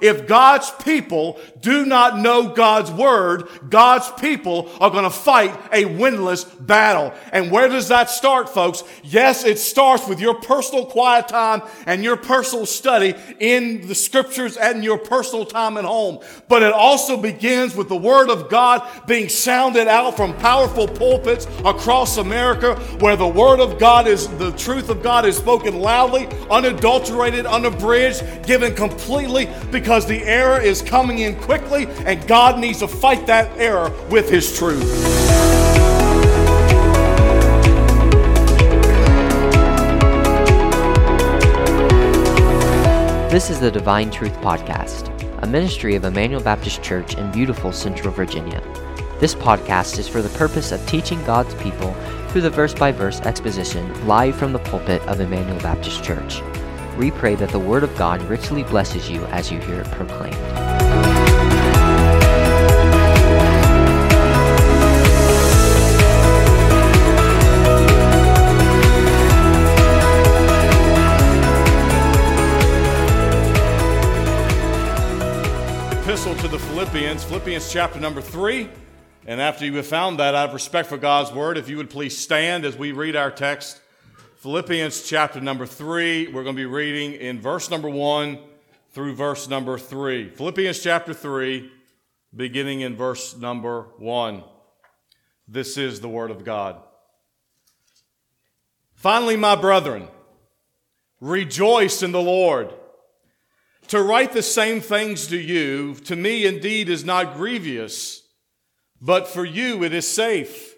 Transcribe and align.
If 0.00 0.26
God's 0.26 0.70
people 0.82 1.38
do 1.60 1.84
not 1.84 2.18
know 2.18 2.48
God's 2.48 2.90
word, 2.90 3.48
God's 3.68 4.10
people 4.20 4.70
are 4.80 4.90
going 4.90 5.04
to 5.04 5.10
fight 5.10 5.52
a 5.72 5.84
winless 5.84 6.46
battle. 6.66 7.12
And 7.32 7.50
where 7.50 7.68
does 7.68 7.88
that 7.88 8.10
start, 8.10 8.48
folks? 8.48 8.82
Yes, 9.02 9.44
it 9.44 9.58
starts 9.58 10.06
with 10.08 10.20
your 10.20 10.34
personal 10.34 10.86
quiet 10.86 11.28
time 11.28 11.62
and 11.86 12.02
your 12.02 12.16
personal 12.16 12.66
study 12.66 13.14
in 13.38 13.86
the 13.86 13.94
scriptures 13.94 14.56
and 14.56 14.82
your 14.84 14.98
personal 14.98 15.44
time 15.44 15.76
at 15.76 15.84
home. 15.84 16.20
But 16.48 16.62
it 16.62 16.72
also 16.72 17.16
begins 17.16 17.74
with 17.74 17.88
the 17.88 17.96
word 17.96 18.30
of 18.30 18.48
God 18.48 18.86
being 19.06 19.28
sounded 19.28 19.88
out 19.88 20.16
from 20.16 20.36
powerful 20.38 20.88
pulpits 20.88 21.46
across 21.64 22.16
America 22.16 22.76
where 23.00 23.16
the 23.16 23.28
word 23.28 23.60
of 23.60 23.78
God 23.78 24.06
is, 24.06 24.28
the 24.38 24.52
truth 24.52 24.88
of 24.88 25.02
God 25.02 25.26
is 25.26 25.36
spoken 25.36 25.80
loudly, 25.80 26.28
unadulterated, 26.50 27.46
unabridged, 27.46 28.46
given 28.46 28.74
completely 28.74 29.48
because 29.70 29.89
because 29.90 30.06
the 30.06 30.22
error 30.22 30.60
is 30.60 30.82
coming 30.82 31.18
in 31.18 31.34
quickly 31.34 31.88
and 32.06 32.24
God 32.28 32.60
needs 32.60 32.78
to 32.78 32.86
fight 32.86 33.26
that 33.26 33.50
error 33.58 33.90
with 34.08 34.30
His 34.30 34.56
truth. 34.56 34.84
This 43.32 43.50
is 43.50 43.58
the 43.58 43.68
Divine 43.72 44.12
Truth 44.12 44.34
Podcast, 44.34 45.10
a 45.42 45.46
ministry 45.48 45.96
of 45.96 46.04
Emmanuel 46.04 46.40
Baptist 46.40 46.84
Church 46.84 47.16
in 47.16 47.32
beautiful 47.32 47.72
Central 47.72 48.14
Virginia. 48.14 48.62
This 49.18 49.34
podcast 49.34 49.98
is 49.98 50.06
for 50.06 50.22
the 50.22 50.38
purpose 50.38 50.70
of 50.70 50.86
teaching 50.86 51.20
God's 51.24 51.56
people 51.56 51.92
through 52.28 52.42
the 52.42 52.50
verse 52.50 52.74
by 52.74 52.92
verse 52.92 53.20
exposition 53.22 54.06
live 54.06 54.36
from 54.36 54.52
the 54.52 54.60
pulpit 54.60 55.02
of 55.08 55.18
Emmanuel 55.18 55.58
Baptist 55.58 56.04
Church. 56.04 56.40
We 57.00 57.10
pray 57.10 57.34
that 57.36 57.48
the 57.48 57.58
Word 57.58 57.82
of 57.82 57.96
God 57.96 58.20
richly 58.24 58.62
blesses 58.62 59.08
you 59.08 59.24
as 59.28 59.50
you 59.50 59.58
hear 59.58 59.80
it 59.80 59.86
proclaimed. 59.92 60.34
Epistle 75.94 76.34
to 76.34 76.48
the 76.48 76.58
Philippians, 76.58 77.24
Philippians 77.24 77.72
chapter 77.72 77.98
number 77.98 78.20
three. 78.20 78.68
And 79.24 79.40
after 79.40 79.64
you 79.64 79.74
have 79.76 79.86
found 79.86 80.18
that, 80.18 80.34
out 80.34 80.48
of 80.48 80.52
respect 80.52 80.90
for 80.90 80.98
God's 80.98 81.32
word. 81.32 81.56
If 81.56 81.70
you 81.70 81.78
would 81.78 81.88
please 81.88 82.18
stand 82.18 82.66
as 82.66 82.76
we 82.76 82.92
read 82.92 83.16
our 83.16 83.30
text 83.30 83.80
Philippians 84.40 85.02
chapter 85.02 85.38
number 85.38 85.66
three. 85.66 86.26
We're 86.26 86.44
going 86.44 86.56
to 86.56 86.62
be 86.62 86.64
reading 86.64 87.12
in 87.12 87.42
verse 87.42 87.68
number 87.68 87.90
one 87.90 88.38
through 88.92 89.14
verse 89.14 89.50
number 89.50 89.76
three. 89.76 90.30
Philippians 90.30 90.82
chapter 90.82 91.12
three, 91.12 91.70
beginning 92.34 92.80
in 92.80 92.96
verse 92.96 93.36
number 93.36 93.88
one. 93.98 94.42
This 95.46 95.76
is 95.76 96.00
the 96.00 96.08
word 96.08 96.30
of 96.30 96.42
God. 96.42 96.78
Finally, 98.94 99.36
my 99.36 99.56
brethren, 99.56 100.08
rejoice 101.20 102.02
in 102.02 102.12
the 102.12 102.22
Lord. 102.22 102.72
To 103.88 104.00
write 104.00 104.32
the 104.32 104.42
same 104.42 104.80
things 104.80 105.26
to 105.26 105.36
you, 105.36 105.96
to 106.06 106.16
me 106.16 106.46
indeed 106.46 106.88
is 106.88 107.04
not 107.04 107.34
grievous, 107.34 108.22
but 109.02 109.28
for 109.28 109.44
you 109.44 109.84
it 109.84 109.92
is 109.92 110.08
safe. 110.08 110.76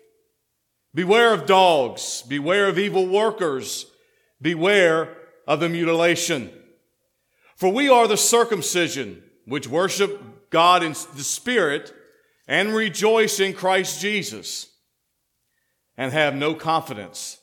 Beware 0.94 1.32
of 1.32 1.46
dogs. 1.46 2.22
Beware 2.28 2.68
of 2.68 2.78
evil 2.78 3.06
workers. 3.06 3.86
Beware 4.40 5.16
of 5.46 5.60
the 5.60 5.68
mutilation. 5.68 6.50
For 7.56 7.70
we 7.70 7.88
are 7.88 8.08
the 8.08 8.16
circumcision 8.16 9.22
which 9.46 9.68
worship 9.68 10.50
God 10.50 10.82
in 10.82 10.92
the 10.92 11.22
Spirit 11.22 11.92
and 12.46 12.74
rejoice 12.74 13.40
in 13.40 13.54
Christ 13.54 14.00
Jesus 14.00 14.68
and 15.96 16.12
have 16.12 16.34
no 16.34 16.54
confidence 16.54 17.38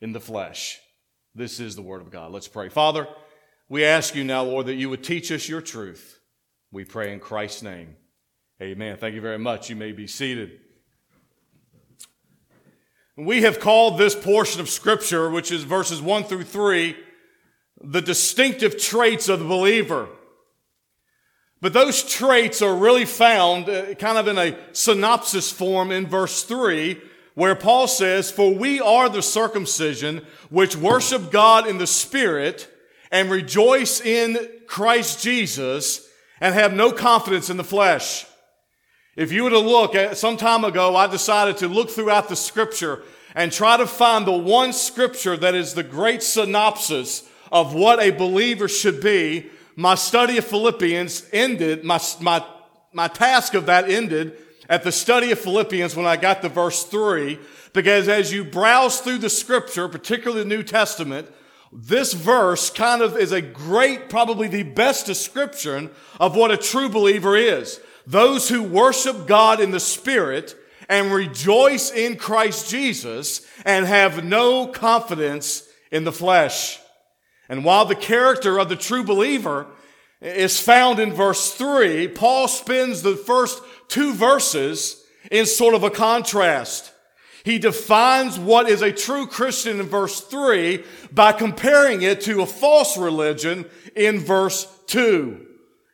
in 0.00 0.12
the 0.12 0.20
flesh. 0.20 0.80
This 1.34 1.60
is 1.60 1.76
the 1.76 1.82
Word 1.82 2.00
of 2.00 2.10
God. 2.10 2.32
Let's 2.32 2.48
pray. 2.48 2.68
Father, 2.68 3.06
we 3.68 3.84
ask 3.84 4.14
you 4.14 4.24
now, 4.24 4.42
Lord, 4.42 4.66
that 4.66 4.74
you 4.74 4.90
would 4.90 5.04
teach 5.04 5.30
us 5.30 5.48
your 5.48 5.60
truth. 5.60 6.18
We 6.72 6.84
pray 6.84 7.12
in 7.12 7.20
Christ's 7.20 7.62
name. 7.62 7.96
Amen. 8.60 8.96
Thank 8.96 9.14
you 9.14 9.20
very 9.20 9.38
much. 9.38 9.70
You 9.70 9.76
may 9.76 9.92
be 9.92 10.06
seated. 10.06 10.58
We 13.20 13.42
have 13.42 13.60
called 13.60 13.98
this 13.98 14.14
portion 14.14 14.62
of 14.62 14.70
Scripture, 14.70 15.28
which 15.28 15.52
is 15.52 15.64
verses 15.64 16.00
1 16.00 16.24
through 16.24 16.44
3, 16.44 16.96
the 17.82 18.00
distinctive 18.00 18.80
traits 18.80 19.28
of 19.28 19.40
the 19.40 19.44
believer. 19.44 20.08
But 21.60 21.74
those 21.74 22.02
traits 22.02 22.62
are 22.62 22.74
really 22.74 23.04
found 23.04 23.68
uh, 23.68 23.92
kind 23.96 24.16
of 24.16 24.26
in 24.26 24.38
a 24.38 24.56
synopsis 24.72 25.52
form 25.52 25.90
in 25.90 26.06
verse 26.06 26.44
3, 26.44 26.98
where 27.34 27.54
Paul 27.54 27.88
says, 27.88 28.30
For 28.30 28.54
we 28.54 28.80
are 28.80 29.10
the 29.10 29.22
circumcision 29.22 30.24
which 30.48 30.74
worship 30.74 31.30
God 31.30 31.66
in 31.66 31.76
the 31.76 31.86
Spirit 31.86 32.74
and 33.12 33.30
rejoice 33.30 34.00
in 34.00 34.38
Christ 34.66 35.22
Jesus 35.22 36.08
and 36.40 36.54
have 36.54 36.72
no 36.72 36.90
confidence 36.90 37.50
in 37.50 37.58
the 37.58 37.64
flesh. 37.64 38.24
If 39.16 39.32
you 39.32 39.42
were 39.42 39.50
to 39.50 39.58
look 39.58 39.96
at 39.96 40.16
some 40.16 40.36
time 40.36 40.64
ago, 40.64 40.94
I 40.94 41.08
decided 41.08 41.56
to 41.58 41.68
look 41.68 41.90
throughout 41.90 42.28
the 42.28 42.36
scripture 42.36 43.02
and 43.34 43.50
try 43.50 43.76
to 43.76 43.86
find 43.86 44.24
the 44.24 44.32
one 44.32 44.72
scripture 44.72 45.36
that 45.36 45.54
is 45.54 45.74
the 45.74 45.82
great 45.82 46.22
synopsis 46.22 47.28
of 47.50 47.74
what 47.74 48.00
a 48.00 48.10
believer 48.10 48.68
should 48.68 49.00
be. 49.00 49.50
My 49.74 49.96
study 49.96 50.38
of 50.38 50.44
Philippians 50.44 51.28
ended, 51.32 51.82
my, 51.82 52.00
my, 52.20 52.44
my 52.92 53.08
task 53.08 53.54
of 53.54 53.66
that 53.66 53.90
ended 53.90 54.36
at 54.68 54.84
the 54.84 54.92
study 54.92 55.32
of 55.32 55.40
Philippians 55.40 55.96
when 55.96 56.06
I 56.06 56.16
got 56.16 56.42
to 56.42 56.48
verse 56.48 56.84
three, 56.84 57.40
because 57.72 58.08
as 58.08 58.32
you 58.32 58.44
browse 58.44 59.00
through 59.00 59.18
the 59.18 59.30
scripture, 59.30 59.88
particularly 59.88 60.44
the 60.44 60.48
New 60.48 60.62
Testament, 60.62 61.28
this 61.72 62.12
verse 62.12 62.70
kind 62.70 63.02
of 63.02 63.16
is 63.16 63.32
a 63.32 63.42
great, 63.42 64.08
probably 64.08 64.46
the 64.46 64.62
best 64.62 65.06
description 65.06 65.90
of 66.20 66.36
what 66.36 66.52
a 66.52 66.56
true 66.56 66.88
believer 66.88 67.36
is. 67.36 67.80
Those 68.10 68.48
who 68.48 68.64
worship 68.64 69.28
God 69.28 69.60
in 69.60 69.70
the 69.70 69.78
Spirit 69.78 70.56
and 70.88 71.12
rejoice 71.12 71.92
in 71.92 72.16
Christ 72.16 72.68
Jesus 72.68 73.46
and 73.64 73.86
have 73.86 74.24
no 74.24 74.66
confidence 74.66 75.68
in 75.92 76.02
the 76.02 76.10
flesh. 76.10 76.80
And 77.48 77.64
while 77.64 77.84
the 77.84 77.94
character 77.94 78.58
of 78.58 78.68
the 78.68 78.74
true 78.74 79.04
believer 79.04 79.68
is 80.20 80.58
found 80.58 80.98
in 80.98 81.12
verse 81.12 81.54
three, 81.54 82.08
Paul 82.08 82.48
spends 82.48 83.02
the 83.02 83.14
first 83.14 83.62
two 83.86 84.12
verses 84.12 85.04
in 85.30 85.46
sort 85.46 85.76
of 85.76 85.84
a 85.84 85.90
contrast. 85.90 86.92
He 87.44 87.60
defines 87.60 88.40
what 88.40 88.68
is 88.68 88.82
a 88.82 88.90
true 88.90 89.28
Christian 89.28 89.78
in 89.78 89.86
verse 89.86 90.20
three 90.20 90.82
by 91.12 91.30
comparing 91.30 92.02
it 92.02 92.22
to 92.22 92.42
a 92.42 92.46
false 92.46 92.98
religion 92.98 93.66
in 93.94 94.18
verse 94.18 94.66
two. 94.88 95.46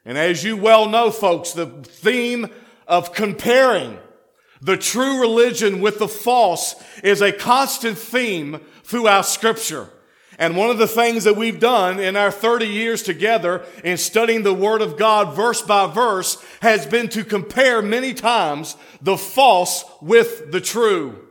And 0.06 0.17
as 0.17 0.44
you 0.44 0.56
well 0.56 0.89
know, 0.89 1.11
folks, 1.11 1.53
the 1.53 1.67
theme 1.67 2.49
of 2.87 3.12
comparing 3.12 3.99
the 4.62 4.77
true 4.77 5.21
religion 5.21 5.81
with 5.81 5.99
the 5.99 6.09
false 6.09 6.77
is 7.03 7.21
a 7.21 7.33
constant 7.33 7.99
theme 7.99 8.61
throughout 8.84 9.27
scripture. 9.27 9.91
And 10.39 10.56
one 10.56 10.71
of 10.71 10.78
the 10.78 10.87
things 10.87 11.25
that 11.25 11.37
we've 11.37 11.59
done 11.59 11.99
in 11.99 12.15
our 12.15 12.31
30 12.31 12.67
years 12.67 13.03
together 13.03 13.65
in 13.83 13.97
studying 13.97 14.44
the 14.44 14.55
Word 14.55 14.81
of 14.81 14.97
God 14.97 15.34
verse 15.34 15.62
by 15.62 15.87
verse 15.87 16.43
has 16.61 16.87
been 16.87 17.09
to 17.09 17.25
compare 17.25 17.83
many 17.83 18.15
times 18.15 18.77
the 19.00 19.17
false 19.17 19.84
with 20.00 20.53
the 20.53 20.61
true. 20.61 21.27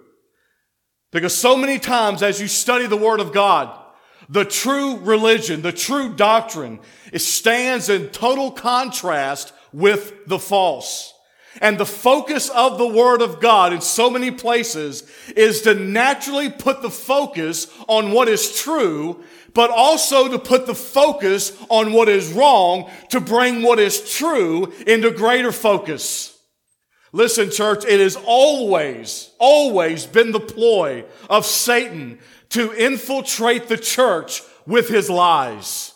Because 1.12 1.36
so 1.36 1.56
many 1.56 1.80
times 1.80 2.22
as 2.22 2.42
you 2.42 2.48
study 2.48 2.88
the 2.88 2.98
Word 2.98 3.22
of 3.22 3.32
God, 3.32 3.85
the 4.30 4.46
true 4.46 4.98
religion, 4.98 5.62
the 5.62 5.72
true 5.72 6.14
doctrine, 6.14 6.80
it 7.12 7.20
stands 7.20 7.90
in 7.90 8.08
total 8.08 8.52
contrast 8.52 9.54
with 9.72 10.26
the 10.26 10.40
false. 10.40 11.14
And 11.62 11.78
the 11.78 11.86
focus 11.86 12.50
of 12.50 12.78
the 12.78 12.88
Word 12.88 13.22
of 13.22 13.40
God 13.40 13.72
in 13.72 13.82
so 13.82 14.10
many 14.10 14.32
places 14.32 15.10
is 15.36 15.62
to 15.62 15.74
naturally 15.74 16.50
put 16.50 16.82
the 16.82 16.90
focus 16.90 17.68
on 17.88 18.12
what 18.12 18.28
is 18.28 18.60
true, 18.62 19.24
but 19.54 19.70
also 19.70 20.28
to 20.28 20.38
put 20.38 20.66
the 20.66 20.76
focus 20.76 21.58
on 21.70 21.94
what 21.94 22.10
is 22.10 22.34
wrong 22.34 22.90
to 23.10 23.22
bring 23.22 23.62
what 23.62 23.80
is 23.80 24.14
true 24.18 24.74
into 24.86 25.12
greater 25.12 25.54
focus. 25.54 26.38
Listen, 27.14 27.50
church, 27.50 27.86
it 27.86 28.02
has 28.02 28.18
always, 28.26 29.32
always 29.40 30.06
been 30.06 30.34
the 30.34 30.40
ploy 30.42 31.06
of 31.30 31.46
Satan 31.46 32.20
to 32.56 32.72
infiltrate 32.72 33.68
the 33.68 33.78
church 33.78 34.42
with 34.66 34.88
his 34.88 35.10
lies. 35.10 35.94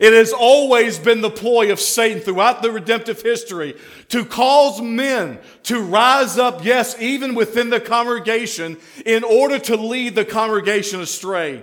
It 0.00 0.14
has 0.14 0.32
always 0.32 0.98
been 0.98 1.20
the 1.20 1.28
ploy 1.28 1.70
of 1.70 1.78
Satan 1.78 2.22
throughout 2.22 2.62
the 2.62 2.70
redemptive 2.70 3.20
history 3.20 3.76
to 4.08 4.24
cause 4.24 4.80
men 4.80 5.38
to 5.64 5.82
rise 5.82 6.38
up, 6.38 6.64
yes, 6.64 6.98
even 6.98 7.34
within 7.34 7.68
the 7.68 7.78
congregation, 7.78 8.78
in 9.04 9.22
order 9.22 9.58
to 9.58 9.76
lead 9.76 10.14
the 10.14 10.24
congregation 10.24 11.02
astray. 11.02 11.62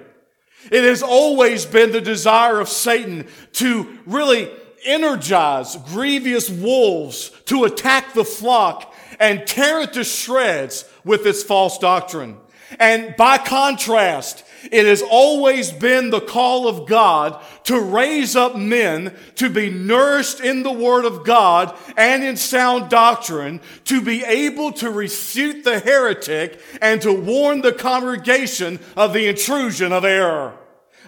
It 0.72 0.84
has 0.84 1.02
always 1.02 1.66
been 1.66 1.92
the 1.92 2.00
desire 2.00 2.60
of 2.60 2.70
Satan 2.70 3.26
to 3.54 3.98
really 4.06 4.52
energize 4.86 5.76
grievous 5.88 6.52
wolves 6.52 7.32
to 7.46 7.64
attack 7.64 8.14
the 8.14 8.26
flock 8.26 8.94
and 9.20 9.48
tear 9.48 9.82
it 9.82 9.94
to 9.94 10.04
shreds 10.04 10.86
with 11.04 11.26
its 11.26 11.42
false 11.42 11.80
doctrine. 11.80 12.38
And 12.78 13.16
by 13.16 13.38
contrast, 13.38 14.44
it 14.72 14.86
has 14.86 15.02
always 15.02 15.72
been 15.72 16.10
the 16.10 16.22
call 16.22 16.68
of 16.68 16.88
God 16.88 17.42
to 17.64 17.80
raise 17.80 18.36
up 18.36 18.56
men 18.56 19.16
to 19.36 19.50
be 19.50 19.70
nourished 19.70 20.40
in 20.42 20.64
the 20.64 20.72
Word 20.72 21.06
of 21.06 21.24
God 21.24 21.76
and 21.96 22.24
in 22.24 22.36
sound 22.36 22.90
doctrine, 22.90 23.62
to 23.86 24.02
be 24.02 24.24
able 24.24 24.72
to 24.74 24.92
refute 24.92 25.64
the 25.64 25.80
heretic 25.80 26.60
and 26.82 27.02
to 27.02 27.14
warn 27.14 27.62
the 27.62 27.72
congregation 27.72 28.80
of 28.96 29.14
the 29.14 29.28
intrusion 29.28 29.94
of 29.94 30.04
error. 30.04 30.54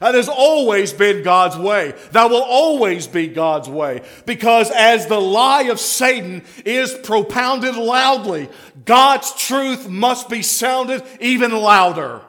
That 0.01 0.15
has 0.15 0.27
always 0.27 0.93
been 0.93 1.21
God's 1.21 1.55
way. 1.55 1.93
That 2.11 2.31
will 2.31 2.41
always 2.41 3.05
be 3.05 3.27
God's 3.27 3.69
way. 3.69 4.01
Because 4.25 4.71
as 4.71 5.05
the 5.05 5.21
lie 5.21 5.65
of 5.65 5.79
Satan 5.79 6.43
is 6.65 6.91
propounded 7.03 7.75
loudly, 7.75 8.49
God's 8.83 9.31
truth 9.35 9.87
must 9.87 10.27
be 10.27 10.41
sounded 10.41 11.03
even 11.19 11.51
louder. 11.51 12.21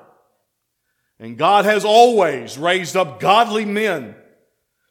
And 1.19 1.39
God 1.39 1.65
has 1.65 1.83
always 1.83 2.59
raised 2.59 2.95
up 2.95 3.21
godly 3.21 3.65
men 3.65 4.17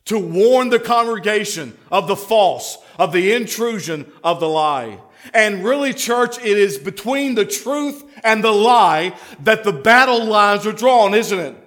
to 0.06 0.18
warn 0.18 0.70
the 0.70 0.80
congregation 0.80 1.78
of 1.92 2.08
the 2.08 2.16
false, 2.16 2.80
of 2.98 3.14
the 3.14 3.34
intrusion 3.34 4.12
of 4.24 4.40
the 4.40 4.50
lie. 4.50 5.00
And 5.36 5.64
really, 5.64 5.94
church, 5.94 6.40
it 6.40 6.58
is 6.58 6.80
between 6.80 7.36
the 7.36 7.46
truth 7.46 8.04
and 8.24 8.44
the 8.44 8.52
lie 8.52 9.16
that 9.42 9.64
the 9.64 9.72
battle 9.72 10.26
lines 10.26 10.66
are 10.66 10.72
drawn, 10.72 11.14
isn't 11.14 11.40
it? 11.40 11.61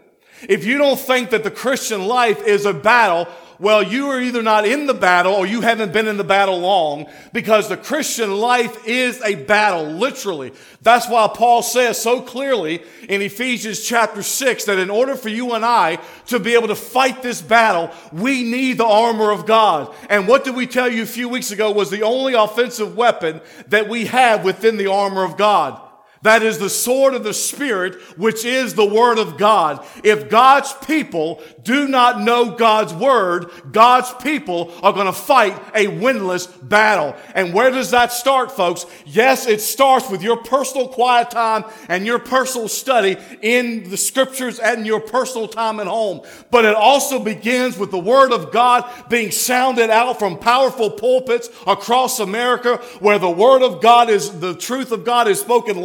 If 0.49 0.65
you 0.65 0.79
don't 0.79 0.99
think 0.99 1.31
that 1.31 1.45
the 1.45 1.51
Christian 1.51 2.07
life 2.07 2.43
is 2.43 2.67
a 2.67 2.75
battle, 2.75 3.29
well, 3.59 3.83
you 3.83 4.09
are 4.09 4.21
either 4.21 4.43
not 4.43 4.67
in 4.67 4.87
the 4.87 4.95
battle 4.95 5.33
or 5.33 5.47
you 5.47 5.61
haven't 5.61 5.93
been 5.93 6.09
in 6.09 6.17
the 6.17 6.25
battle 6.25 6.59
long 6.59 7.07
because 7.33 7.69
the 7.69 7.77
Christian 7.77 8.39
life 8.39 8.87
is 8.87 9.23
a 9.23 9.37
battle, 9.37 9.85
literally. 9.85 10.53
That's 10.83 11.09
why 11.09 11.31
Paul 11.33 11.63
says 11.63 12.01
so 12.01 12.21
clearly 12.21 12.83
in 13.09 13.23
Ephesians 13.23 13.83
chapter 13.83 14.23
6 14.23 14.65
that 14.65 14.79
in 14.79 14.91
order 14.91 15.15
for 15.15 15.29
you 15.29 15.53
and 15.55 15.65
I 15.65 15.99
to 16.27 16.41
be 16.41 16.55
able 16.55 16.69
to 16.69 16.75
fight 16.75 17.23
this 17.23 17.41
battle, 17.41 17.91
we 18.13 18.43
need 18.43 18.79
the 18.79 18.87
armor 18.87 19.31
of 19.31 19.47
God. 19.47 19.95
And 20.11 20.27
what 20.27 20.45
did 20.45 20.57
we 20.57 20.67
tell 20.67 20.89
you 20.89 21.03
a 21.03 21.07
few 21.07 21.29
weeks 21.29 21.51
ago 21.51 21.71
was 21.71 21.91
the 21.91 22.03
only 22.03 22.35
offensive 22.35 22.97
weapon 22.97 23.41
that 23.69 23.89
we 23.89 24.07
have 24.07 24.45
within 24.45 24.77
the 24.77 24.91
armor 24.91 25.23
of 25.23 25.37
God? 25.37 25.81
That 26.25 26.43
is 26.43 26.59
the 26.59 26.71
sword 26.71 27.13
of 27.13 27.23
the 27.23 27.35
Spirit, 27.35 28.01
which 28.17 28.47
is 28.47 28.73
the 28.73 28.87
Word 28.87 29.19
of 29.19 29.37
God. 29.37 29.85
If 30.03 30.31
God's 30.31 30.73
people 30.87 31.43
do 31.63 31.87
not 31.87 32.19
know 32.19 32.53
God's 32.53 32.95
Word, 32.95 33.51
God's 33.71 34.11
people 34.23 34.73
are 34.83 34.95
going 34.95 35.05
to 35.05 35.13
fight 35.13 35.53
a 35.75 35.87
winless 35.87 36.49
battle. 36.67 37.15
And 37.35 37.53
where 37.53 37.71
does 37.71 37.91
that 37.91 38.11
start, 38.11 38.51
folks? 38.51 38.87
Yes, 39.05 39.47
it 39.47 39.61
starts 39.61 40.09
with 40.09 40.23
your 40.23 40.39
personal 40.39 40.89
quiet 40.89 41.31
time 41.31 41.67
and 41.91 42.07
your 42.07 42.19
personal 42.19 42.69
study 42.69 43.19
in 43.43 43.91
the 43.91 43.99
Scriptures 43.99 44.59
and 44.59 44.87
your 44.87 45.01
personal 45.01 45.47
time 45.47 45.79
at 45.79 45.87
home. 45.87 46.23
But 46.51 46.65
it 46.65 46.75
also 46.75 47.23
begins 47.23 47.77
with 47.77 47.91
the 47.91 47.99
Word 47.99 48.33
of 48.33 48.51
God 48.51 48.91
being 49.11 49.31
sounded 49.31 49.91
out 49.91 50.19
from 50.19 50.39
powerful 50.39 50.91
pulpits 50.91 51.51
across 51.67 52.19
America 52.19 52.79
where 53.01 53.19
the 53.19 53.29
Word 53.29 53.61
of 53.61 53.83
God 53.83 54.09
is, 54.09 54.41
the 54.41 54.55
truth 54.55 54.91
of 54.91 55.05
God 55.05 55.29
is 55.29 55.39
spoken 55.39 55.83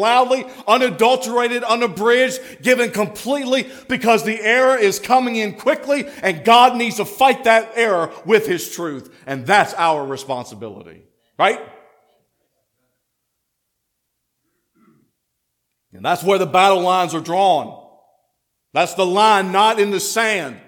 unadulterated, 0.67 1.63
unabridged, 1.63 2.39
given 2.61 2.91
completely 2.91 3.69
because 3.87 4.23
the 4.23 4.39
error 4.41 4.77
is 4.77 4.99
coming 4.99 5.35
in 5.35 5.53
quickly 5.53 6.05
and 6.21 6.43
God 6.45 6.75
needs 6.75 6.97
to 6.97 7.05
fight 7.05 7.43
that 7.45 7.71
error 7.75 8.11
with 8.25 8.47
His 8.47 8.73
truth. 8.73 9.13
And 9.25 9.45
that's 9.45 9.73
our 9.75 10.05
responsibility, 10.05 11.03
right? 11.37 11.59
And 15.93 16.05
that's 16.05 16.23
where 16.23 16.37
the 16.37 16.45
battle 16.45 16.81
lines 16.81 17.13
are 17.13 17.21
drawn. 17.21 17.87
That's 18.73 18.93
the 18.93 19.05
line 19.05 19.51
not 19.51 19.79
in 19.79 19.91
the 19.91 19.99
sand. 19.99 20.59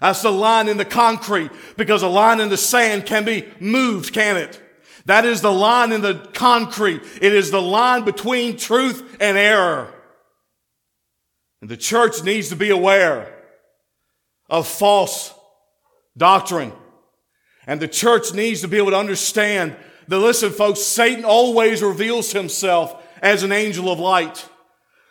That's 0.00 0.22
the 0.22 0.30
line 0.30 0.68
in 0.68 0.76
the 0.76 0.84
concrete 0.84 1.50
because 1.76 2.02
a 2.02 2.08
line 2.08 2.40
in 2.40 2.48
the 2.48 2.56
sand 2.56 3.04
can 3.04 3.24
be 3.24 3.48
moved, 3.58 4.14
can 4.14 4.36
it? 4.36 4.62
That 5.08 5.24
is 5.24 5.40
the 5.40 5.50
line 5.50 5.92
in 5.92 6.02
the 6.02 6.16
concrete. 6.34 7.00
It 7.22 7.32
is 7.32 7.50
the 7.50 7.62
line 7.62 8.04
between 8.04 8.58
truth 8.58 9.16
and 9.18 9.38
error. 9.38 9.90
And 11.62 11.70
the 11.70 11.78
church 11.78 12.22
needs 12.22 12.50
to 12.50 12.56
be 12.56 12.68
aware 12.68 13.34
of 14.50 14.68
false 14.68 15.32
doctrine. 16.14 16.72
And 17.66 17.80
the 17.80 17.88
church 17.88 18.34
needs 18.34 18.60
to 18.60 18.68
be 18.68 18.76
able 18.76 18.90
to 18.90 18.98
understand 18.98 19.76
that, 20.08 20.18
listen, 20.18 20.50
folks, 20.50 20.80
Satan 20.80 21.24
always 21.24 21.82
reveals 21.82 22.32
himself 22.32 23.02
as 23.22 23.42
an 23.42 23.50
angel 23.50 23.90
of 23.90 23.98
light. 23.98 24.46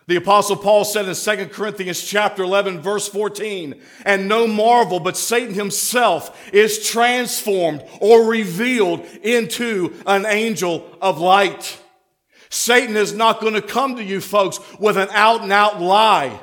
The 0.08 0.16
apostle 0.16 0.56
Paul 0.56 0.86
said 0.86 1.06
in 1.06 1.16
2 1.16 1.48
Corinthians 1.48 2.02
chapter 2.02 2.42
11 2.42 2.80
verse 2.80 3.10
14, 3.10 3.76
and 4.06 4.30
no 4.30 4.48
marvel, 4.48 5.02
but 5.02 5.18
Satan 5.18 5.54
himself 5.54 6.50
is 6.54 6.88
transformed 6.88 7.84
or 8.00 8.24
revealed 8.24 9.06
into 9.22 9.94
an 10.06 10.26
angel 10.26 10.88
of 11.02 11.20
light. 11.20 11.82
Satan 12.50 12.96
is 12.96 13.14
not 13.14 13.42
going 13.42 13.56
to 13.56 13.62
come 13.62 13.98
to 13.98 14.04
you 14.04 14.22
folks 14.22 14.60
with 14.80 14.98
an 14.98 15.10
out 15.12 15.42
and 15.42 15.52
out 15.52 15.82
lie 15.82 16.40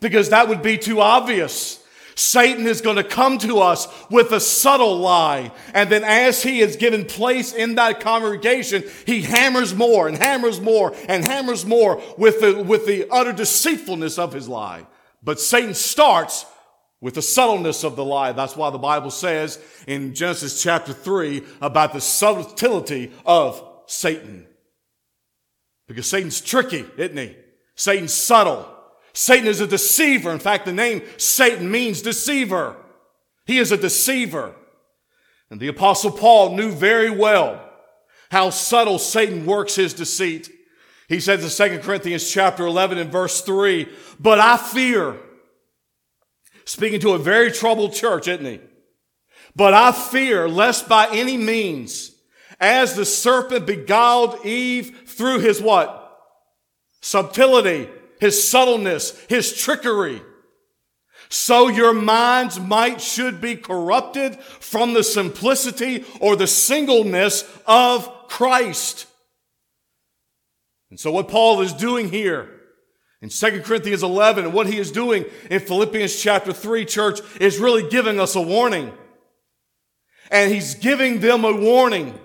because 0.00 0.30
that 0.30 0.48
would 0.48 0.62
be 0.62 0.78
too 0.78 1.02
obvious. 1.02 1.81
Satan 2.14 2.66
is 2.66 2.80
going 2.80 2.96
to 2.96 3.04
come 3.04 3.38
to 3.38 3.60
us 3.60 3.88
with 4.10 4.32
a 4.32 4.40
subtle 4.40 4.98
lie. 4.98 5.52
And 5.74 5.90
then 5.90 6.04
as 6.04 6.42
he 6.42 6.60
is 6.60 6.76
given 6.76 7.04
place 7.04 7.52
in 7.52 7.76
that 7.76 8.00
congregation, 8.00 8.84
he 9.06 9.22
hammers 9.22 9.74
more 9.74 10.08
and 10.08 10.16
hammers 10.16 10.60
more 10.60 10.94
and 11.08 11.24
hammers 11.24 11.64
more 11.64 12.02
with 12.18 12.40
the, 12.40 12.62
with 12.62 12.86
the 12.86 13.08
utter 13.10 13.32
deceitfulness 13.32 14.18
of 14.18 14.32
his 14.32 14.48
lie. 14.48 14.86
But 15.22 15.40
Satan 15.40 15.74
starts 15.74 16.46
with 17.00 17.14
the 17.14 17.22
subtleness 17.22 17.84
of 17.84 17.96
the 17.96 18.04
lie. 18.04 18.32
That's 18.32 18.56
why 18.56 18.70
the 18.70 18.78
Bible 18.78 19.10
says 19.10 19.58
in 19.86 20.14
Genesis 20.14 20.62
chapter 20.62 20.92
3 20.92 21.42
about 21.60 21.92
the 21.92 22.00
subtlety 22.00 23.12
of 23.26 23.62
Satan. 23.86 24.46
Because 25.88 26.08
Satan's 26.08 26.40
tricky, 26.40 26.86
isn't 26.96 27.16
he? 27.16 27.36
Satan's 27.74 28.14
subtle. 28.14 28.71
Satan 29.12 29.46
is 29.46 29.60
a 29.60 29.66
deceiver. 29.66 30.30
In 30.30 30.38
fact, 30.38 30.64
the 30.64 30.72
name 30.72 31.02
Satan 31.16 31.70
means 31.70 32.02
deceiver. 32.02 32.76
He 33.44 33.58
is 33.58 33.72
a 33.72 33.76
deceiver. 33.76 34.54
And 35.50 35.60
the 35.60 35.68
apostle 35.68 36.10
Paul 36.10 36.56
knew 36.56 36.70
very 36.70 37.10
well 37.10 37.68
how 38.30 38.48
subtle 38.48 38.98
Satan 38.98 39.44
works 39.44 39.74
his 39.74 39.92
deceit. 39.92 40.50
He 41.08 41.20
says 41.20 41.60
in 41.60 41.70
2 41.70 41.80
Corinthians 41.80 42.30
chapter 42.30 42.64
11 42.64 42.96
and 42.96 43.12
verse 43.12 43.42
3, 43.42 43.86
but 44.18 44.38
I 44.38 44.56
fear, 44.56 45.16
speaking 46.64 47.00
to 47.00 47.12
a 47.12 47.18
very 47.18 47.52
troubled 47.52 47.92
church, 47.92 48.28
isn't 48.28 48.46
he? 48.46 48.60
But 49.54 49.74
I 49.74 49.92
fear 49.92 50.48
lest 50.48 50.88
by 50.88 51.08
any 51.12 51.36
means, 51.36 52.12
as 52.58 52.94
the 52.94 53.04
serpent 53.04 53.66
beguiled 53.66 54.46
Eve 54.46 55.02
through 55.04 55.40
his 55.40 55.60
what? 55.60 55.98
Subtlety, 57.02 57.90
his 58.22 58.48
subtleness, 58.48 59.18
his 59.28 59.52
trickery. 59.52 60.22
So 61.28 61.66
your 61.66 61.92
minds 61.92 62.60
might 62.60 63.00
should 63.00 63.40
be 63.40 63.56
corrupted 63.56 64.38
from 64.38 64.94
the 64.94 65.02
simplicity 65.02 66.04
or 66.20 66.36
the 66.36 66.46
singleness 66.46 67.42
of 67.66 68.28
Christ. 68.28 69.08
And 70.90 71.00
so 71.00 71.10
what 71.10 71.26
Paul 71.26 71.62
is 71.62 71.72
doing 71.72 72.10
here 72.10 72.48
in 73.22 73.28
2 73.28 73.62
Corinthians 73.62 74.04
11 74.04 74.44
and 74.44 74.54
what 74.54 74.68
he 74.68 74.78
is 74.78 74.92
doing 74.92 75.24
in 75.50 75.58
Philippians 75.58 76.14
chapter 76.14 76.52
3 76.52 76.84
church 76.84 77.18
is 77.40 77.58
really 77.58 77.90
giving 77.90 78.20
us 78.20 78.36
a 78.36 78.40
warning. 78.40 78.92
And 80.30 80.52
he's 80.52 80.76
giving 80.76 81.18
them 81.18 81.44
a 81.44 81.56
warning 81.56 82.16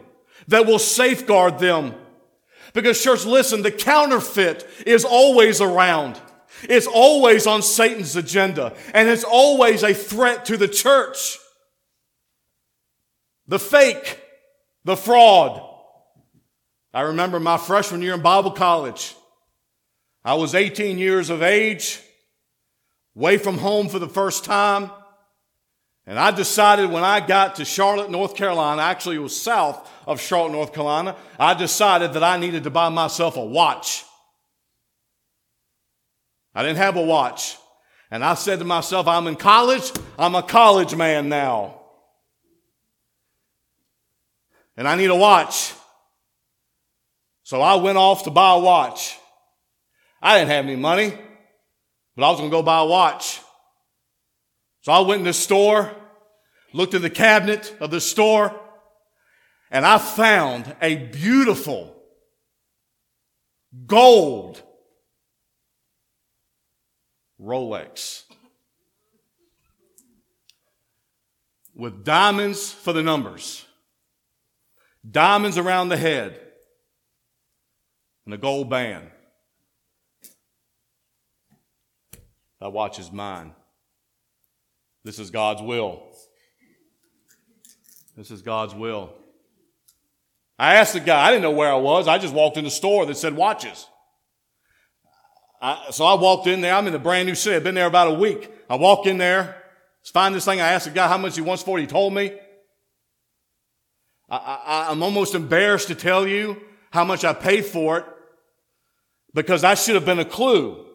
that 0.48 0.68
will 0.68 0.78
safeguard 0.78 1.58
them 1.58 1.96
because, 2.78 3.02
church, 3.02 3.26
listen, 3.26 3.64
the 3.64 3.72
counterfeit 3.72 4.64
is 4.86 5.04
always 5.04 5.62
around. 5.62 6.22
It's 6.62 6.86
always 6.86 7.48
on 7.48 7.64
Satan's 7.64 8.16
agenda, 8.16 8.76
and 8.94 9.10
it's 9.10 9.24
always 9.24 9.82
a 9.82 9.96
threat 9.96 10.46
to 10.46 10.58
the 10.58 10.68
church. 10.68 11.40
The 13.48 13.58
fake, 13.58 14.22
the 14.84 14.96
fraud. 14.96 15.60
I 16.94 17.02
remember 17.02 17.40
my 17.40 17.58
freshman 17.58 18.04
year 18.04 18.14
in 18.14 18.22
Bible 18.22 18.52
college. 18.52 19.16
I 20.24 20.36
was 20.36 20.54
18 20.54 21.00
years 21.00 21.32
of 21.32 21.42
age, 21.42 22.00
away 23.16 23.40
from 23.40 23.58
home 23.58 23.90
for 23.90 23.98
the 23.98 24.08
first 24.08 24.46
time. 24.46 24.92
And 26.08 26.18
I 26.18 26.32
decided 26.32 26.90
when 26.90 27.04
I 27.04 27.20
got 27.20 27.56
to 27.56 27.66
Charlotte, 27.66 28.10
North 28.10 28.36
Carolina, 28.36 28.82
actually 28.82 29.18
it 29.18 29.20
was 29.20 29.40
south 29.40 29.88
of 30.08 30.20
Charlotte, 30.20 30.54
North 30.54 30.74
Carolina, 30.74 31.16
I 31.38 31.54
decided 31.54 32.14
that 32.14 32.24
I 32.24 32.38
needed 32.38 32.64
to 32.64 32.72
buy 32.72 32.90
myself 32.90 33.38
a 33.38 33.46
watch. 33.46 34.04
I 36.56 36.64
didn't 36.64 36.78
have 36.78 36.96
a 36.96 37.04
watch. 37.04 37.58
And 38.10 38.24
I 38.24 38.34
said 38.34 38.60
to 38.60 38.66
myself, 38.66 39.06
I'm 39.06 39.28
in 39.28 39.36
college. 39.36 39.92
I'm 40.18 40.34
a 40.34 40.42
college 40.42 40.96
man 40.96 41.30
now. 41.30 41.78
and 44.78 44.88
I 44.88 44.96
need 44.96 45.10
a 45.10 45.16
watch. 45.16 45.74
So 47.44 47.62
I 47.62 47.76
went 47.76 47.98
off 47.98 48.24
to 48.26 48.30
buy 48.30 48.54
a 48.54 48.60
watch. 48.60 49.18
I 50.22 50.38
didn't 50.38 50.52
have 50.52 50.66
any 50.66 50.76
money, 50.76 51.14
but 52.16 52.26
I 52.26 52.30
was 52.30 52.40
going 52.40 52.52
to 52.52 52.56
go 52.56 52.62
buy 52.62 52.80
a 52.80 52.86
watch. 52.86 53.42
So 54.82 54.92
I 54.92 55.00
went 55.00 55.20
in 55.20 55.26
the 55.26 55.34
store, 55.34 55.92
looked 56.78 56.94
in 56.94 57.02
the 57.02 57.10
cabinet 57.10 57.76
of 57.80 57.90
the 57.90 58.00
store, 58.00 58.58
and 59.72 59.86
I 59.86 59.98
found 59.98 60.76
a 60.80 60.96
beautiful 60.96 61.96
gold 63.88 64.62
Rolex 67.42 68.24
with 71.74 72.04
diamonds 72.04 72.72
for 72.72 72.94
the 72.94 73.04
numbers, 73.04 73.66
diamonds 75.10 75.58
around 75.58 75.90
the 75.90 75.98
head, 75.98 76.40
and 78.26 78.34
a 78.36 78.38
gold 78.38 78.70
band. 78.70 79.10
That 82.60 82.72
watch 82.72 83.00
is 83.00 83.12
mine. 83.12 83.54
This 85.04 85.18
is 85.18 85.32
God's 85.32 85.62
will. 85.62 86.04
This 88.18 88.32
is 88.32 88.42
God's 88.42 88.74
will. 88.74 89.14
I 90.58 90.76
asked 90.76 90.94
the 90.94 91.00
guy, 91.00 91.28
I 91.28 91.30
didn't 91.30 91.44
know 91.44 91.52
where 91.52 91.72
I 91.72 91.76
was. 91.76 92.08
I 92.08 92.18
just 92.18 92.34
walked 92.34 92.58
in 92.58 92.64
the 92.64 92.72
store 92.72 93.06
that 93.06 93.16
said 93.16 93.36
watches. 93.36 93.88
I, 95.62 95.92
so 95.92 96.04
I 96.04 96.16
walked 96.16 96.48
in 96.48 96.62
there. 96.62 96.74
I'm 96.74 96.88
in 96.88 96.96
a 96.96 97.00
brand 97.00 97.28
new 97.28 97.36
city. 97.36 97.56
I've 97.56 97.64
been 97.64 97.76
there 97.76 97.86
about 97.86 98.08
a 98.08 98.14
week. 98.16 98.52
I 98.68 98.76
walk 98.76 99.06
in 99.06 99.20
there, 99.20 99.64
find 100.12 100.34
this 100.34 100.46
thing. 100.46 100.60
I 100.60 100.72
asked 100.72 100.86
the 100.86 100.92
guy 100.92 101.08
how 101.08 101.20
much 101.20 101.36
he 101.36 101.42
wants 101.42 101.62
for 101.62 101.78
it. 101.78 101.82
He 101.82 101.88
told 101.88 102.12
me. 102.12 102.32
I, 104.30 104.88
I'm 104.90 105.04
almost 105.04 105.36
embarrassed 105.36 105.88
to 105.88 105.96
tell 105.96 106.28
you 106.28 106.60
how 106.92 107.06
much 107.06 107.24
I 107.24 107.34
paid 107.34 107.66
for 107.66 108.00
it 108.00 108.06
because 109.34 109.62
that 109.62 109.78
should 109.78 109.96
have 109.96 110.06
been 110.06 110.20
a 110.20 110.26
clue. 110.26 110.86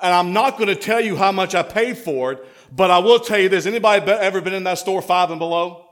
And 0.00 0.14
I'm 0.14 0.32
not 0.32 0.56
going 0.56 0.68
to 0.68 0.76
tell 0.76 1.00
you 1.00 1.16
how 1.16 1.32
much 1.32 1.54
I 1.54 1.62
paid 1.62 1.98
for 1.98 2.32
it, 2.32 2.46
but 2.70 2.90
I 2.90 2.98
will 2.98 3.18
tell 3.18 3.38
you 3.38 3.48
this. 3.48 3.66
Anybody 3.66 4.08
ever 4.12 4.40
been 4.40 4.54
in 4.54 4.64
that 4.64 4.78
store 4.78 5.02
five 5.02 5.30
and 5.30 5.38
below? 5.38 5.89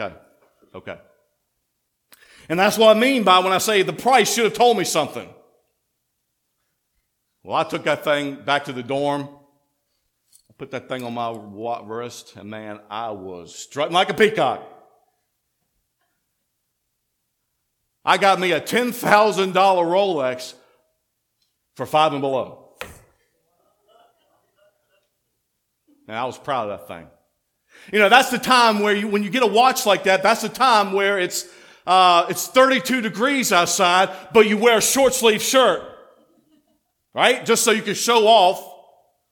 Okay. 0.00 0.14
Okay. 0.74 0.98
And 2.48 2.58
that's 2.58 2.78
what 2.78 2.96
I 2.96 2.98
mean 2.98 3.22
by 3.22 3.38
when 3.40 3.52
I 3.52 3.58
say 3.58 3.82
the 3.82 3.92
price 3.92 4.32
should 4.34 4.44
have 4.44 4.54
told 4.54 4.78
me 4.78 4.84
something. 4.84 5.28
Well, 7.42 7.56
I 7.56 7.64
took 7.64 7.84
that 7.84 8.04
thing 8.04 8.36
back 8.36 8.64
to 8.64 8.72
the 8.72 8.82
dorm. 8.82 9.28
I 10.48 10.52
put 10.58 10.70
that 10.72 10.88
thing 10.88 11.04
on 11.04 11.14
my 11.14 11.30
wrist, 11.82 12.34
and 12.36 12.50
man, 12.50 12.80
I 12.90 13.10
was 13.10 13.54
strutting 13.54 13.94
like 13.94 14.10
a 14.10 14.14
peacock. 14.14 14.62
I 18.04 18.18
got 18.18 18.40
me 18.40 18.52
a 18.52 18.60
$10,000 18.60 19.52
Rolex 19.52 20.54
for 21.76 21.86
five 21.86 22.12
and 22.12 22.20
below. 22.20 22.74
And 26.08 26.16
I 26.16 26.24
was 26.24 26.38
proud 26.38 26.70
of 26.70 26.80
that 26.80 26.88
thing. 26.88 27.06
You 27.92 27.98
know, 27.98 28.08
that's 28.08 28.30
the 28.30 28.38
time 28.38 28.80
where 28.80 28.94
you, 28.94 29.08
when 29.08 29.22
you 29.22 29.30
get 29.30 29.42
a 29.42 29.46
watch 29.46 29.86
like 29.86 30.04
that, 30.04 30.22
that's 30.22 30.42
the 30.42 30.48
time 30.48 30.92
where 30.92 31.18
it's 31.18 31.48
uh, 31.86 32.26
it's 32.28 32.46
32 32.46 33.00
degrees 33.00 33.52
outside, 33.52 34.10
but 34.32 34.46
you 34.46 34.56
wear 34.56 34.78
a 34.78 34.82
short 34.82 35.14
sleeve 35.14 35.42
shirt, 35.42 35.82
right? 37.14 37.44
Just 37.44 37.64
so 37.64 37.72
you 37.72 37.82
can 37.82 37.94
show 37.94 38.26
off 38.26 38.64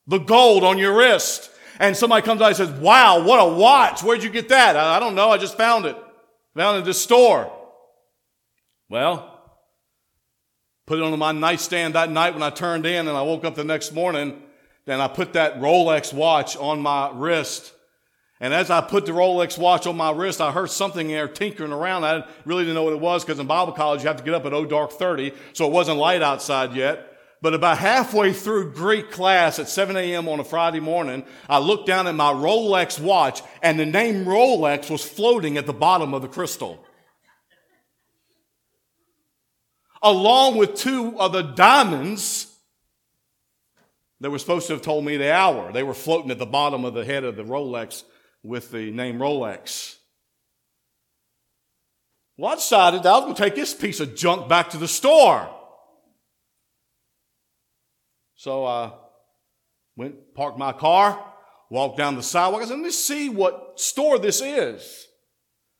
the 0.07 0.17
gold 0.17 0.63
on 0.63 0.77
your 0.77 0.97
wrist. 0.97 1.51
And 1.79 1.95
somebody 1.95 2.25
comes 2.25 2.41
out 2.41 2.47
and 2.47 2.57
says, 2.57 2.71
wow, 2.71 3.23
what 3.23 3.37
a 3.37 3.53
watch. 3.55 4.03
Where'd 4.03 4.23
you 4.23 4.29
get 4.29 4.49
that? 4.49 4.75
I, 4.75 4.97
I 4.97 4.99
don't 4.99 5.15
know. 5.15 5.29
I 5.29 5.37
just 5.37 5.55
found 5.55 5.85
it. 5.85 5.95
Found 6.55 6.77
it 6.77 6.79
at 6.79 6.85
the 6.85 6.93
store. 6.93 7.49
Well, 8.89 9.39
put 10.85 10.99
it 10.99 11.03
on 11.03 11.17
my 11.17 11.31
nightstand 11.31 11.95
that 11.95 12.09
night 12.09 12.33
when 12.33 12.43
I 12.43 12.49
turned 12.49 12.85
in 12.85 13.07
and 13.07 13.15
I 13.15 13.21
woke 13.21 13.45
up 13.45 13.55
the 13.55 13.63
next 13.63 13.93
morning. 13.93 14.41
Then 14.85 14.99
I 14.99 15.07
put 15.07 15.33
that 15.33 15.61
Rolex 15.61 16.11
watch 16.11 16.57
on 16.57 16.81
my 16.81 17.11
wrist 17.13 17.71
and 18.39 18.53
as 18.53 18.69
I 18.69 18.79
put 18.79 19.05
the 19.05 19.11
Rolex 19.11 19.57
watch 19.57 19.85
on 19.85 19.97
my 19.97 20.11
wrist, 20.11 20.39
I 20.39 20.51
heard 20.51 20.71
something 20.71 21.09
there 21.09 21.27
tinkering 21.27 21.73
around. 21.73 22.05
I 22.05 22.25
really 22.45 22.63
didn't 22.63 22.75
know 22.75 22.83
what 22.83 22.93
it 22.93 22.99
was 22.99 23.25
because 23.25 23.39
in 23.39 23.47
Bible 23.47 23.73
college 23.73 24.01
you 24.01 24.07
have 24.07 24.17
to 24.17 24.23
get 24.23 24.33
up 24.33 24.45
at 24.45 24.53
oh 24.53 24.65
dark 24.65 24.93
30, 24.93 25.33
so 25.51 25.65
it 25.65 25.73
wasn't 25.73 25.97
light 25.97 26.21
outside 26.21 26.73
yet. 26.73 27.05
But 27.41 27.53
about 27.53 27.77
halfway 27.77 28.33
through 28.33 28.73
Greek 28.73 29.11
class 29.11 29.59
at 29.59 29.69
7 29.69 29.95
a.m. 29.95 30.27
on 30.27 30.39
a 30.39 30.43
Friday 30.43 30.79
morning, 30.79 31.25
I 31.49 31.59
looked 31.59 31.87
down 31.87 32.07
at 32.07 32.15
my 32.15 32.31
Rolex 32.31 32.99
watch 32.99 33.41
and 33.61 33.79
the 33.79 33.85
name 33.85 34.25
Rolex 34.25 34.89
was 34.89 35.03
floating 35.03 35.57
at 35.57 35.65
the 35.65 35.73
bottom 35.73 36.13
of 36.13 36.21
the 36.21 36.27
crystal. 36.27 36.83
Along 40.01 40.57
with 40.57 40.75
two 40.75 41.17
of 41.19 41.33
the 41.33 41.41
diamonds 41.41 42.53
that 44.21 44.29
were 44.29 44.39
supposed 44.39 44.67
to 44.67 44.73
have 44.73 44.81
told 44.81 45.05
me 45.05 45.17
the 45.17 45.31
hour. 45.31 45.71
They 45.71 45.83
were 45.83 45.93
floating 45.93 46.31
at 46.31 46.39
the 46.39 46.45
bottom 46.45 46.83
of 46.83 46.93
the 46.93 47.05
head 47.05 47.23
of 47.23 47.37
the 47.37 47.43
Rolex 47.43 48.03
with 48.43 48.71
the 48.71 48.91
name 48.91 49.17
Rolex. 49.17 49.95
Well, 52.37 52.51
I 52.51 52.55
decided 52.55 53.05
I 53.05 53.17
was 53.17 53.23
going 53.25 53.35
to 53.35 53.41
take 53.41 53.55
this 53.55 53.73
piece 53.73 53.99
of 53.99 54.15
junk 54.15 54.47
back 54.47 54.69
to 54.69 54.77
the 54.77 54.87
store. 54.87 55.49
So 58.35 58.65
I 58.65 58.93
went, 59.97 60.33
parked 60.33 60.57
my 60.57 60.71
car, 60.71 61.21
walked 61.69 61.97
down 61.97 62.15
the 62.15 62.23
sidewalk. 62.23 62.61
I 62.61 62.65
said, 62.65 62.75
let 62.75 62.83
me 62.83 62.91
see 62.91 63.27
what 63.27 63.77
store 63.77 64.17
this 64.17 64.41
is. 64.41 65.07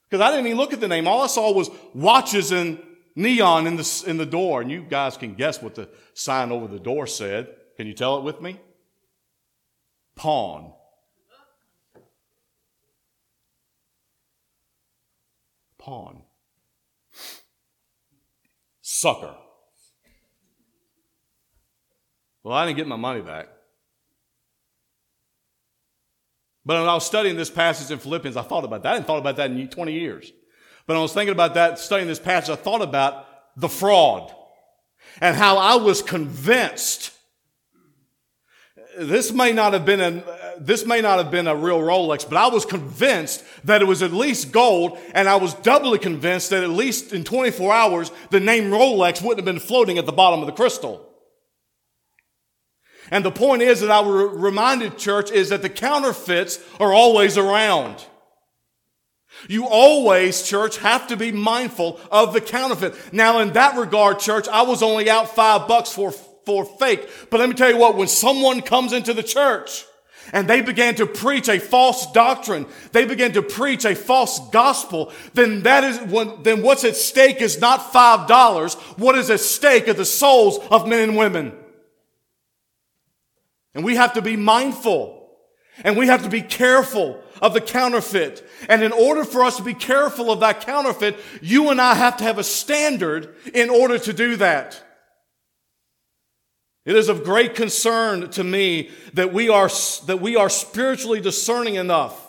Because 0.10 0.22
I 0.22 0.32
didn't 0.32 0.48
even 0.48 0.58
look 0.58 0.74
at 0.74 0.82
the 0.82 0.88
name. 0.90 1.08
All 1.08 1.22
I 1.22 1.28
saw 1.28 1.54
was 1.54 1.70
watches 1.94 2.52
and 2.52 2.84
neon 3.16 3.66
in 3.66 3.78
the, 3.78 4.04
in 4.06 4.18
the 4.18 4.26
door. 4.26 4.62
And 4.62 4.70
you 4.70 4.82
guys 4.82 5.16
can 5.16 5.36
guess 5.36 5.62
what 5.62 5.76
the 5.76 5.88
sign 6.14 6.52
over 6.52 6.68
the 6.68 6.80
door 6.80 7.08
said. 7.08 7.48
Can 7.78 7.88
you 7.88 7.94
tell 7.94 8.18
it 8.18 8.26
with 8.26 8.42
me? 8.42 8.60
Pawn. 10.18 10.74
Pawn. 15.90 16.22
Sucker. 18.82 19.36
Well, 22.44 22.56
I 22.56 22.66
didn't 22.66 22.78
get 22.78 22.88
my 22.88 22.96
money 22.96 23.22
back. 23.22 23.48
But 26.64 26.80
when 26.80 26.90
I 26.90 26.94
was 26.94 27.06
studying 27.06 27.36
this 27.36 27.50
passage 27.50 27.92
in 27.92 27.98
Philippians, 27.98 28.38
I 28.38 28.44
thought 28.44 28.64
about 28.64 28.84
that. 28.84 28.90
I 28.90 28.92
hadn't 28.94 29.08
thought 29.08 29.18
about 29.18 29.38
that 29.38 29.50
in 29.50 29.68
20 29.68 29.92
years. 29.92 30.32
But 30.86 30.96
I 30.96 31.00
was 31.00 31.14
thinking 31.14 31.34
about 31.34 31.56
that, 31.56 31.80
studying 31.80 32.08
this 32.08 32.20
passage, 32.20 32.52
I 32.52 32.56
thought 32.56 32.84
about 32.84 33.26
the 33.58 33.70
fraud 33.70 34.32
and 35.20 35.36
how 35.36 35.58
I 35.58 35.76
was 35.76 36.04
convinced 36.04 37.12
this 39.00 39.32
may 39.32 39.54
not 39.54 39.74
have 39.74 39.86
been 39.86 40.02
a, 40.02 40.24
this 40.60 40.86
may 40.86 41.00
not 41.00 41.18
have 41.20 41.32
been 41.32 41.48
a 41.48 41.56
real 41.56 41.80
Rolex, 41.80 42.28
but 42.28 42.38
I 42.38 42.48
was 42.48 42.66
convinced 42.66 43.44
that 43.64 43.82
it 43.82 43.86
was 43.86 44.04
at 44.04 44.12
least 44.12 44.52
gold, 44.52 45.00
and 45.14 45.30
I 45.30 45.38
was 45.38 45.54
doubly 45.54 46.00
convinced 46.00 46.50
that 46.50 46.64
at 46.64 46.70
least 46.70 47.14
in 47.14 47.24
24 47.24 47.74
hours, 47.74 48.12
the 48.30 48.42
name 48.42 48.66
Rolex 48.66 49.22
wouldn't 49.22 49.38
have 49.38 49.46
been 49.46 49.66
floating 49.66 49.98
at 49.98 50.06
the 50.06 50.12
bottom 50.12 50.42
of 50.42 50.48
the 50.48 50.52
crystal. 50.52 51.06
And 53.10 53.24
the 53.24 53.32
point 53.32 53.62
is 53.62 53.80
that 53.82 53.90
I 53.90 54.08
reminded 54.08 54.98
church 54.98 55.32
is 55.32 55.50
that 55.50 55.62
the 55.62 55.70
counterfeits 55.70 56.60
are 56.80 56.94
always 56.94 57.38
around. 57.38 58.06
You 59.48 59.66
always, 59.68 60.44
church, 60.44 60.78
have 60.80 61.08
to 61.08 61.16
be 61.16 61.32
mindful 61.32 62.00
of 62.12 62.34
the 62.34 62.42
counterfeit. 62.42 63.14
Now, 63.14 63.40
in 63.40 63.54
that 63.54 63.78
regard, 63.78 64.20
church, 64.20 64.48
I 64.50 64.64
was 64.64 64.84
only 64.84 65.10
out 65.10 65.34
five 65.34 65.68
bucks 65.68 65.92
for 65.92 66.14
for 66.46 66.66
fake. 66.66 67.08
But 67.30 67.40
let 67.40 67.50
me 67.50 67.56
tell 67.56 67.70
you 67.70 67.78
what, 67.78 67.96
when 67.96 68.08
someone 68.08 68.62
comes 68.62 68.94
into 68.94 69.14
the 69.14 69.24
church 69.24 69.86
and 70.32 70.48
they 70.48 70.62
began 70.62 70.96
to 70.96 71.06
preach 71.06 71.50
a 71.50 71.60
false 71.60 72.12
doctrine, 72.12 72.66
they 72.92 73.06
began 73.06 73.34
to 73.34 73.42
preach 73.42 73.86
a 73.86 73.96
false 73.96 74.40
gospel, 74.50 75.12
then 75.34 75.64
that 75.64 75.84
is 75.84 76.00
when, 76.12 76.44
then 76.44 76.62
what's 76.62 76.84
at 76.84 76.96
stake 76.96 77.42
is 77.42 77.60
not 77.60 77.92
five 77.92 78.28
dollars. 78.28 78.76
What 78.98 79.16
is 79.16 79.30
at 79.30 79.40
stake 79.40 79.88
are 79.88 79.94
the 79.94 80.06
souls 80.06 80.60
of 80.70 80.88
men 80.88 81.10
and 81.10 81.18
women. 81.18 81.54
And 83.74 83.84
we 83.84 83.96
have 83.96 84.14
to 84.14 84.22
be 84.22 84.36
mindful 84.36 85.20
and 85.84 85.96
we 85.96 86.08
have 86.08 86.24
to 86.24 86.30
be 86.30 86.42
careful 86.42 87.22
of 87.42 87.54
the 87.54 87.62
counterfeit. 87.62 88.48
And 88.68 88.84
in 88.84 88.92
order 88.92 89.24
for 89.24 89.44
us 89.44 89.58
to 89.58 89.64
be 89.64 89.74
careful 89.74 90.32
of 90.32 90.42
that 90.42 90.66
counterfeit, 90.66 91.18
you 91.42 91.70
and 91.70 91.80
I 91.80 91.96
have 91.96 92.18
to 92.18 92.24
have 92.24 92.38
a 92.38 92.44
standard 92.44 93.36
in 93.54 93.70
order 93.70 93.98
to 93.98 94.14
do 94.14 94.36
that. 94.38 94.84
It 96.86 96.96
is 96.96 97.10
of 97.10 97.24
great 97.24 97.56
concern 97.56 98.30
to 98.32 98.44
me 98.44 98.90
that 99.14 99.34
we 99.34 99.50
are, 99.50 99.70
that 100.06 100.22
we 100.22 100.36
are 100.36 100.50
spiritually 100.50 101.20
discerning 101.20 101.76
enough. 101.76 102.26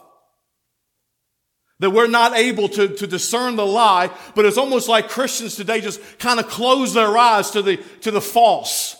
That 1.79 1.91
we're 1.91 2.09
not 2.09 2.37
able 2.37 2.69
to, 2.71 2.89
to 2.89 3.07
discern 3.07 3.57
the 3.57 3.65
lie, 3.65 4.11
but 4.35 4.45
it's 4.45 4.59
almost 4.59 4.89
like 4.89 5.09
Christians 5.09 5.57
today 5.57 5.81
just 5.81 6.01
kind 6.19 6.39
of 6.39 6.49
close 6.49 6.93
their 6.93 7.17
eyes 7.17 7.53
to 7.53 7.63
the, 7.63 7.79
to 8.03 8.11
the 8.11 8.21
false. 8.21 8.97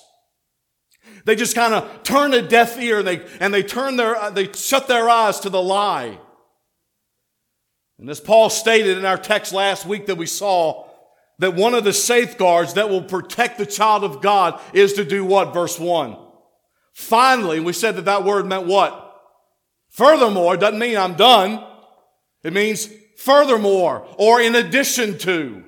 They 1.27 1.37
just 1.37 1.55
kind 1.55 1.75
of 1.75 2.03
turn 2.03 2.33
a 2.33 2.41
deaf 2.41 2.79
ear 2.79 3.01
and 3.01 3.07
they, 3.07 3.27
and 3.41 3.53
they 3.53 3.63
turn 3.63 3.97
their, 3.97 4.31
they 4.31 4.51
shut 4.53 4.89
their 4.89 5.11
eyes 5.11 5.41
to 5.41 5.51
the 5.51 5.63
lie. 5.63 6.19
And 7.99 8.09
as 8.09 8.21
Paul 8.21 8.49
stated 8.49 8.97
in 8.97 9.05
our 9.05 9.19
text 9.19 9.53
last 9.53 9.85
week 9.85 10.07
that 10.07 10.17
we 10.17 10.25
saw, 10.25 10.89
that 11.41 11.55
one 11.55 11.75
of 11.75 11.85
the 11.85 11.93
safeguards 11.93 12.75
that 12.75 12.91
will 12.91 13.03
protect 13.03 13.57
the 13.57 13.67
child 13.67 14.05
of 14.05 14.21
God 14.21 14.61
is 14.75 14.93
to 14.93 15.05
do 15.05 15.25
what? 15.25 15.55
Verse 15.55 15.79
1. 15.79 16.17
Finally, 16.93 17.61
we 17.61 17.73
said 17.73 17.97
that 17.97 18.05
that 18.05 18.25
word 18.25 18.47
meant 18.47 18.67
what? 18.67 19.07
Furthermore, 19.89 20.55
it 20.55 20.61
doesn't 20.61 20.79
mean 20.79 20.99
I'm 20.99 21.15
done. 21.15 21.65
It 22.45 22.53
means 22.53 22.91
furthermore, 23.17 24.07
or 24.19 24.41
in 24.41 24.55
addition 24.55 25.17
to. 25.19 25.65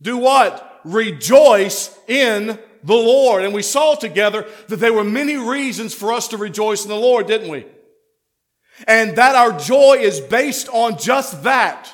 Do 0.00 0.16
what? 0.16 0.80
Rejoice 0.82 1.96
in 2.08 2.58
the 2.82 2.94
Lord. 2.94 3.44
And 3.44 3.52
we 3.52 3.62
saw 3.62 3.96
together 3.96 4.46
that 4.68 4.76
there 4.76 4.94
were 4.94 5.04
many 5.04 5.36
reasons 5.36 5.94
for 5.94 6.10
us 6.10 6.28
to 6.28 6.38
rejoice 6.38 6.84
in 6.84 6.88
the 6.88 6.96
Lord, 6.96 7.26
didn't 7.26 7.50
we? 7.50 7.66
And 8.86 9.16
that 9.16 9.34
our 9.34 9.58
joy 9.58 9.98
is 10.00 10.20
based 10.20 10.70
on 10.70 10.96
just 10.96 11.42
that. 11.42 11.92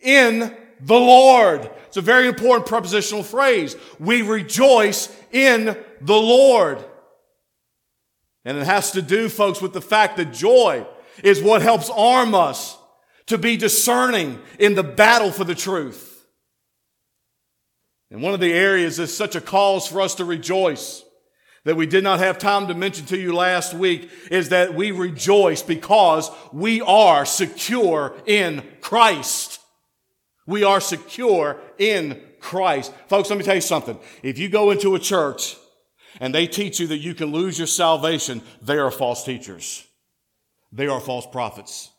In 0.00 0.56
the 0.80 0.98
Lord. 0.98 1.70
It's 1.86 1.96
a 1.96 2.02
very 2.02 2.28
important 2.28 2.66
prepositional 2.66 3.22
phrase. 3.22 3.76
We 3.98 4.22
rejoice 4.22 5.14
in 5.32 5.76
the 6.00 6.14
Lord. 6.14 6.84
And 8.44 8.58
it 8.58 8.64
has 8.64 8.92
to 8.92 9.02
do, 9.02 9.28
folks, 9.28 9.60
with 9.60 9.72
the 9.72 9.80
fact 9.80 10.16
that 10.16 10.32
joy 10.32 10.86
is 11.22 11.42
what 11.42 11.62
helps 11.62 11.90
arm 11.90 12.34
us 12.34 12.78
to 13.26 13.38
be 13.38 13.56
discerning 13.56 14.40
in 14.58 14.74
the 14.74 14.84
battle 14.84 15.32
for 15.32 15.44
the 15.44 15.54
truth. 15.54 16.26
And 18.10 18.22
one 18.22 18.34
of 18.34 18.40
the 18.40 18.52
areas 18.52 18.98
is 18.98 19.16
such 19.16 19.34
a 19.34 19.40
cause 19.40 19.86
for 19.88 20.00
us 20.00 20.14
to 20.16 20.24
rejoice 20.24 21.04
that 21.66 21.74
we 21.74 21.86
did 21.86 22.04
not 22.04 22.20
have 22.20 22.38
time 22.38 22.68
to 22.68 22.74
mention 22.74 23.04
to 23.06 23.18
you 23.18 23.34
last 23.34 23.74
week 23.74 24.08
is 24.30 24.50
that 24.50 24.74
we 24.74 24.92
rejoice 24.92 25.62
because 25.64 26.30
we 26.52 26.80
are 26.80 27.26
secure 27.26 28.14
in 28.24 28.62
Christ. 28.80 29.55
We 30.46 30.64
are 30.64 30.80
secure 30.80 31.60
in 31.78 32.22
Christ. 32.40 32.92
Folks, 33.08 33.28
let 33.30 33.38
me 33.38 33.44
tell 33.44 33.54
you 33.54 33.60
something. 33.60 33.98
If 34.22 34.38
you 34.38 34.48
go 34.48 34.70
into 34.70 34.94
a 34.94 35.00
church 35.00 35.56
and 36.20 36.34
they 36.34 36.46
teach 36.46 36.80
you 36.80 36.86
that 36.88 36.98
you 36.98 37.14
can 37.14 37.32
lose 37.32 37.58
your 37.58 37.66
salvation, 37.66 38.42
they 38.62 38.78
are 38.78 38.90
false 38.90 39.24
teachers. 39.24 39.86
They 40.72 40.86
are 40.86 41.00
false 41.00 41.26
prophets. 41.26 41.90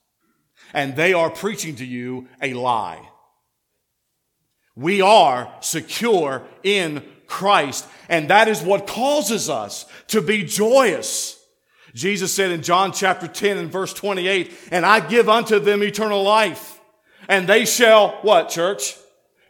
And 0.73 0.95
they 0.95 1.13
are 1.13 1.29
preaching 1.29 1.75
to 1.77 1.85
you 1.85 2.27
a 2.41 2.53
lie. 2.53 3.09
We 4.75 5.01
are 5.01 5.53
secure 5.61 6.43
in 6.63 7.03
Christ. 7.25 7.87
And 8.09 8.29
that 8.29 8.47
is 8.47 8.61
what 8.61 8.87
causes 8.87 9.49
us 9.49 9.85
to 10.07 10.21
be 10.21 10.43
joyous. 10.43 11.37
Jesus 11.93 12.33
said 12.33 12.51
in 12.51 12.61
John 12.61 12.91
chapter 12.91 13.27
10 13.27 13.57
and 13.57 13.71
verse 13.71 13.93
28, 13.93 14.53
and 14.71 14.85
I 14.85 14.99
give 14.99 15.27
unto 15.27 15.59
them 15.59 15.81
eternal 15.81 16.21
life. 16.21 16.76
And 17.27 17.47
they 17.47 17.65
shall, 17.65 18.19
what, 18.21 18.49
church? 18.49 18.95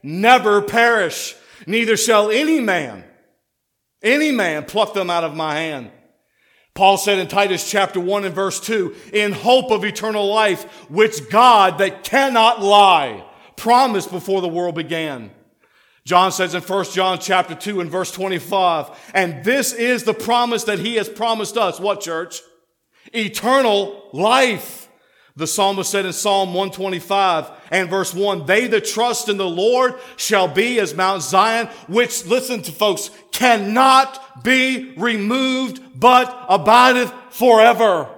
Never 0.04 0.62
perish. 0.62 1.36
Neither 1.66 1.98
shall 1.98 2.32
any 2.32 2.60
man, 2.60 3.04
any 4.02 4.32
man 4.32 4.66
pluck 4.66 4.94
them 4.94 5.10
out 5.10 5.24
of 5.24 5.36
my 5.36 5.56
hand. 5.56 5.92
Paul 6.74 6.98
said 6.98 7.18
in 7.18 7.28
Titus 7.28 7.70
chapter 7.70 8.00
1 8.00 8.26
and 8.26 8.36
verse 8.36 8.60
2, 8.60 8.96
in 9.12 9.32
hope 9.32 9.72
of 9.72 9.84
eternal 9.84 10.28
life, 10.28 10.64
which 10.92 11.30
God 11.30 11.80
that 11.80 12.04
cannot 12.04 12.62
lie 12.62 13.26
promised 13.56 14.12
before 14.12 14.42
the 14.42 14.48
world 14.48 14.76
began. 14.76 15.32
John 16.06 16.32
says 16.32 16.54
in 16.54 16.62
1 16.62 16.86
John 16.92 17.18
chapter 17.20 17.56
2 17.56 17.82
and 17.82 17.90
verse 17.90 18.12
25, 18.12 18.92
and 19.14 19.44
this 19.44 19.74
is 19.74 20.04
the 20.04 20.14
promise 20.14 20.66
that 20.66 20.80
he 20.80 20.96
has 20.96 21.10
promised 21.10 21.58
us. 21.58 21.80
What 21.80 22.00
church? 22.00 22.42
Eternal 23.14 24.10
life. 24.14 24.87
The 25.38 25.46
psalmist 25.46 25.92
said 25.92 26.08
in 26.08 26.14
Psalm 26.14 26.50
125 26.50 27.52
and 27.70 27.92
verse 27.92 28.12
1, 28.12 28.48
they 28.48 28.66
that 28.68 28.86
trust 28.86 29.30
in 29.30 29.38
the 29.38 29.48
Lord 29.48 29.94
shall 30.16 30.48
be 30.48 30.80
as 30.80 30.96
Mount 30.96 31.22
Zion, 31.22 31.68
which, 31.88 32.26
listen 32.26 32.64
to 32.64 32.72
folks, 32.72 33.12
cannot 33.32 34.44
be 34.44 34.94
removed, 34.98 35.80
but 35.94 36.46
abideth 36.50 37.14
forever. 37.30 38.10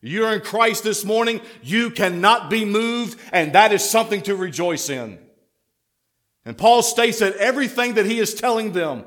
You're 0.00 0.32
in 0.32 0.40
Christ 0.40 0.84
this 0.84 1.04
morning. 1.04 1.42
You 1.62 1.90
cannot 1.90 2.48
be 2.48 2.64
moved, 2.64 3.20
and 3.30 3.52
that 3.52 3.72
is 3.72 3.88
something 3.88 4.22
to 4.22 4.36
rejoice 4.36 4.88
in. 4.88 5.18
And 6.46 6.56
Paul 6.56 6.82
states 6.82 7.18
that 7.18 7.36
everything 7.36 7.94
that 7.94 8.06
he 8.06 8.20
is 8.20 8.32
telling 8.32 8.72
them, 8.72 9.04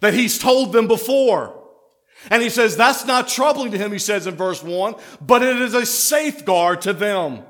that 0.00 0.12
he's 0.12 0.38
told 0.38 0.72
them 0.72 0.88
before. 0.88 1.57
And 2.30 2.42
he 2.42 2.50
says 2.50 2.76
that's 2.76 3.04
not 3.04 3.28
troubling 3.28 3.72
to 3.72 3.78
him, 3.78 3.92
he 3.92 3.98
says 3.98 4.26
in 4.26 4.34
verse 4.34 4.62
1, 4.62 4.94
but 5.20 5.42
it 5.42 5.56
is 5.56 5.74
a 5.74 5.86
safeguard 5.86 6.82
to 6.82 6.92
them. 6.92 7.44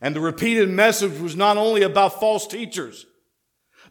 And 0.00 0.14
the 0.14 0.20
repeated 0.20 0.68
message 0.68 1.18
was 1.18 1.34
not 1.34 1.56
only 1.56 1.82
about 1.82 2.20
false 2.20 2.46
teachers, 2.46 3.06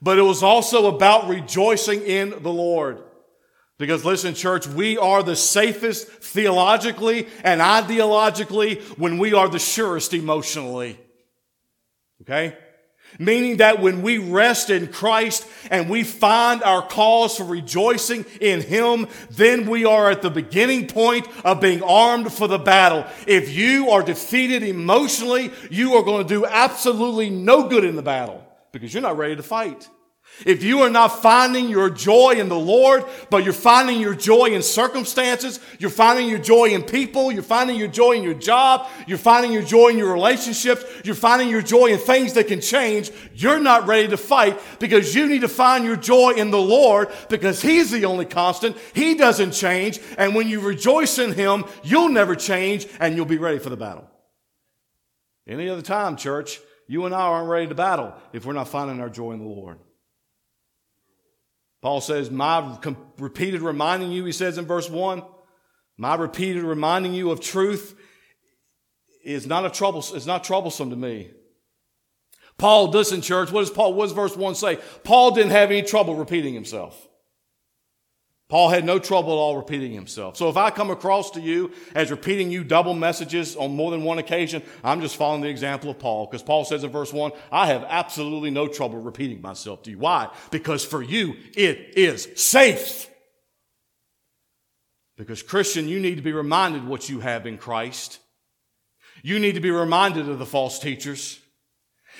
but 0.01 0.17
it 0.17 0.21
was 0.21 0.43
also 0.43 0.87
about 0.87 1.27
rejoicing 1.27 2.01
in 2.01 2.29
the 2.43 2.51
Lord. 2.51 3.03
Because 3.77 4.05
listen, 4.05 4.33
church, 4.33 4.67
we 4.67 4.97
are 4.97 5.21
the 5.21 5.35
safest 5.35 6.07
theologically 6.07 7.27
and 7.43 7.61
ideologically 7.61 8.81
when 8.97 9.17
we 9.17 9.33
are 9.33 9.49
the 9.49 9.59
surest 9.59 10.13
emotionally. 10.13 10.99
Okay? 12.21 12.57
Meaning 13.19 13.57
that 13.57 13.81
when 13.81 14.01
we 14.01 14.17
rest 14.17 14.69
in 14.69 14.87
Christ 14.87 15.47
and 15.71 15.89
we 15.89 16.03
find 16.03 16.61
our 16.63 16.81
cause 16.81 17.37
for 17.37 17.45
rejoicing 17.45 18.25
in 18.39 18.61
Him, 18.61 19.07
then 19.31 19.67
we 19.67 19.85
are 19.85 20.11
at 20.11 20.21
the 20.21 20.29
beginning 20.29 20.87
point 20.87 21.27
of 21.43 21.59
being 21.59 21.81
armed 21.81 22.31
for 22.31 22.47
the 22.47 22.59
battle. 22.59 23.05
If 23.25 23.55
you 23.55 23.89
are 23.89 24.03
defeated 24.03 24.63
emotionally, 24.63 25.51
you 25.71 25.95
are 25.95 26.03
going 26.03 26.27
to 26.27 26.33
do 26.33 26.45
absolutely 26.45 27.29
no 27.29 27.67
good 27.67 27.83
in 27.83 27.95
the 27.95 28.03
battle 28.03 28.43
because 28.71 28.93
you're 28.93 29.03
not 29.03 29.17
ready 29.17 29.35
to 29.35 29.43
fight. 29.43 29.87
If 30.45 30.63
you 30.63 30.81
are 30.81 30.89
not 30.89 31.21
finding 31.21 31.67
your 31.67 31.89
joy 31.89 32.35
in 32.37 32.49
the 32.49 32.59
Lord, 32.59 33.05
but 33.29 33.43
you're 33.43 33.53
finding 33.53 33.99
your 33.99 34.13
joy 34.13 34.47
in 34.47 34.61
circumstances, 34.61 35.59
you're 35.79 35.89
finding 35.89 36.29
your 36.29 36.39
joy 36.39 36.69
in 36.69 36.83
people, 36.83 37.31
you're 37.31 37.41
finding 37.41 37.75
your 37.75 37.87
joy 37.87 38.13
in 38.13 38.23
your 38.23 38.35
job, 38.35 38.87
you're 39.07 39.17
finding 39.17 39.51
your 39.51 39.63
joy 39.63 39.89
in 39.89 39.97
your 39.97 40.13
relationships, 40.13 40.83
you're 41.03 41.15
finding 41.15 41.49
your 41.49 41.61
joy 41.61 41.87
in 41.87 41.97
things 41.97 42.33
that 42.33 42.47
can 42.47 42.61
change, 42.61 43.11
you're 43.33 43.59
not 43.59 43.87
ready 43.87 44.07
to 44.09 44.17
fight 44.17 44.59
because 44.79 45.15
you 45.15 45.27
need 45.27 45.41
to 45.41 45.47
find 45.47 45.83
your 45.83 45.95
joy 45.95 46.31
in 46.31 46.51
the 46.51 46.61
Lord 46.61 47.09
because 47.29 47.61
He's 47.61 47.89
the 47.89 48.05
only 48.05 48.25
constant. 48.25 48.77
He 48.93 49.15
doesn't 49.15 49.51
change. 49.51 49.99
And 50.17 50.35
when 50.35 50.47
you 50.47 50.59
rejoice 50.59 51.17
in 51.17 51.33
Him, 51.33 51.65
you'll 51.83 52.09
never 52.09 52.35
change 52.35 52.87
and 52.99 53.15
you'll 53.15 53.25
be 53.25 53.37
ready 53.37 53.59
for 53.59 53.69
the 53.69 53.77
battle. 53.77 54.09
Any 55.47 55.69
other 55.69 55.81
time, 55.81 56.17
church, 56.17 56.59
you 56.87 57.05
and 57.05 57.15
I 57.15 57.21
aren't 57.21 57.49
ready 57.49 57.67
to 57.67 57.75
battle 57.75 58.13
if 58.33 58.45
we're 58.45 58.53
not 58.53 58.67
finding 58.67 59.01
our 59.01 59.09
joy 59.09 59.31
in 59.31 59.39
the 59.39 59.45
Lord. 59.45 59.79
Paul 61.87 62.01
says, 62.01 62.29
My 62.29 62.77
repeated 63.17 63.61
reminding 63.61 64.11
you, 64.11 64.25
he 64.25 64.33
says 64.33 64.57
in 64.57 64.65
verse 64.65 64.89
1, 64.89 65.23
my 65.97 66.15
repeated 66.15 66.63
reminding 66.63 67.13
you 67.13 67.31
of 67.31 67.39
truth 67.39 67.97
is 69.23 69.47
not 69.47 69.65
a 69.65 69.69
trouble, 69.69 70.03
it's 70.13 70.25
not 70.25 70.43
troublesome 70.43 70.89
to 70.89 70.97
me. 70.97 71.31
Paul 72.57 72.91
doesn't, 72.91 73.21
church. 73.21 73.53
What 73.53 73.61
does 73.61 73.69
Paul, 73.69 73.93
what 73.93 74.07
does 74.07 74.11
verse 74.11 74.35
1 74.35 74.55
say? 74.55 74.79
Paul 75.05 75.31
didn't 75.31 75.51
have 75.51 75.71
any 75.71 75.81
trouble 75.81 76.15
repeating 76.15 76.53
himself. 76.53 77.06
Paul 78.49 78.69
had 78.69 78.85
no 78.85 78.97
trouble 78.97 79.33
at 79.33 79.35
all 79.35 79.57
repeating 79.57 79.91
himself. 79.91 80.37
So 80.37 80.47
if 80.47 80.55
I 80.55 80.69
come 80.69 80.89
across 80.89 81.31
to 81.31 81.41
you 81.41 81.71
as 81.93 82.11
repeating 82.11 82.49
you 82.49 82.63
double 82.63 82.93
messages 82.93 83.57
on 83.57 83.75
more 83.75 83.91
than 83.91 84.03
one 84.03 84.19
occasion, 84.19 84.63
I'm 84.85 85.01
just 85.01 85.17
following 85.17 85.41
the 85.41 85.49
example 85.49 85.89
of 85.89 85.99
Paul. 85.99 86.27
Because 86.27 86.43
Paul 86.43 86.63
says 86.63 86.85
in 86.85 86.89
verse 86.89 87.11
1, 87.11 87.33
I 87.51 87.67
have 87.67 87.83
absolutely 87.83 88.49
no 88.49 88.69
trouble 88.69 88.99
repeating 88.99 89.41
myself 89.41 89.83
to 89.83 89.91
you. 89.91 89.99
Why? 89.99 90.29
Because 90.49 90.85
for 90.85 91.03
you, 91.03 91.35
it 91.55 91.97
is 91.97 92.29
safe. 92.35 93.09
Because 95.17 95.43
Christian, 95.43 95.89
you 95.89 95.99
need 95.99 96.15
to 96.15 96.21
be 96.21 96.31
reminded 96.31 96.87
what 96.87 97.09
you 97.09 97.19
have 97.19 97.45
in 97.45 97.57
Christ. 97.57 98.19
You 99.23 99.39
need 99.39 99.55
to 99.55 99.61
be 99.61 99.71
reminded 99.71 100.29
of 100.29 100.39
the 100.39 100.45
false 100.45 100.79
teachers. 100.79 101.41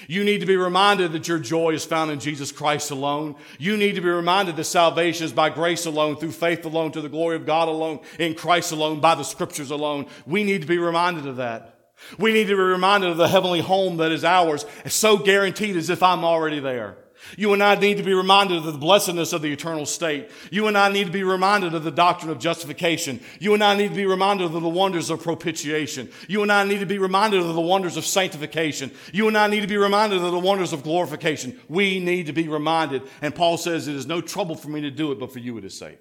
You 0.08 0.24
need 0.24 0.40
to 0.40 0.46
be 0.46 0.58
reminded 0.58 1.12
that 1.14 1.28
your 1.28 1.40
joy 1.40 1.72
is 1.72 1.86
found 1.86 2.12
in 2.12 2.20
Jesus 2.20 2.52
Christ 2.52 2.92
alone. 2.92 3.36
You 3.58 3.78
need 3.78 3.96
to 3.96 4.02
be 4.02 4.10
reminded 4.10 4.56
that 4.56 4.66
salvation 4.66 5.26
is 5.26 5.34
by 5.34 5.50
grace 5.50 5.86
alone, 5.86 6.18
through 6.18 6.34
faith 6.34 6.66
alone, 6.66 6.92
to 6.92 7.02
the 7.02 7.10
glory 7.10 7.36
of 7.36 7.46
God 7.46 7.68
alone, 7.68 8.00
in 8.20 8.36
Christ 8.36 8.72
alone, 8.72 9.00
by 9.00 9.16
the 9.16 9.24
scriptures 9.24 9.72
alone. 9.72 10.06
We 10.26 10.44
need 10.44 10.62
to 10.62 10.68
be 10.68 10.78
reminded 10.78 11.26
of 11.26 11.38
that. 11.38 11.74
We 12.20 12.32
need 12.32 12.48
to 12.48 12.56
be 12.56 12.62
reminded 12.62 13.10
of 13.10 13.18
the 13.18 13.28
heavenly 13.28 13.62
home 13.62 13.98
that 13.98 14.12
is 14.12 14.24
ours, 14.24 14.66
so 14.86 15.18
guaranteed 15.18 15.76
as 15.76 15.90
if 15.90 16.04
I'm 16.04 16.24
already 16.24 16.60
there. 16.60 16.98
You 17.36 17.54
and 17.54 17.62
I 17.62 17.76
need 17.76 17.98
to 17.98 18.04
be 18.04 18.14
reminded 18.14 18.58
of 18.58 18.66
the 18.66 18.78
blessedness 18.78 19.34
of 19.34 19.42
the 19.42 19.52
eternal 19.52 19.86
state. 19.86 20.30
You 20.52 20.68
and 20.68 20.78
I 20.78 20.90
need 20.90 21.08
to 21.08 21.12
be 21.12 21.24
reminded 21.24 21.74
of 21.74 21.84
the 21.84 21.92
doctrine 21.92 22.32
of 22.32 22.40
justification. 22.40 23.20
You 23.40 23.54
and 23.54 23.64
I 23.64 23.76
need 23.76 23.90
to 23.90 23.96
be 23.96 24.06
reminded 24.06 24.46
of 24.46 24.54
the 24.54 24.70
wonders 24.70 25.10
of 25.10 25.22
propitiation. 25.22 26.10
You 26.28 26.44
and 26.44 26.52
I 26.52 26.64
need 26.64 26.80
to 26.80 26.86
be 26.86 27.00
reminded 27.00 27.42
of 27.42 27.54
the 27.54 27.62
wonders 27.62 27.98
of 27.98 28.06
sanctification. 28.06 28.92
You 29.12 29.28
and 29.28 29.38
I 29.38 29.48
need 29.48 29.62
to 29.62 29.68
be 29.68 29.78
reminded 29.78 30.22
of 30.22 30.32
the 30.32 30.40
wonders 30.40 30.74
of 30.74 30.84
glorification. 30.84 31.60
We 31.68 32.00
need 32.00 32.28
to 32.28 32.34
be 32.34 32.48
reminded. 32.48 33.04
And 33.22 33.36
Paul 33.36 33.58
says 33.58 33.88
it 33.88 33.96
is 33.96 34.08
no 34.08 34.22
trouble 34.22 34.56
for 34.56 34.70
me 34.70 34.82
to 34.82 34.92
do 34.92 35.12
it, 35.12 35.20
but 35.20 35.34
for 35.34 35.40
you 35.40 35.58
it 35.58 35.66
is 35.66 35.78
safe. 35.78 36.00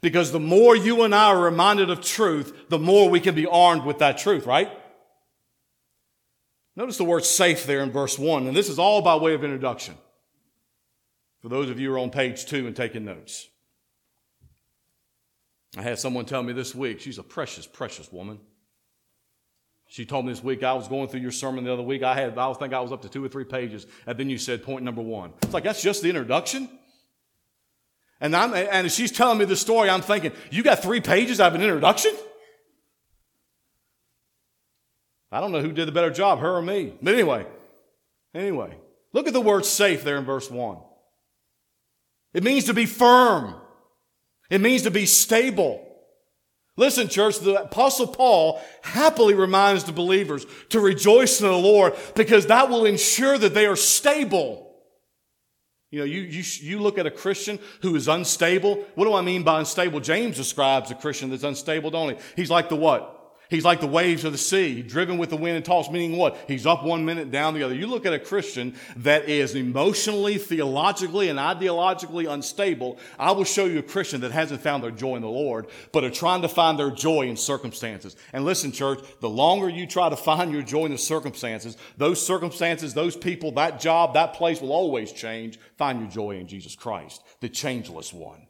Because 0.00 0.30
the 0.30 0.40
more 0.40 0.76
you 0.76 1.02
and 1.02 1.14
I 1.14 1.26
are 1.26 1.40
reminded 1.40 1.90
of 1.90 2.00
truth, 2.00 2.68
the 2.68 2.78
more 2.78 3.08
we 3.08 3.20
can 3.20 3.34
be 3.34 3.46
armed 3.46 3.84
with 3.84 3.98
that 3.98 4.18
truth, 4.18 4.46
right? 4.46 4.70
Notice 6.78 6.96
the 6.96 7.02
word 7.02 7.24
safe 7.24 7.66
there 7.66 7.80
in 7.80 7.90
verse 7.90 8.20
1, 8.20 8.46
and 8.46 8.56
this 8.56 8.68
is 8.68 8.78
all 8.78 9.02
by 9.02 9.16
way 9.16 9.34
of 9.34 9.42
introduction. 9.42 9.96
For 11.42 11.48
those 11.48 11.70
of 11.70 11.80
you 11.80 11.88
who 11.88 11.96
are 11.96 11.98
on 11.98 12.10
page 12.10 12.46
2 12.46 12.68
and 12.68 12.76
taking 12.76 13.04
notes. 13.04 13.48
I 15.76 15.82
had 15.82 15.98
someone 15.98 16.24
tell 16.24 16.44
me 16.44 16.52
this 16.52 16.76
week, 16.76 17.00
she's 17.00 17.18
a 17.18 17.24
precious, 17.24 17.66
precious 17.66 18.12
woman. 18.12 18.38
She 19.88 20.06
told 20.06 20.24
me 20.24 20.30
this 20.30 20.44
week, 20.44 20.62
I 20.62 20.74
was 20.74 20.86
going 20.86 21.08
through 21.08 21.18
your 21.18 21.32
sermon 21.32 21.64
the 21.64 21.72
other 21.72 21.82
week. 21.82 22.04
I 22.04 22.14
had, 22.14 22.38
I 22.38 22.52
think 22.52 22.72
I 22.72 22.78
was 22.78 22.92
up 22.92 23.02
to 23.02 23.08
two 23.08 23.24
or 23.24 23.28
three 23.28 23.42
pages. 23.42 23.84
And 24.06 24.16
then 24.16 24.30
you 24.30 24.38
said 24.38 24.62
point 24.62 24.84
number 24.84 25.02
one. 25.02 25.32
It's 25.42 25.52
like, 25.52 25.64
that's 25.64 25.82
just 25.82 26.02
the 26.02 26.08
introduction? 26.08 26.68
And, 28.20 28.36
I'm, 28.36 28.54
and 28.54 28.92
she's 28.92 29.10
telling 29.10 29.38
me 29.38 29.46
the 29.46 29.56
story, 29.56 29.90
I'm 29.90 30.02
thinking, 30.02 30.30
you 30.52 30.62
got 30.62 30.80
three 30.80 31.00
pages 31.00 31.40
of 31.40 31.56
an 31.56 31.60
introduction? 31.60 32.12
I 35.30 35.40
don't 35.40 35.52
know 35.52 35.60
who 35.60 35.72
did 35.72 35.86
the 35.86 35.92
better 35.92 36.10
job, 36.10 36.40
her 36.40 36.56
or 36.56 36.62
me. 36.62 36.94
But 37.02 37.14
anyway, 37.14 37.46
anyway, 38.34 38.76
look 39.12 39.26
at 39.26 39.32
the 39.32 39.40
word 39.40 39.64
safe 39.64 40.04
there 40.04 40.16
in 40.16 40.24
verse 40.24 40.50
one. 40.50 40.78
It 42.32 42.42
means 42.42 42.64
to 42.64 42.74
be 42.74 42.86
firm. 42.86 43.54
It 44.50 44.60
means 44.60 44.82
to 44.82 44.90
be 44.90 45.06
stable. 45.06 45.84
Listen, 46.76 47.08
church, 47.08 47.40
the 47.40 47.62
apostle 47.62 48.06
Paul 48.06 48.62
happily 48.82 49.34
reminds 49.34 49.84
the 49.84 49.92
believers 49.92 50.46
to 50.68 50.78
rejoice 50.80 51.40
in 51.40 51.48
the 51.48 51.52
Lord 51.52 51.94
because 52.14 52.46
that 52.46 52.70
will 52.70 52.84
ensure 52.84 53.36
that 53.36 53.52
they 53.52 53.66
are 53.66 53.76
stable. 53.76 54.64
You 55.90 56.00
know, 56.00 56.04
you, 56.04 56.20
you, 56.20 56.44
you 56.60 56.78
look 56.78 56.98
at 56.98 57.06
a 57.06 57.10
Christian 57.10 57.58
who 57.82 57.96
is 57.96 58.08
unstable. 58.08 58.86
What 58.94 59.06
do 59.06 59.14
I 59.14 59.22
mean 59.22 59.42
by 59.42 59.58
unstable? 59.58 60.00
James 60.00 60.36
describes 60.36 60.90
a 60.90 60.94
Christian 60.94 61.30
that's 61.30 61.42
unstable, 61.42 61.90
don't 61.90 62.10
he? 62.10 62.16
He's 62.36 62.50
like 62.50 62.68
the 62.68 62.76
what? 62.76 63.17
He's 63.50 63.64
like 63.64 63.80
the 63.80 63.86
waves 63.86 64.24
of 64.24 64.32
the 64.32 64.38
sea, 64.38 64.82
driven 64.82 65.16
with 65.16 65.30
the 65.30 65.36
wind 65.36 65.56
and 65.56 65.64
tossed, 65.64 65.90
meaning 65.90 66.18
what? 66.18 66.36
He's 66.46 66.66
up 66.66 66.84
one 66.84 67.06
minute, 67.06 67.30
down 67.30 67.54
the 67.54 67.62
other. 67.62 67.74
You 67.74 67.86
look 67.86 68.04
at 68.04 68.12
a 68.12 68.18
Christian 68.18 68.74
that 68.96 69.26
is 69.26 69.54
emotionally, 69.54 70.36
theologically, 70.36 71.30
and 71.30 71.38
ideologically 71.38 72.30
unstable. 72.30 72.98
I 73.18 73.32
will 73.32 73.44
show 73.44 73.64
you 73.64 73.78
a 73.78 73.82
Christian 73.82 74.20
that 74.20 74.32
hasn't 74.32 74.60
found 74.60 74.84
their 74.84 74.90
joy 74.90 75.16
in 75.16 75.22
the 75.22 75.28
Lord, 75.28 75.68
but 75.92 76.04
are 76.04 76.10
trying 76.10 76.42
to 76.42 76.48
find 76.48 76.78
their 76.78 76.90
joy 76.90 77.22
in 77.22 77.38
circumstances. 77.38 78.16
And 78.34 78.44
listen, 78.44 78.70
church, 78.70 79.00
the 79.20 79.30
longer 79.30 79.70
you 79.70 79.86
try 79.86 80.10
to 80.10 80.16
find 80.16 80.52
your 80.52 80.62
joy 80.62 80.84
in 80.84 80.92
the 80.92 80.98
circumstances, 80.98 81.78
those 81.96 82.24
circumstances, 82.24 82.92
those 82.92 83.16
people, 83.16 83.52
that 83.52 83.80
job, 83.80 84.12
that 84.12 84.34
place 84.34 84.60
will 84.60 84.72
always 84.72 85.10
change. 85.10 85.58
Find 85.78 86.00
your 86.00 86.10
joy 86.10 86.32
in 86.32 86.48
Jesus 86.48 86.76
Christ, 86.76 87.22
the 87.40 87.48
changeless 87.48 88.12
one 88.12 88.47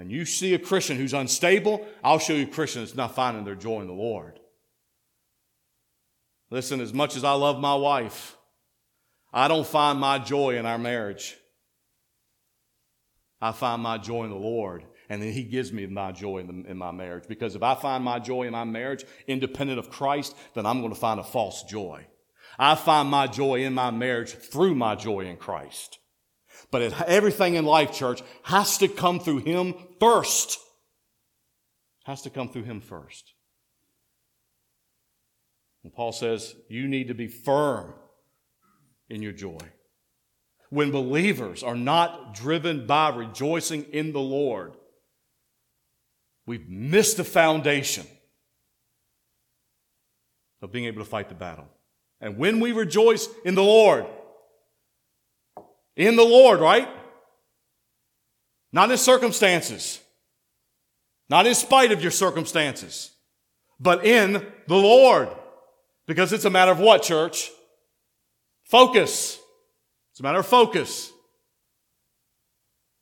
and 0.00 0.10
you 0.10 0.24
see 0.24 0.54
a 0.54 0.58
Christian 0.58 0.96
who's 0.96 1.12
unstable, 1.12 1.86
I'll 2.02 2.18
show 2.18 2.32
you 2.32 2.44
a 2.44 2.50
Christian 2.50 2.80
that's 2.80 2.94
not 2.94 3.14
finding 3.14 3.44
their 3.44 3.54
joy 3.54 3.82
in 3.82 3.86
the 3.86 3.92
Lord. 3.92 4.40
Listen, 6.50 6.80
as 6.80 6.94
much 6.94 7.16
as 7.16 7.22
I 7.22 7.32
love 7.32 7.60
my 7.60 7.74
wife, 7.74 8.38
I 9.30 9.46
don't 9.46 9.66
find 9.66 10.00
my 10.00 10.18
joy 10.18 10.56
in 10.56 10.64
our 10.64 10.78
marriage. 10.78 11.36
I 13.42 13.52
find 13.52 13.82
my 13.82 13.98
joy 13.98 14.24
in 14.24 14.30
the 14.30 14.36
Lord, 14.36 14.84
and 15.10 15.22
then 15.22 15.32
He 15.32 15.42
gives 15.42 15.70
me 15.70 15.84
my 15.84 16.12
joy 16.12 16.38
in, 16.38 16.46
the, 16.46 16.70
in, 16.70 16.78
my 16.78 16.92
marriage. 16.92 17.24
Because 17.28 17.54
if 17.54 17.62
I 17.62 17.74
find 17.74 18.02
my 18.02 18.18
joy 18.18 18.44
in 18.44 18.52
my 18.52 18.64
marriage 18.64 19.04
independent 19.26 19.78
of 19.78 19.90
Christ, 19.90 20.34
then 20.54 20.64
I'm 20.64 20.80
going 20.80 20.94
to 20.94 20.98
find 20.98 21.20
a 21.20 21.24
false 21.24 21.62
joy. 21.64 22.06
I 22.58 22.74
find 22.74 23.10
my 23.10 23.26
joy 23.26 23.64
in 23.64 23.74
my 23.74 23.90
marriage 23.90 24.30
through 24.30 24.76
my 24.76 24.94
joy 24.94 25.26
in 25.26 25.36
Christ. 25.36 25.98
But 26.70 26.82
it, 26.82 27.00
everything 27.02 27.54
in 27.54 27.66
life, 27.66 27.92
church, 27.92 28.22
has 28.44 28.78
to 28.78 28.88
come 28.88 29.20
through 29.20 29.40
Him 29.40 29.74
first. 30.00 30.58
Has 32.04 32.22
to 32.22 32.30
come 32.30 32.48
through 32.48 32.64
Him 32.64 32.80
first. 32.80 33.34
And 35.84 35.92
Paul 35.92 36.12
says, 36.12 36.54
you 36.68 36.88
need 36.88 37.08
to 37.08 37.14
be 37.14 37.28
firm 37.28 37.94
in 39.08 39.22
your 39.22 39.32
joy. 39.32 39.60
When 40.70 40.90
believers 40.90 41.62
are 41.62 41.76
not 41.76 42.34
driven 42.34 42.86
by 42.86 43.14
rejoicing 43.14 43.84
in 43.92 44.12
the 44.12 44.20
Lord, 44.20 44.74
we've 46.46 46.68
missed 46.68 47.16
the 47.16 47.24
foundation 47.24 48.06
of 50.62 50.70
being 50.70 50.84
able 50.84 51.02
to 51.02 51.08
fight 51.08 51.28
the 51.28 51.34
battle. 51.34 51.66
And 52.20 52.36
when 52.36 52.60
we 52.60 52.72
rejoice 52.72 53.28
in 53.44 53.54
the 53.54 53.62
Lord, 53.62 54.06
in 55.96 56.16
the 56.16 56.24
Lord, 56.24 56.60
right? 56.60 56.88
Not 58.72 58.90
in 58.90 58.98
circumstances. 58.98 60.00
Not 61.28 61.46
in 61.46 61.54
spite 61.54 61.92
of 61.92 62.02
your 62.02 62.10
circumstances, 62.10 63.12
but 63.78 64.04
in 64.04 64.44
the 64.66 64.76
Lord. 64.76 65.28
Because 66.06 66.32
it's 66.32 66.44
a 66.44 66.50
matter 66.50 66.72
of 66.72 66.80
what, 66.80 67.04
church? 67.04 67.50
Focus. 68.64 69.38
It's 70.10 70.20
a 70.20 70.22
matter 70.24 70.40
of 70.40 70.46
focus. 70.46 71.12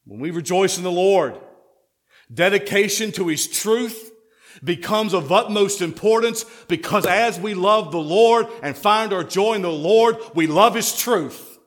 When 0.04 0.20
we 0.20 0.30
rejoice 0.30 0.76
in 0.76 0.84
the 0.84 0.90
Lord, 0.90 1.38
dedication 2.32 3.12
to 3.12 3.28
His 3.28 3.48
truth 3.48 4.10
becomes 4.62 5.14
of 5.14 5.32
utmost 5.32 5.80
importance 5.80 6.44
because 6.66 7.06
as 7.06 7.38
we 7.38 7.54
love 7.54 7.92
the 7.92 7.98
Lord 7.98 8.46
and 8.62 8.76
find 8.76 9.12
our 9.14 9.24
joy 9.24 9.54
in 9.54 9.62
the 9.62 9.70
Lord, 9.70 10.16
we 10.34 10.46
love 10.46 10.74
His 10.74 10.94
truth 10.98 11.58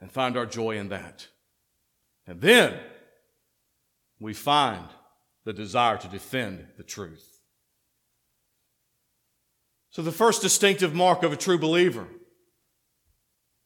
and 0.00 0.10
find 0.10 0.38
our 0.38 0.46
joy 0.46 0.78
in 0.78 0.88
that. 0.88 1.26
And 2.26 2.40
then 2.40 2.78
we 4.18 4.34
find 4.34 4.86
the 5.44 5.52
desire 5.52 5.96
to 5.98 6.08
defend 6.08 6.66
the 6.76 6.82
truth. 6.82 7.40
So, 9.90 10.02
the 10.02 10.12
first 10.12 10.42
distinctive 10.42 10.94
mark 10.94 11.22
of 11.22 11.32
a 11.32 11.36
true 11.36 11.58
believer 11.58 12.06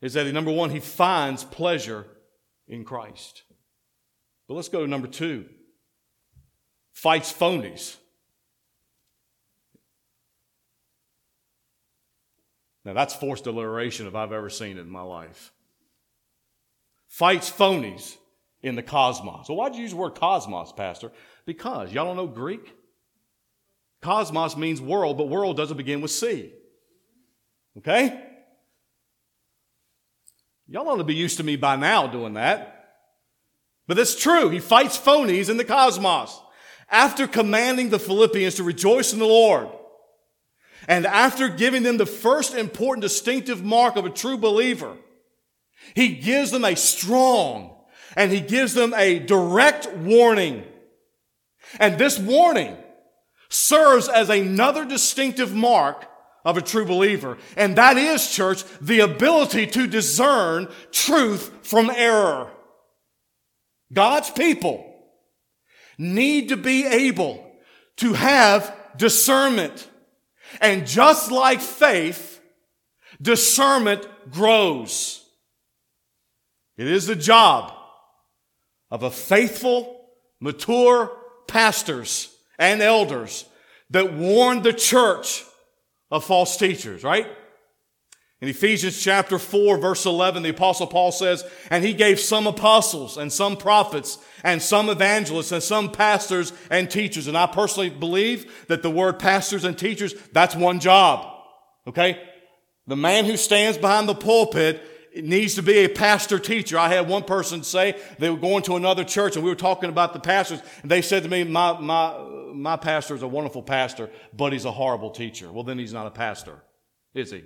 is 0.00 0.12
that, 0.14 0.32
number 0.32 0.52
one, 0.52 0.70
he 0.70 0.80
finds 0.80 1.42
pleasure 1.44 2.06
in 2.68 2.84
Christ. 2.84 3.42
But 4.46 4.54
let's 4.54 4.68
go 4.68 4.80
to 4.80 4.86
number 4.86 5.08
two 5.08 5.46
fights 6.92 7.32
phonies. 7.32 7.96
Now, 12.84 12.94
that's 12.94 13.14
forced 13.14 13.46
alliteration 13.46 14.06
if 14.06 14.14
I've 14.14 14.32
ever 14.32 14.50
seen 14.50 14.76
it 14.76 14.82
in 14.82 14.90
my 14.90 15.02
life 15.02 15.52
fights 17.10 17.50
phonies 17.50 18.16
in 18.62 18.74
the 18.74 18.82
cosmos. 18.82 19.46
So 19.46 19.54
why'd 19.54 19.74
you 19.74 19.82
use 19.82 19.90
the 19.92 19.96
word 19.96 20.14
cosmos, 20.14 20.72
Pastor? 20.72 21.10
Because 21.46 21.92
y'all 21.92 22.04
don't 22.04 22.16
know 22.16 22.26
Greek? 22.26 22.74
Cosmos 24.02 24.56
means 24.56 24.80
world, 24.80 25.18
but 25.18 25.28
world 25.28 25.56
doesn't 25.56 25.76
begin 25.76 26.00
with 26.00 26.10
C. 26.10 26.52
Okay? 27.78 28.22
Y'all 30.68 30.88
ought 30.88 30.96
to 30.96 31.04
be 31.04 31.14
used 31.14 31.36
to 31.38 31.42
me 31.42 31.56
by 31.56 31.76
now 31.76 32.06
doing 32.06 32.34
that. 32.34 32.76
But 33.86 33.98
it's 33.98 34.14
true. 34.14 34.50
He 34.50 34.60
fights 34.60 34.96
phonies 34.96 35.50
in 35.50 35.56
the 35.56 35.64
cosmos. 35.64 36.40
After 36.88 37.26
commanding 37.26 37.90
the 37.90 37.98
Philippians 37.98 38.56
to 38.56 38.62
rejoice 38.62 39.12
in 39.12 39.18
the 39.18 39.26
Lord, 39.26 39.68
and 40.88 41.06
after 41.06 41.48
giving 41.48 41.82
them 41.82 41.96
the 41.98 42.06
first 42.06 42.54
important 42.54 43.02
distinctive 43.02 43.64
mark 43.64 43.96
of 43.96 44.06
a 44.06 44.10
true 44.10 44.38
believer, 44.38 44.96
he 45.94 46.14
gives 46.14 46.50
them 46.50 46.64
a 46.64 46.76
strong 46.76 47.76
and 48.16 48.32
he 48.32 48.40
gives 48.40 48.74
them 48.74 48.94
a 48.94 49.18
direct 49.18 49.92
warning. 49.92 50.64
And 51.78 51.98
this 51.98 52.18
warning 52.18 52.76
serves 53.48 54.08
as 54.08 54.28
another 54.30 54.84
distinctive 54.84 55.54
mark 55.54 56.06
of 56.44 56.56
a 56.56 56.62
true 56.62 56.84
believer. 56.84 57.38
And 57.56 57.76
that 57.76 57.96
is, 57.96 58.30
church, 58.30 58.64
the 58.80 59.00
ability 59.00 59.66
to 59.68 59.86
discern 59.86 60.68
truth 60.90 61.52
from 61.62 61.90
error. 61.90 62.50
God's 63.92 64.30
people 64.30 64.86
need 65.98 66.48
to 66.48 66.56
be 66.56 66.86
able 66.86 67.44
to 67.96 68.14
have 68.14 68.74
discernment. 68.96 69.88
And 70.60 70.86
just 70.86 71.30
like 71.30 71.60
faith, 71.60 72.40
discernment 73.20 74.06
grows. 74.30 75.24
It 76.76 76.86
is 76.86 77.06
the 77.06 77.16
job 77.16 77.74
of 78.90 79.02
a 79.02 79.10
faithful, 79.10 80.08
mature 80.40 81.12
pastors 81.46 82.34
and 82.58 82.82
elders 82.82 83.44
that 83.90 84.12
warned 84.12 84.62
the 84.62 84.72
church 84.72 85.44
of 86.10 86.24
false 86.24 86.56
teachers, 86.56 87.04
right? 87.04 87.26
In 88.40 88.48
Ephesians 88.48 89.00
chapter 89.00 89.38
4 89.38 89.76
verse 89.78 90.06
11, 90.06 90.42
the 90.42 90.48
apostle 90.48 90.86
Paul 90.86 91.12
says, 91.12 91.44
and 91.68 91.84
he 91.84 91.92
gave 91.92 92.18
some 92.18 92.46
apostles 92.46 93.18
and 93.18 93.30
some 93.30 93.56
prophets 93.56 94.18
and 94.42 94.62
some 94.62 94.88
evangelists 94.88 95.52
and 95.52 95.62
some 95.62 95.92
pastors 95.92 96.52
and 96.70 96.90
teachers. 96.90 97.26
And 97.26 97.36
I 97.36 97.46
personally 97.46 97.90
believe 97.90 98.66
that 98.68 98.82
the 98.82 98.90
word 98.90 99.18
pastors 99.18 99.64
and 99.64 99.76
teachers, 99.76 100.14
that's 100.32 100.56
one 100.56 100.80
job. 100.80 101.26
Okay? 101.86 102.22
The 102.86 102.96
man 102.96 103.26
who 103.26 103.36
stands 103.36 103.76
behind 103.76 104.08
the 104.08 104.14
pulpit 104.14 104.82
it 105.12 105.24
needs 105.24 105.54
to 105.56 105.62
be 105.62 105.78
a 105.78 105.88
pastor 105.88 106.38
teacher. 106.38 106.78
I 106.78 106.88
had 106.88 107.08
one 107.08 107.24
person 107.24 107.62
say 107.62 108.00
they 108.18 108.30
were 108.30 108.36
going 108.36 108.62
to 108.64 108.76
another 108.76 109.04
church 109.04 109.34
and 109.34 109.44
we 109.44 109.50
were 109.50 109.56
talking 109.56 109.90
about 109.90 110.12
the 110.12 110.20
pastors 110.20 110.62
and 110.82 110.90
they 110.90 111.02
said 111.02 111.24
to 111.24 111.28
me, 111.28 111.44
my, 111.44 111.78
my, 111.80 112.16
my 112.52 112.76
pastor 112.76 113.14
is 113.14 113.22
a 113.22 113.28
wonderful 113.28 113.62
pastor, 113.62 114.08
but 114.32 114.52
he's 114.52 114.64
a 114.64 114.72
horrible 114.72 115.10
teacher. 115.10 115.50
Well, 115.50 115.64
then 115.64 115.78
he's 115.78 115.92
not 115.92 116.06
a 116.06 116.10
pastor. 116.10 116.62
is 117.14 117.32
he? 117.32 117.44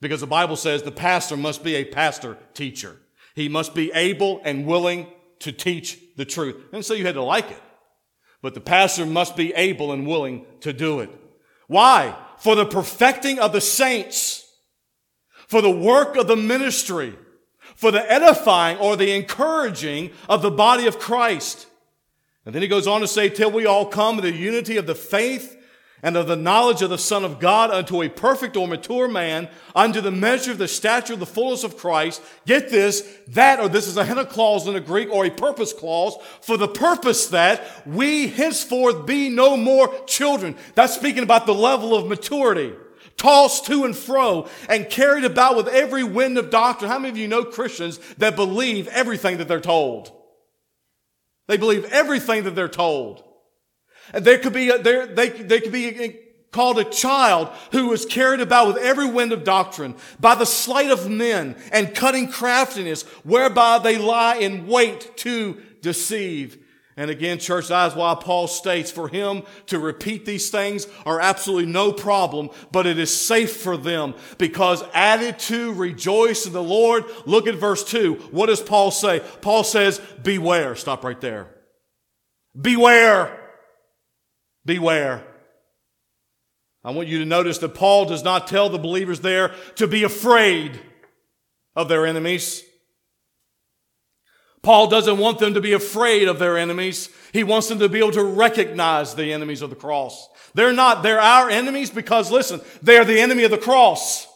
Because 0.00 0.20
the 0.20 0.26
Bible 0.26 0.56
says 0.56 0.82
the 0.82 0.90
pastor 0.90 1.36
must 1.36 1.62
be 1.62 1.74
a 1.74 1.84
pastor 1.84 2.38
teacher. 2.54 2.96
He 3.34 3.48
must 3.48 3.74
be 3.74 3.92
able 3.92 4.40
and 4.44 4.64
willing 4.64 5.08
to 5.40 5.52
teach 5.52 5.98
the 6.16 6.24
truth. 6.24 6.56
And 6.72 6.84
so 6.84 6.94
you 6.94 7.04
had 7.04 7.14
to 7.14 7.22
like 7.22 7.50
it. 7.50 7.62
But 8.40 8.54
the 8.54 8.60
pastor 8.60 9.04
must 9.04 9.36
be 9.36 9.52
able 9.54 9.92
and 9.92 10.06
willing 10.06 10.46
to 10.60 10.72
do 10.72 11.00
it. 11.00 11.10
Why? 11.66 12.16
For 12.38 12.54
the 12.54 12.64
perfecting 12.64 13.40
of 13.40 13.52
the 13.52 13.60
saints, 13.60 14.47
for 15.48 15.60
the 15.60 15.70
work 15.70 16.16
of 16.16 16.28
the 16.28 16.36
ministry, 16.36 17.14
for 17.74 17.90
the 17.90 18.10
edifying 18.10 18.78
or 18.78 18.96
the 18.96 19.12
encouraging 19.12 20.10
of 20.28 20.42
the 20.42 20.50
body 20.50 20.86
of 20.86 20.98
Christ. 20.98 21.66
And 22.46 22.54
then 22.54 22.62
he 22.62 22.68
goes 22.68 22.86
on 22.86 23.00
to 23.00 23.08
say, 23.08 23.28
till 23.28 23.50
we 23.50 23.66
all 23.66 23.86
come 23.86 24.16
to 24.16 24.22
the 24.22 24.32
unity 24.32 24.76
of 24.76 24.86
the 24.86 24.94
faith 24.94 25.56
and 26.02 26.16
of 26.16 26.28
the 26.28 26.36
knowledge 26.36 26.80
of 26.80 26.90
the 26.90 26.98
Son 26.98 27.24
of 27.24 27.40
God 27.40 27.70
unto 27.70 28.02
a 28.02 28.08
perfect 28.08 28.56
or 28.56 28.68
mature 28.68 29.08
man, 29.08 29.48
unto 29.74 30.00
the 30.00 30.10
measure 30.10 30.52
of 30.52 30.58
the 30.58 30.68
stature 30.68 31.14
of 31.14 31.18
the 31.18 31.26
fullness 31.26 31.64
of 31.64 31.76
Christ. 31.76 32.22
Get 32.46 32.70
this, 32.70 33.18
that, 33.28 33.58
or 33.58 33.68
this 33.68 33.88
is 33.88 33.96
a 33.96 34.04
hina 34.04 34.24
clause 34.24 34.66
in 34.66 34.74
the 34.74 34.80
Greek, 34.80 35.10
or 35.10 35.26
a 35.26 35.30
purpose 35.30 35.72
clause, 35.72 36.16
for 36.40 36.56
the 36.56 36.68
purpose 36.68 37.26
that 37.28 37.86
we 37.86 38.28
henceforth 38.28 39.06
be 39.06 39.28
no 39.28 39.56
more 39.56 39.92
children. 40.06 40.56
That's 40.74 40.94
speaking 40.94 41.24
about 41.24 41.46
the 41.46 41.54
level 41.54 41.94
of 41.94 42.06
maturity. 42.06 42.74
Tossed 43.18 43.66
to 43.66 43.84
and 43.84 43.96
fro 43.96 44.48
and 44.68 44.88
carried 44.88 45.24
about 45.24 45.56
with 45.56 45.68
every 45.68 46.04
wind 46.04 46.38
of 46.38 46.50
doctrine. 46.50 46.90
How 46.90 46.98
many 46.98 47.10
of 47.10 47.18
you 47.18 47.28
know 47.28 47.44
Christians 47.44 47.98
that 48.16 48.36
believe 48.36 48.88
everything 48.88 49.36
that 49.38 49.48
they're 49.48 49.60
told? 49.60 50.12
They 51.48 51.56
believe 51.56 51.84
everything 51.86 52.44
that 52.44 52.54
they're 52.54 52.68
told. 52.68 53.24
And 54.14 54.24
there 54.24 54.38
could 54.38 54.52
be, 54.52 54.70
a, 54.70 54.78
there, 54.78 55.06
they, 55.06 55.28
they 55.28 55.60
could 55.60 55.72
be 55.72 56.20
called 56.52 56.78
a 56.78 56.84
child 56.84 57.48
who 57.72 57.92
is 57.92 58.06
carried 58.06 58.40
about 58.40 58.68
with 58.68 58.76
every 58.78 59.06
wind 59.06 59.32
of 59.32 59.44
doctrine 59.44 59.94
by 60.18 60.34
the 60.34 60.46
sleight 60.46 60.90
of 60.90 61.10
men 61.10 61.56
and 61.72 61.94
cunning 61.94 62.30
craftiness 62.30 63.02
whereby 63.24 63.78
they 63.78 63.98
lie 63.98 64.36
in 64.36 64.66
wait 64.66 65.16
to 65.16 65.60
deceive. 65.82 66.64
And 66.98 67.12
again, 67.12 67.38
church, 67.38 67.68
that 67.68 67.92
is 67.92 67.96
why 67.96 68.16
Paul 68.20 68.48
states 68.48 68.90
for 68.90 69.06
him 69.06 69.44
to 69.66 69.78
repeat 69.78 70.26
these 70.26 70.50
things 70.50 70.88
are 71.06 71.20
absolutely 71.20 71.70
no 71.70 71.92
problem, 71.92 72.50
but 72.72 72.88
it 72.88 72.98
is 72.98 73.14
safe 73.14 73.58
for 73.58 73.76
them 73.76 74.14
because 74.36 74.82
added 74.92 75.38
to 75.38 75.72
rejoice 75.74 76.44
in 76.44 76.52
the 76.52 76.62
Lord. 76.62 77.04
Look 77.24 77.46
at 77.46 77.54
verse 77.54 77.84
two. 77.84 78.14
What 78.32 78.46
does 78.46 78.60
Paul 78.60 78.90
say? 78.90 79.22
Paul 79.40 79.62
says, 79.62 80.00
beware. 80.24 80.74
Stop 80.74 81.04
right 81.04 81.20
there. 81.20 81.54
Beware. 82.60 83.38
Beware. 84.64 85.24
I 86.82 86.90
want 86.90 87.06
you 87.06 87.20
to 87.20 87.24
notice 87.24 87.58
that 87.58 87.76
Paul 87.76 88.06
does 88.06 88.24
not 88.24 88.48
tell 88.48 88.70
the 88.70 88.78
believers 88.78 89.20
there 89.20 89.54
to 89.76 89.86
be 89.86 90.02
afraid 90.02 90.80
of 91.76 91.88
their 91.88 92.06
enemies. 92.06 92.64
Paul 94.62 94.88
doesn't 94.88 95.18
want 95.18 95.38
them 95.38 95.54
to 95.54 95.60
be 95.60 95.72
afraid 95.72 96.28
of 96.28 96.38
their 96.38 96.58
enemies. 96.58 97.10
He 97.32 97.44
wants 97.44 97.68
them 97.68 97.78
to 97.78 97.88
be 97.88 97.98
able 97.98 98.12
to 98.12 98.24
recognize 98.24 99.14
the 99.14 99.32
enemies 99.32 99.62
of 99.62 99.70
the 99.70 99.76
cross. 99.76 100.28
They're 100.54 100.72
not, 100.72 101.02
they're 101.02 101.20
our 101.20 101.48
enemies 101.50 101.90
because 101.90 102.30
listen, 102.30 102.60
they're 102.82 103.04
the 103.04 103.20
enemy 103.20 103.44
of 103.44 103.50
the 103.50 103.58
cross. 103.58 104.26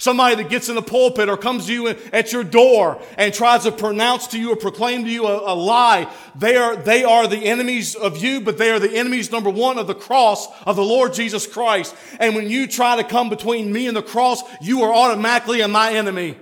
Somebody 0.00 0.36
that 0.36 0.48
gets 0.48 0.70
in 0.70 0.76
the 0.76 0.82
pulpit 0.82 1.28
or 1.28 1.36
comes 1.36 1.66
to 1.66 1.74
you 1.74 1.88
at 1.88 2.32
your 2.32 2.42
door 2.42 3.02
and 3.18 3.34
tries 3.34 3.64
to 3.64 3.72
pronounce 3.72 4.28
to 4.28 4.40
you 4.40 4.50
or 4.50 4.56
proclaim 4.56 5.04
to 5.04 5.10
you 5.10 5.26
a, 5.26 5.52
a 5.52 5.54
lie, 5.54 6.10
they 6.34 6.56
are, 6.56 6.74
they 6.74 7.04
are 7.04 7.26
the 7.26 7.36
enemies 7.36 7.94
of 7.94 8.16
you, 8.16 8.40
but 8.40 8.56
they 8.56 8.70
are 8.70 8.78
the 8.78 8.96
enemies, 8.96 9.30
number 9.30 9.50
one, 9.50 9.76
of 9.76 9.86
the 9.86 9.94
cross 9.94 10.48
of 10.62 10.76
the 10.76 10.82
Lord 10.82 11.12
Jesus 11.12 11.46
Christ. 11.46 11.94
And 12.18 12.34
when 12.34 12.48
you 12.48 12.66
try 12.66 12.96
to 12.96 13.04
come 13.04 13.28
between 13.28 13.70
me 13.70 13.88
and 13.88 13.96
the 13.96 14.02
cross, 14.02 14.42
you 14.62 14.82
are 14.84 14.92
automatically 14.92 15.66
my 15.66 15.92
enemy. 15.92 16.38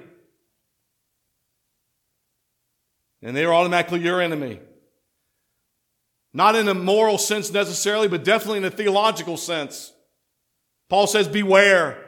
And 3.22 3.36
they 3.36 3.44
are 3.44 3.52
automatically 3.52 4.00
your 4.00 4.20
enemy. 4.20 4.60
Not 6.32 6.54
in 6.54 6.68
a 6.68 6.74
moral 6.74 7.18
sense 7.18 7.52
necessarily, 7.52 8.08
but 8.08 8.24
definitely 8.24 8.58
in 8.58 8.64
a 8.64 8.70
theological 8.70 9.36
sense. 9.36 9.92
Paul 10.88 11.06
says, 11.06 11.26
beware. 11.26 12.04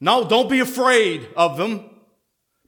No, 0.00 0.26
don't 0.26 0.48
be 0.48 0.60
afraid 0.60 1.28
of 1.36 1.56
them, 1.58 1.90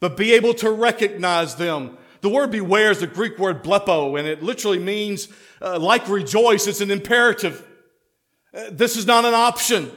but 0.01 0.17
be 0.17 0.33
able 0.35 0.55
to 0.55 0.71
recognize 0.71 1.57
them. 1.57 1.97
The 2.21 2.29
word 2.29 2.51
beware 2.51 2.91
is 2.91 3.01
the 3.01 3.07
Greek 3.07 3.39
word 3.39 3.65
blepo, 3.65 4.19
and 4.19 4.29
it 4.29 4.43
literally 4.43 4.79
means, 4.79 5.29
uh, 5.61 5.79
like 5.79 6.09
rejoice, 6.09 6.67
it's 6.67 6.81
an 6.81 6.91
imperative. 6.91 7.67
Uh, 8.55 8.65
this 8.71 8.97
is 8.97 9.07
not 9.07 9.25
an 9.25 9.35
option. 9.35 9.91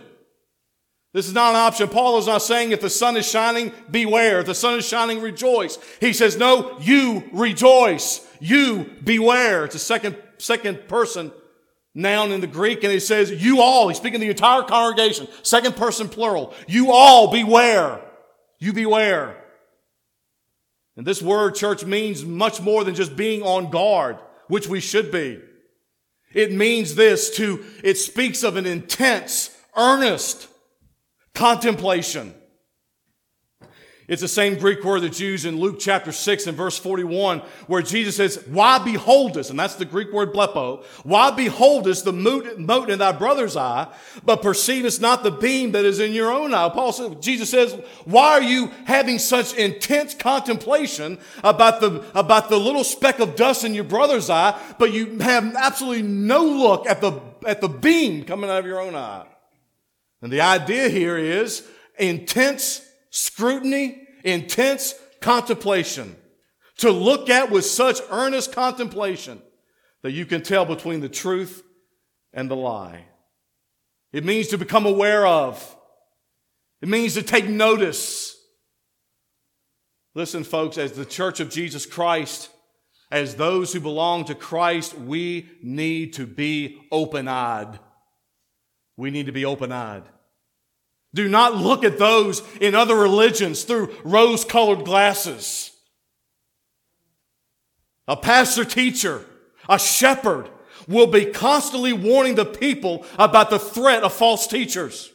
This 1.16 1.30
is 1.30 1.34
not 1.34 1.52
an 1.52 1.56
option. 1.56 1.88
Paul 1.88 2.18
is 2.18 2.28
not 2.28 2.42
saying 2.42 2.72
if 2.74 2.82
the 2.82 2.90
sun 2.90 3.16
is 3.16 3.26
shining, 3.26 3.72
beware. 3.90 4.42
If 4.42 4.48
the 4.48 4.54
sun 4.54 4.78
is 4.78 4.86
shining, 4.86 5.22
rejoice. 5.22 5.80
He 6.02 6.12
says, 6.12 6.36
no, 6.36 6.78
you 6.82 7.24
rejoice. 7.32 8.28
You 8.42 8.92
beware. 9.02 9.64
It's 9.64 9.76
a 9.76 9.80
second, 9.80 10.18
second 10.40 10.90
person 10.90 11.32
noun 11.94 12.34
in 12.34 12.42
the 12.42 12.48
Greek, 12.48 12.84
and 12.84 12.92
he 12.92 13.00
says, 13.00 13.32
you 13.32 13.62
all, 13.62 13.88
he's 13.88 13.96
speaking 13.96 14.20
to 14.20 14.26
the 14.26 14.30
entire 14.30 14.64
congregation, 14.64 15.30
second 15.42 15.78
person 15.78 16.10
plural. 16.10 16.54
You 16.68 16.92
all 16.92 17.32
beware. 17.32 18.02
You 18.60 18.74
beware. 18.74 19.42
And 20.98 21.08
this 21.08 21.22
word, 21.22 21.56
church, 21.56 21.86
means 21.86 22.26
much 22.26 22.60
more 22.60 22.84
than 22.84 22.94
just 22.94 23.16
being 23.16 23.42
on 23.42 23.72
guard, 23.72 24.18
which 24.50 24.68
we 24.68 24.82
should 24.82 25.14
be. 25.14 25.40
It 26.34 26.52
means 26.52 26.96
this 26.96 27.38
to, 27.38 27.64
it 27.86 27.98
speaks 27.98 28.44
of 28.44 28.58
an 28.58 28.66
intense, 28.66 29.56
earnest 29.78 30.50
contemplation. 31.36 32.34
It's 34.08 34.22
the 34.22 34.28
same 34.28 34.60
Greek 34.60 34.84
word 34.84 35.02
that's 35.02 35.20
used 35.20 35.46
in 35.46 35.60
Luke 35.60 35.78
chapter 35.80 36.12
6 36.12 36.46
and 36.46 36.56
verse 36.56 36.78
41, 36.78 37.40
where 37.66 37.82
Jesus 37.82 38.16
says, 38.16 38.44
Why 38.46 38.78
beholdest, 38.78 39.50
and 39.50 39.60
that's 39.60 39.76
the 39.76 39.86
Greek 39.86 40.14
word 40.14 40.32
blepo, 40.32 40.84
why 41.04 41.32
beholdest 41.32 42.06
the 42.06 42.14
mote 42.14 42.90
in 42.92 43.00
thy 43.00 43.12
brother's 43.14 43.58
eye, 43.58 43.92
but 44.24 44.44
perceivest 44.44 45.02
not 45.02 45.24
the 45.24 45.32
beam 45.32 45.72
that 45.72 45.86
is 45.86 46.00
in 46.00 46.14
your 46.14 46.32
own 46.32 46.54
eye? 46.54 46.70
Paul 46.70 46.92
says, 46.92 47.16
Jesus 47.20 47.50
says, 47.50 47.74
Why 48.04 48.34
are 48.34 48.44
you 48.44 48.68
having 48.86 49.18
such 49.18 49.56
intense 49.56 50.14
contemplation 50.14 51.18
about 51.44 51.82
the, 51.82 52.06
about 52.14 52.50
the 52.50 52.60
little 52.60 52.84
speck 52.84 53.20
of 53.20 53.36
dust 53.36 53.64
in 53.64 53.74
your 53.74 53.86
brother's 53.86 54.30
eye, 54.30 54.60
but 54.78 54.94
you 54.94 55.18
have 55.18 55.56
absolutely 55.56 56.04
no 56.04 56.46
look 56.46 56.86
at 56.86 57.02
the, 57.02 57.20
at 57.48 57.60
the 57.60 57.70
beam 57.70 58.24
coming 58.24 58.52
out 58.52 58.60
of 58.60 58.68
your 58.68 58.80
own 58.80 58.94
eye? 58.94 59.26
And 60.26 60.34
the 60.34 60.42
idea 60.42 60.90
here 60.90 61.20
is 61.20 61.64
intense 62.00 62.82
scrutiny, 63.12 64.08
intense 64.24 64.96
contemplation. 65.22 66.16
To 66.78 66.90
look 66.90 67.30
at 67.30 67.52
with 67.52 67.64
such 67.64 68.00
earnest 68.10 68.52
contemplation 68.52 69.40
that 70.02 70.14
you 70.14 70.26
can 70.26 70.42
tell 70.42 70.66
between 70.66 71.02
the 71.02 71.10
truth 71.10 71.62
and 72.34 72.50
the 72.50 72.56
lie. 72.56 73.06
It 74.14 74.26
means 74.26 74.48
to 74.48 74.58
become 74.58 74.88
aware 74.88 75.28
of. 75.28 75.78
It 76.82 76.90
means 76.90 77.14
to 77.14 77.22
take 77.22 77.48
notice. 77.48 78.36
Listen, 80.16 80.44
folks, 80.44 80.80
as 80.80 80.94
the 80.94 81.06
church 81.06 81.40
of 81.40 81.52
Jesus 81.52 81.86
Christ, 81.86 82.50
as 83.12 83.36
those 83.36 83.74
who 83.74 83.80
belong 83.80 84.26
to 84.26 84.34
Christ, 84.34 84.98
we 84.98 85.52
need 85.62 86.14
to 86.14 86.26
be 86.26 86.82
open 86.92 87.28
eyed. 87.28 87.80
We 88.98 89.12
need 89.12 89.26
to 89.26 89.32
be 89.32 89.46
open 89.46 89.72
eyed. 89.72 90.04
Do 91.16 91.30
not 91.30 91.56
look 91.56 91.86
at 91.86 91.98
those 91.98 92.44
in 92.60 92.76
other 92.76 92.96
religions 92.96 93.64
through 93.64 93.96
rose 94.04 94.44
colored 94.44 94.84
glasses. 94.84 95.72
A 98.06 98.18
pastor 98.18 98.66
teacher, 98.66 99.26
a 99.70 99.80
shepherd 99.80 100.50
will 100.90 101.08
be 101.08 101.26
constantly 101.26 101.94
warning 101.94 102.36
the 102.36 102.46
people 102.46 103.06
about 103.18 103.50
the 103.50 103.58
threat 103.58 104.04
of 104.04 104.12
false 104.12 104.46
teachers. 104.46 105.10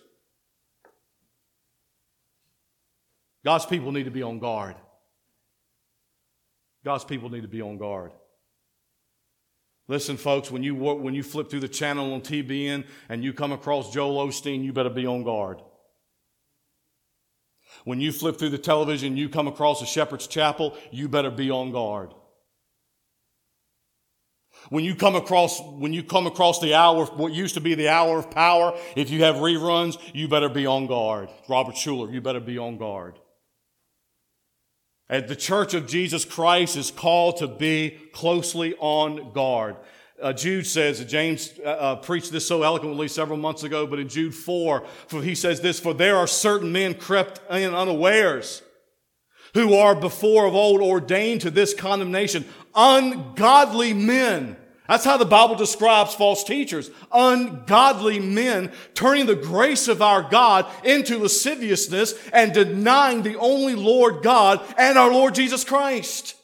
God's 3.45 3.67
people 3.67 3.93
need 3.93 4.05
to 4.05 4.11
be 4.11 4.23
on 4.23 4.39
guard. 4.39 4.77
God's 6.83 7.05
people 7.05 7.29
need 7.29 7.43
to 7.43 7.49
be 7.49 7.61
on 7.61 7.77
guard. 7.77 8.13
Listen, 9.87 10.17
folks, 10.17 10.51
when 10.51 10.63
you, 10.63 10.75
when 10.75 11.13
you 11.13 11.23
flip 11.23 11.51
through 11.51 11.61
the 11.61 11.69
channel 11.69 12.15
on 12.15 12.23
TBN 12.23 12.87
and 13.11 13.23
you 13.23 13.35
come 13.35 13.53
across 13.53 13.93
Joel 13.93 14.27
Osteen, 14.27 14.65
you 14.65 14.73
better 14.73 14.89
be 14.89 15.05
on 15.05 15.25
guard. 15.25 15.61
When 17.85 18.01
you 18.01 18.13
flip 18.13 18.39
through 18.39 18.51
the 18.51 18.59
television, 18.59 19.17
you 19.17 19.29
come 19.29 19.49
across 19.49 19.83
a 19.83 19.87
shepherd's 19.87 20.27
chapel, 20.27 20.77
you 20.91 21.09
better 21.09 21.31
be 21.31 21.51
on 21.51 21.73
guard. 21.73 22.13
When 24.69 24.85
you 24.85 24.95
come 24.95 25.17
across, 25.17 25.61
when 25.61 25.93
you 25.93 26.03
come 26.03 26.27
across 26.27 26.61
the 26.61 26.75
hour, 26.75 27.07
what 27.07 27.33
used 27.33 27.55
to 27.55 27.61
be 27.61 27.75
the 27.75 27.89
hour 27.89 28.19
of 28.19 28.31
power, 28.31 28.79
if 28.95 29.09
you 29.11 29.25
have 29.25 29.37
reruns, 29.37 29.99
you 30.13 30.29
better 30.29 30.51
be 30.51 30.67
on 30.67 30.87
guard. 30.87 31.31
Robert 31.49 31.77
Schuller, 31.77 32.13
you 32.13 32.21
better 32.21 32.41
be 32.41 32.59
on 32.59 32.77
guard. 32.77 33.19
And 35.09 35.27
the 35.29 35.37
church 35.37 35.75
of 35.75 35.89
Jesus 35.89 36.25
Christ 36.25 36.77
is 36.77 36.91
called 36.91 37.39
to 37.39 37.49
be 37.49 37.99
closely 38.13 38.75
on 38.79 39.33
guard. 39.33 39.77
Uh, 40.21 40.33
Jude 40.33 40.67
says, 40.67 41.05
James 41.05 41.53
uh, 41.65 41.69
uh, 41.69 41.97
preached 41.97 42.33
this 42.33 42.47
so 42.47 42.63
eloquently 42.63 43.09
several 43.09 43.39
months 43.39 43.63
ago, 43.63 43.87
but 43.87 43.99
in 43.99 44.09
Jude 44.09 44.35
4, 44.35 44.85
for 45.09 45.23
he 45.23 45.35
says 45.35 45.61
this, 45.61 45.81
for 45.81 45.95
there 45.95 46.17
are 46.17 46.27
certain 46.27 46.73
men 46.73 46.95
crept 46.95 47.41
in 47.51 47.75
unawares 47.75 48.63
who 49.55 49.75
are 49.75 49.95
before 49.95 50.47
of 50.47 50.55
old 50.55 50.81
ordained 50.81 51.41
to 51.43 51.51
this 51.51 51.75
condemnation, 51.75 52.45
ungodly 52.75 53.93
men. 53.93 54.57
That's 54.89 55.05
how 55.05 55.17
the 55.17 55.25
Bible 55.25 55.55
describes 55.55 56.15
false 56.15 56.43
teachers. 56.43 56.91
Ungodly 57.13 58.19
men 58.19 58.73
turning 58.95 59.27
the 59.27 59.37
grace 59.37 59.87
of 59.87 60.03
our 60.03 60.23
God 60.23 60.67
into 60.85 61.19
lasciviousness 61.19 62.15
and 62.33 62.53
denying 62.53 63.23
the 63.23 63.39
only 63.39 63.77
Lord 63.77 64.23
God 64.23 64.61
and 64.77 64.99
our 64.99 65.13
Lord 65.13 65.37
Jesus 65.37 65.63
Christ. 65.63 66.35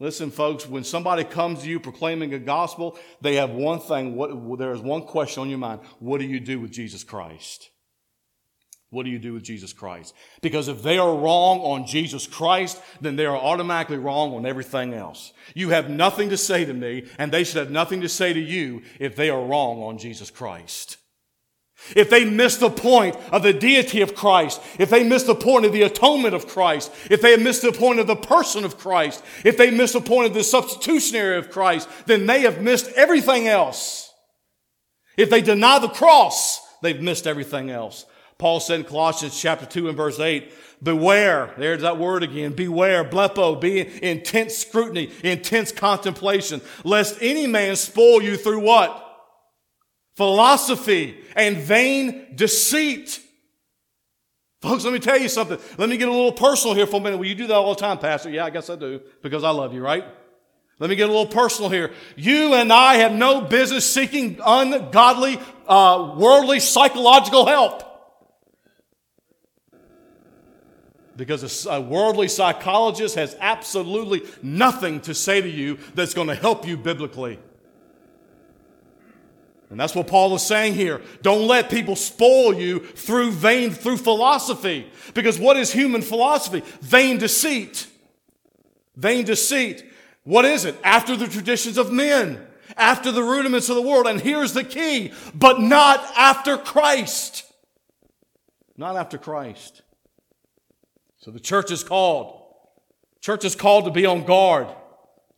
Listen, 0.00 0.30
folks, 0.30 0.66
when 0.66 0.84
somebody 0.84 1.24
comes 1.24 1.62
to 1.62 1.68
you 1.68 1.80
proclaiming 1.80 2.32
a 2.32 2.38
gospel, 2.38 2.96
they 3.20 3.34
have 3.34 3.50
one 3.50 3.80
thing. 3.80 4.14
What, 4.14 4.58
there 4.58 4.72
is 4.72 4.80
one 4.80 5.02
question 5.02 5.42
on 5.42 5.50
your 5.50 5.58
mind. 5.58 5.80
What 5.98 6.20
do 6.20 6.26
you 6.26 6.38
do 6.38 6.60
with 6.60 6.70
Jesus 6.70 7.02
Christ? 7.02 7.70
What 8.90 9.04
do 9.04 9.10
you 9.10 9.18
do 9.18 9.34
with 9.34 9.42
Jesus 9.42 9.72
Christ? 9.72 10.14
Because 10.40 10.68
if 10.68 10.82
they 10.82 10.98
are 10.98 11.14
wrong 11.14 11.58
on 11.60 11.84
Jesus 11.84 12.26
Christ, 12.26 12.80
then 13.00 13.16
they 13.16 13.26
are 13.26 13.36
automatically 13.36 13.98
wrong 13.98 14.34
on 14.34 14.46
everything 14.46 14.94
else. 14.94 15.32
You 15.54 15.70
have 15.70 15.90
nothing 15.90 16.30
to 16.30 16.38
say 16.38 16.64
to 16.64 16.72
me, 16.72 17.06
and 17.18 17.30
they 17.30 17.44
should 17.44 17.58
have 17.58 17.70
nothing 17.70 18.00
to 18.00 18.08
say 18.08 18.32
to 18.32 18.40
you 18.40 18.82
if 18.98 19.16
they 19.16 19.30
are 19.30 19.44
wrong 19.44 19.82
on 19.82 19.98
Jesus 19.98 20.30
Christ. 20.30 20.97
If 21.94 22.10
they 22.10 22.24
miss 22.24 22.56
the 22.56 22.70
point 22.70 23.16
of 23.32 23.42
the 23.42 23.52
deity 23.52 24.00
of 24.00 24.14
Christ, 24.14 24.60
if 24.78 24.90
they 24.90 25.04
miss 25.04 25.22
the 25.22 25.34
point 25.34 25.64
of 25.64 25.72
the 25.72 25.82
atonement 25.82 26.34
of 26.34 26.46
Christ, 26.46 26.92
if 27.10 27.22
they 27.22 27.36
miss 27.36 27.60
the 27.60 27.72
point 27.72 28.00
of 28.00 28.06
the 28.06 28.16
person 28.16 28.64
of 28.64 28.78
Christ, 28.78 29.22
if 29.44 29.56
they 29.56 29.70
miss 29.70 29.92
the 29.92 30.00
point 30.00 30.26
of 30.26 30.34
the 30.34 30.44
substitutionary 30.44 31.38
of 31.38 31.50
Christ, 31.50 31.88
then 32.06 32.26
they 32.26 32.42
have 32.42 32.60
missed 32.60 32.90
everything 32.92 33.48
else. 33.48 34.12
If 35.16 35.30
they 35.30 35.40
deny 35.40 35.78
the 35.78 35.88
cross, 35.88 36.60
they've 36.82 37.00
missed 37.00 37.26
everything 37.26 37.70
else. 37.70 38.06
Paul 38.38 38.60
said 38.60 38.80
in 38.80 38.86
Colossians 38.86 39.40
chapter 39.40 39.66
2 39.66 39.88
and 39.88 39.96
verse 39.96 40.20
8, 40.20 40.52
beware, 40.82 41.54
there's 41.58 41.82
that 41.82 41.98
word 41.98 42.22
again, 42.22 42.52
beware, 42.52 43.04
blepo, 43.04 43.60
be 43.60 43.80
intense 44.02 44.56
scrutiny, 44.56 45.10
intense 45.24 45.72
contemplation, 45.72 46.60
lest 46.84 47.18
any 47.20 47.46
man 47.46 47.74
spoil 47.74 48.22
you 48.22 48.36
through 48.36 48.60
what? 48.60 49.04
Philosophy, 50.18 51.16
and 51.36 51.56
vain 51.58 52.34
deceit. 52.34 53.20
Folks, 54.60 54.82
let 54.82 54.92
me 54.92 54.98
tell 54.98 55.16
you 55.16 55.28
something. 55.28 55.60
Let 55.78 55.88
me 55.88 55.96
get 55.96 56.08
a 56.08 56.10
little 56.10 56.32
personal 56.32 56.74
here 56.74 56.88
for 56.88 56.96
a 56.96 57.00
minute. 57.00 57.18
Will 57.18 57.26
you 57.26 57.36
do 57.36 57.46
that 57.46 57.54
all 57.54 57.72
the 57.72 57.80
time, 57.80 57.98
Pastor? 57.98 58.28
Yeah, 58.28 58.44
I 58.44 58.50
guess 58.50 58.68
I 58.68 58.74
do, 58.74 59.00
because 59.22 59.44
I 59.44 59.50
love 59.50 59.72
you, 59.72 59.80
right? 59.80 60.04
Let 60.80 60.90
me 60.90 60.96
get 60.96 61.08
a 61.08 61.12
little 61.12 61.28
personal 61.28 61.70
here. 61.70 61.92
You 62.16 62.54
and 62.54 62.72
I 62.72 62.96
have 62.96 63.12
no 63.12 63.42
business 63.42 63.88
seeking 63.88 64.40
ungodly, 64.44 65.38
uh, 65.68 66.16
worldly, 66.18 66.58
psychological 66.58 67.46
help. 67.46 67.84
Because 71.14 71.64
a 71.66 71.80
worldly 71.80 72.26
psychologist 72.26 73.14
has 73.14 73.36
absolutely 73.38 74.22
nothing 74.42 75.00
to 75.02 75.14
say 75.14 75.40
to 75.40 75.48
you 75.48 75.78
that's 75.94 76.12
going 76.12 76.28
to 76.28 76.34
help 76.34 76.66
you 76.66 76.76
biblically. 76.76 77.38
And 79.70 79.78
that's 79.78 79.94
what 79.94 80.06
Paul 80.06 80.34
is 80.34 80.42
saying 80.42 80.74
here. 80.74 81.02
Don't 81.22 81.46
let 81.46 81.68
people 81.68 81.94
spoil 81.94 82.54
you 82.54 82.80
through 82.80 83.32
vain, 83.32 83.70
through 83.70 83.98
philosophy. 83.98 84.90
Because 85.12 85.38
what 85.38 85.56
is 85.58 85.72
human 85.72 86.00
philosophy? 86.00 86.62
Vain 86.80 87.18
deceit. 87.18 87.86
Vain 88.96 89.24
deceit. 89.24 89.84
What 90.24 90.44
is 90.44 90.64
it? 90.64 90.74
After 90.82 91.16
the 91.16 91.26
traditions 91.26 91.76
of 91.76 91.92
men, 91.92 92.46
after 92.76 93.12
the 93.12 93.22
rudiments 93.22 93.68
of 93.68 93.76
the 93.76 93.82
world. 93.82 94.06
And 94.06 94.20
here's 94.20 94.54
the 94.54 94.64
key, 94.64 95.12
but 95.34 95.60
not 95.60 96.02
after 96.16 96.56
Christ. 96.56 97.44
Not 98.76 98.96
after 98.96 99.18
Christ. 99.18 99.82
So 101.18 101.30
the 101.30 101.40
church 101.40 101.70
is 101.70 101.84
called. 101.84 102.42
Church 103.20 103.44
is 103.44 103.54
called 103.54 103.84
to 103.84 103.90
be 103.90 104.06
on 104.06 104.24
guard, 104.24 104.68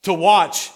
to 0.03 0.12
watch, 0.12 0.71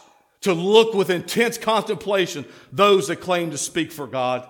to 0.44 0.52
look 0.52 0.92
with 0.92 1.08
intense 1.08 1.56
contemplation 1.56 2.44
those 2.70 3.08
that 3.08 3.16
claim 3.16 3.50
to 3.50 3.58
speak 3.58 3.90
for 3.90 4.06
God. 4.06 4.46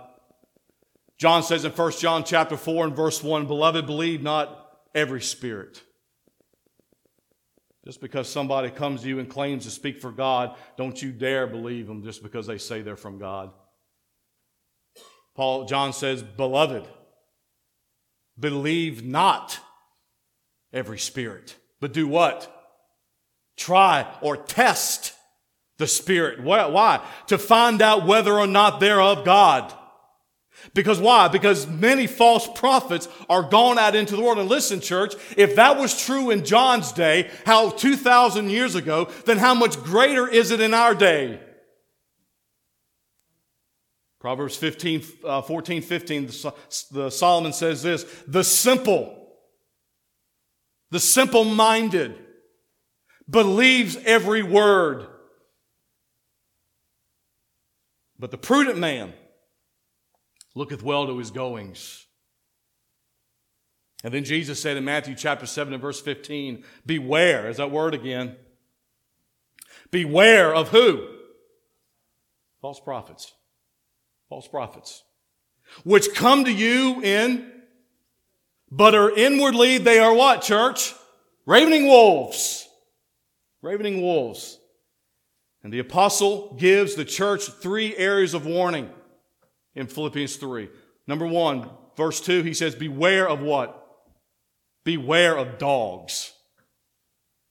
John 1.18 1.44
says 1.44 1.64
in 1.64 1.70
1 1.70 1.92
John 1.92 2.24
chapter 2.24 2.56
4 2.56 2.86
and 2.86 2.96
verse 2.96 3.22
1, 3.22 3.46
Beloved, 3.46 3.86
believe 3.86 4.20
not 4.20 4.76
every 4.92 5.20
spirit. 5.20 5.82
Just 7.84 8.00
because 8.00 8.28
somebody 8.28 8.70
comes 8.70 9.02
to 9.02 9.08
you 9.08 9.20
and 9.20 9.28
claims 9.28 9.64
to 9.66 9.70
speak 9.70 10.00
for 10.00 10.10
God, 10.10 10.56
don't 10.76 11.00
you 11.00 11.12
dare 11.12 11.46
believe 11.46 11.86
them 11.86 12.02
just 12.02 12.24
because 12.24 12.48
they 12.48 12.58
say 12.58 12.82
they're 12.82 12.96
from 12.96 13.18
God. 13.18 13.52
Paul 15.36 15.66
John 15.66 15.92
says, 15.92 16.24
Beloved, 16.24 16.88
believe 18.38 19.04
not 19.04 19.60
every 20.72 20.98
spirit, 20.98 21.56
but 21.80 21.92
do 21.92 22.08
what? 22.08 22.50
Try 23.56 24.12
or 24.22 24.36
test 24.36 25.14
the 25.78 25.86
Spirit. 25.86 26.42
Why? 26.42 27.04
To 27.28 27.38
find 27.38 27.82
out 27.82 28.06
whether 28.06 28.32
or 28.32 28.46
not 28.46 28.80
they're 28.80 29.00
of 29.00 29.24
God. 29.24 29.72
Because 30.72 30.98
why? 30.98 31.28
Because 31.28 31.66
many 31.66 32.06
false 32.06 32.48
prophets 32.54 33.08
are 33.28 33.42
gone 33.42 33.78
out 33.78 33.94
into 33.94 34.16
the 34.16 34.22
world. 34.22 34.38
And 34.38 34.48
listen, 34.48 34.80
church, 34.80 35.14
if 35.36 35.56
that 35.56 35.78
was 35.78 36.00
true 36.00 36.30
in 36.30 36.44
John's 36.44 36.92
day, 36.92 37.30
how 37.44 37.70
2,000 37.70 38.48
years 38.48 38.74
ago, 38.74 39.10
then 39.26 39.38
how 39.38 39.54
much 39.54 39.76
greater 39.82 40.26
is 40.26 40.50
it 40.50 40.60
in 40.60 40.72
our 40.72 40.94
day? 40.94 41.40
Proverbs 44.20 44.56
15, 44.56 45.02
uh, 45.24 45.42
14, 45.42 45.82
15, 45.82 46.26
the, 46.26 46.54
the 46.92 47.10
Solomon 47.10 47.52
says 47.52 47.82
this, 47.82 48.04
the 48.26 48.42
simple, 48.42 49.34
the 50.90 51.00
simple 51.00 51.44
minded 51.44 52.16
believes 53.28 53.98
every 54.06 54.42
word 54.42 55.06
But 58.24 58.30
the 58.30 58.38
prudent 58.38 58.78
man 58.78 59.12
looketh 60.54 60.82
well 60.82 61.06
to 61.08 61.18
his 61.18 61.30
goings. 61.30 62.06
And 64.02 64.14
then 64.14 64.24
Jesus 64.24 64.58
said 64.58 64.78
in 64.78 64.84
Matthew 64.86 65.14
chapter 65.14 65.44
7 65.44 65.74
and 65.74 65.82
verse 65.82 66.00
15, 66.00 66.64
Beware, 66.86 67.50
is 67.50 67.58
that 67.58 67.70
word 67.70 67.92
again? 67.92 68.36
Beware 69.90 70.54
of 70.54 70.70
who? 70.70 71.06
False 72.62 72.80
prophets. 72.80 73.34
False 74.30 74.48
prophets. 74.48 75.02
Which 75.84 76.14
come 76.14 76.46
to 76.46 76.50
you 76.50 77.02
in, 77.02 77.52
but 78.70 78.94
are 78.94 79.14
inwardly, 79.14 79.76
they 79.76 79.98
are 79.98 80.14
what, 80.14 80.40
church? 80.40 80.94
Ravening 81.44 81.88
wolves. 81.88 82.66
Ravening 83.60 84.00
wolves. 84.00 84.58
And 85.64 85.72
the 85.72 85.78
apostle 85.78 86.54
gives 86.58 86.94
the 86.94 87.06
church 87.06 87.46
three 87.46 87.96
areas 87.96 88.34
of 88.34 88.44
warning 88.44 88.90
in 89.74 89.86
Philippians 89.86 90.36
3. 90.36 90.68
Number 91.06 91.26
one, 91.26 91.70
verse 91.96 92.20
2, 92.20 92.42
he 92.42 92.52
says, 92.52 92.74
Beware 92.74 93.26
of 93.26 93.40
what? 93.40 93.80
Beware 94.84 95.38
of 95.38 95.56
dogs. 95.56 96.34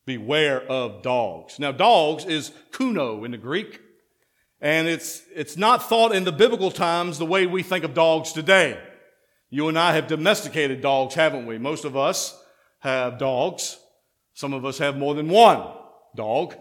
Beware 0.05 0.61
of 0.61 1.01
dogs. 1.01 1.59
Now, 1.59 1.71
dogs 1.71 2.25
is 2.25 2.51
kuno 2.71 3.23
in 3.23 3.31
the 3.31 3.37
Greek, 3.37 3.81
and 4.61 4.87
it's, 4.87 5.23
it's 5.33 5.57
not 5.57 5.89
thought 5.89 6.13
in 6.13 6.23
the 6.23 6.31
biblical 6.31 6.69
times 6.69 7.17
the 7.17 7.25
way 7.25 7.47
we 7.47 7.63
think 7.63 7.83
of 7.83 7.95
dogs 7.95 8.31
today. 8.31 8.79
You 9.49 9.69
and 9.69 9.79
I 9.79 9.93
have 9.93 10.05
domesticated 10.05 10.81
dogs, 10.81 11.15
haven't 11.15 11.47
we? 11.47 11.57
Most 11.57 11.83
of 11.83 11.97
us 11.97 12.39
have 12.79 13.17
dogs. 13.17 13.79
Some 14.35 14.53
of 14.53 14.65
us 14.65 14.77
have 14.77 14.97
more 14.97 15.15
than 15.15 15.29
one 15.29 15.63
dog. 16.15 16.55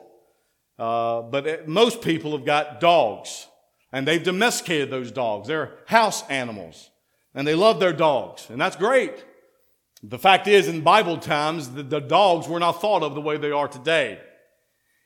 Uh, 0.83 1.23
but 1.23 1.69
most 1.69 2.03
people 2.03 2.33
have 2.33 2.45
got 2.45 2.81
dogs, 2.81 3.47
and 3.93 4.05
they've 4.05 4.25
domesticated 4.25 4.91
those 4.91 5.13
dogs. 5.13 5.47
They're 5.47 5.75
house 5.87 6.29
animals, 6.29 6.91
and 7.37 7.47
they 7.47 7.55
love 7.55 7.79
their 7.79 7.93
dogs, 7.93 8.51
and 8.51 8.61
that's 8.61 8.75
great. 8.75 9.25
The 10.03 10.19
fact 10.19 10.49
is, 10.49 10.67
in 10.67 10.81
Bible 10.81 11.19
times, 11.19 11.71
the, 11.71 11.85
the 11.85 12.01
dogs 12.01 12.49
were 12.49 12.59
not 12.59 12.81
thought 12.81 13.05
of 13.05 13.15
the 13.15 13.21
way 13.21 13.37
they 13.37 13.53
are 13.53 13.69
today. 13.69 14.19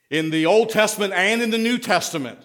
In 0.09 0.31
the 0.31 0.47
Old 0.47 0.71
Testament 0.71 1.13
and 1.13 1.43
in 1.43 1.51
the 1.51 1.59
New 1.59 1.77
Testament, 1.77 2.39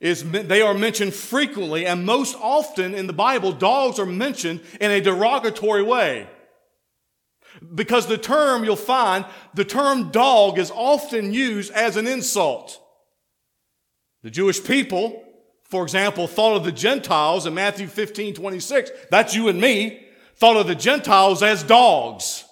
is 0.00 0.24
they 0.30 0.62
are 0.62 0.72
mentioned 0.72 1.12
frequently, 1.12 1.84
and 1.84 2.06
most 2.06 2.34
often 2.40 2.94
in 2.94 3.06
the 3.06 3.12
Bible, 3.12 3.52
dogs 3.52 3.98
are 3.98 4.06
mentioned 4.06 4.62
in 4.80 4.90
a 4.90 5.02
derogatory 5.02 5.82
way. 5.82 6.26
Because 7.74 8.06
the 8.06 8.18
term, 8.18 8.64
you'll 8.64 8.76
find, 8.76 9.24
the 9.54 9.64
term 9.64 10.10
dog 10.10 10.58
is 10.58 10.70
often 10.70 11.32
used 11.32 11.72
as 11.72 11.96
an 11.96 12.06
insult. 12.06 12.80
The 14.22 14.30
Jewish 14.30 14.62
people, 14.62 15.22
for 15.64 15.82
example, 15.82 16.26
thought 16.26 16.56
of 16.56 16.64
the 16.64 16.72
Gentiles 16.72 17.46
in 17.46 17.54
Matthew 17.54 17.86
15, 17.88 18.34
26, 18.34 18.90
that's 19.10 19.34
you 19.34 19.48
and 19.48 19.60
me, 19.60 20.06
thought 20.36 20.56
of 20.56 20.66
the 20.66 20.74
Gentiles 20.74 21.42
as 21.42 21.62
dogs. 21.62 22.44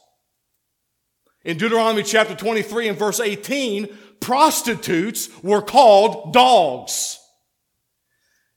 In 1.44 1.56
Deuteronomy 1.56 2.02
chapter 2.02 2.34
23 2.34 2.88
and 2.88 2.98
verse 2.98 3.20
18, 3.20 3.88
prostitutes 4.20 5.28
were 5.42 5.62
called 5.62 6.32
dogs. 6.32 7.19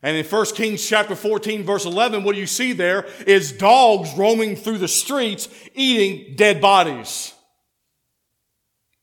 And 0.04 0.18
in 0.18 0.26
1 0.26 0.45
Kings 0.47 0.86
chapter 0.86 1.16
14 1.16 1.64
verse 1.64 1.86
11, 1.86 2.26
what 2.26 2.36
you 2.36 2.45
see 2.45 2.74
there 2.74 3.08
is 3.26 3.54
dogs 3.54 4.14
roaming 4.16 4.58
through 4.58 4.80
the 4.80 4.88
streets 4.89 5.47
eating 5.74 6.36
dead 6.36 6.60
bodies. 6.60 7.34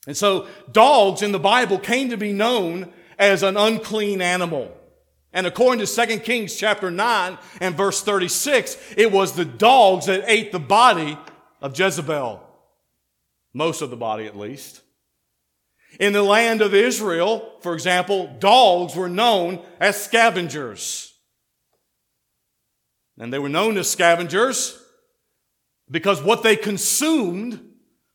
And 0.07 0.17
so 0.17 0.47
dogs 0.71 1.23
in 1.23 1.33
the 1.33 1.39
Bible 1.39 1.79
came 1.79 2.11
to 2.11 2.19
be 2.19 2.35
known 2.35 2.93
as 3.19 3.43
an 3.43 3.57
unclean 3.57 4.21
animal. 4.21 4.77
And 5.33 5.47
according 5.47 5.85
to 5.85 6.07
2 6.07 6.19
Kings 6.19 6.55
chapter 6.55 6.91
9 6.91 7.39
and 7.61 7.77
verse 7.77 8.03
36, 8.03 8.77
it 8.97 9.11
was 9.11 9.33
the 9.33 9.45
dogs 9.45 10.07
that 10.07 10.25
ate 10.27 10.53
the 10.53 10.59
body 10.59 11.17
of 11.63 11.79
Jezebel. 11.79 12.43
Most 13.55 13.81
of 13.81 13.91
the 13.91 13.97
body 13.97 14.27
at 14.27 14.37
least. 14.37 14.83
In 15.99 16.13
the 16.13 16.23
land 16.23 16.63
of 16.63 16.75
Israel, 16.75 17.59
for 17.61 17.75
example, 17.75 18.35
dogs 18.39 18.95
were 18.95 19.09
known 19.09 19.63
as 19.81 20.03
scavengers. 20.03 21.13
And 23.19 23.33
they 23.33 23.39
were 23.39 23.49
known 23.49 23.77
as 23.77 23.91
scavengers 23.91 24.81
because 25.91 26.23
what 26.23 26.43
they 26.43 26.57
consumed 26.57 27.61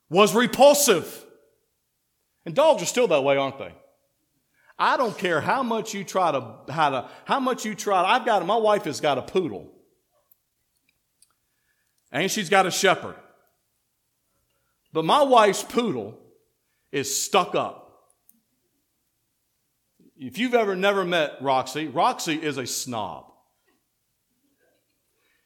was 0.09 0.34
repulsive. 0.34 1.23
And 2.45 2.55
dogs 2.55 2.82
are 2.82 2.88
still 2.88 3.07
that 3.09 3.23
way, 3.23 3.38
aren't 3.38 3.59
they? 3.59 3.73
I 4.78 4.97
don't 4.97 5.17
care 5.17 5.41
how 5.41 5.63
much 5.63 5.93
you 5.93 6.03
try 6.03 6.32
to, 6.32 6.71
how 6.71 6.89
to, 6.89 7.09
how 7.26 7.39
much 7.39 7.65
you 7.65 7.76
try. 7.76 8.03
I've 8.03 8.26
got, 8.26 8.45
my 8.45 8.57
wife 8.57 8.86
has 8.86 8.99
got 8.99 9.17
a 9.17 9.21
poodle. 9.21 9.71
And 12.11 12.30
she's 12.32 12.49
got 12.49 12.65
a 12.65 12.71
shepherd. 12.71 13.15
But 14.91 15.05
my 15.05 15.21
wife's 15.23 15.63
poodle 15.63 16.17
is 16.96 17.14
stuck 17.14 17.56
up. 17.56 17.82
If 20.16 20.38
you've 20.38 20.54
ever 20.54 20.78
never 20.78 21.04
met 21.04 21.34
Roxy, 21.41 21.88
Roxy 21.89 22.36
is 22.36 22.58
a 22.58 22.66
snob. 22.66 23.26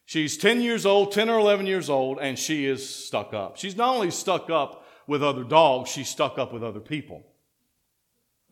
She's 0.06 0.38
10 0.38 0.62
years 0.62 0.86
old, 0.86 1.12
10 1.12 1.28
or 1.28 1.40
11 1.40 1.66
years 1.66 1.90
old, 1.90 2.20
and 2.20 2.38
she 2.38 2.66
is 2.66 2.88
stuck 2.88 3.34
up. 3.34 3.58
She's 3.58 3.76
not 3.76 3.96
only 3.96 4.12
stuck 4.12 4.52
up 4.52 4.86
with 5.08 5.24
other 5.24 5.44
dogs, 5.44 5.90
she's 5.90 6.08
stuck 6.08 6.38
up 6.38 6.54
with 6.54 6.64
other 6.64 6.80
people. 6.80 7.26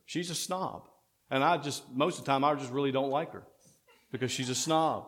She's 0.08 0.32
a 0.32 0.36
snob. 0.36 0.88
And 1.30 1.44
I 1.44 1.58
just, 1.58 1.84
most 1.94 2.18
of 2.18 2.26
the 2.26 2.32
time, 2.32 2.44
I 2.44 2.56
just 2.56 2.72
really 2.72 2.92
don't 2.92 3.12
like 3.12 3.32
her 3.34 3.44
because 4.12 4.32
she's 4.32 4.50
a 4.50 4.56
snob. 4.56 5.06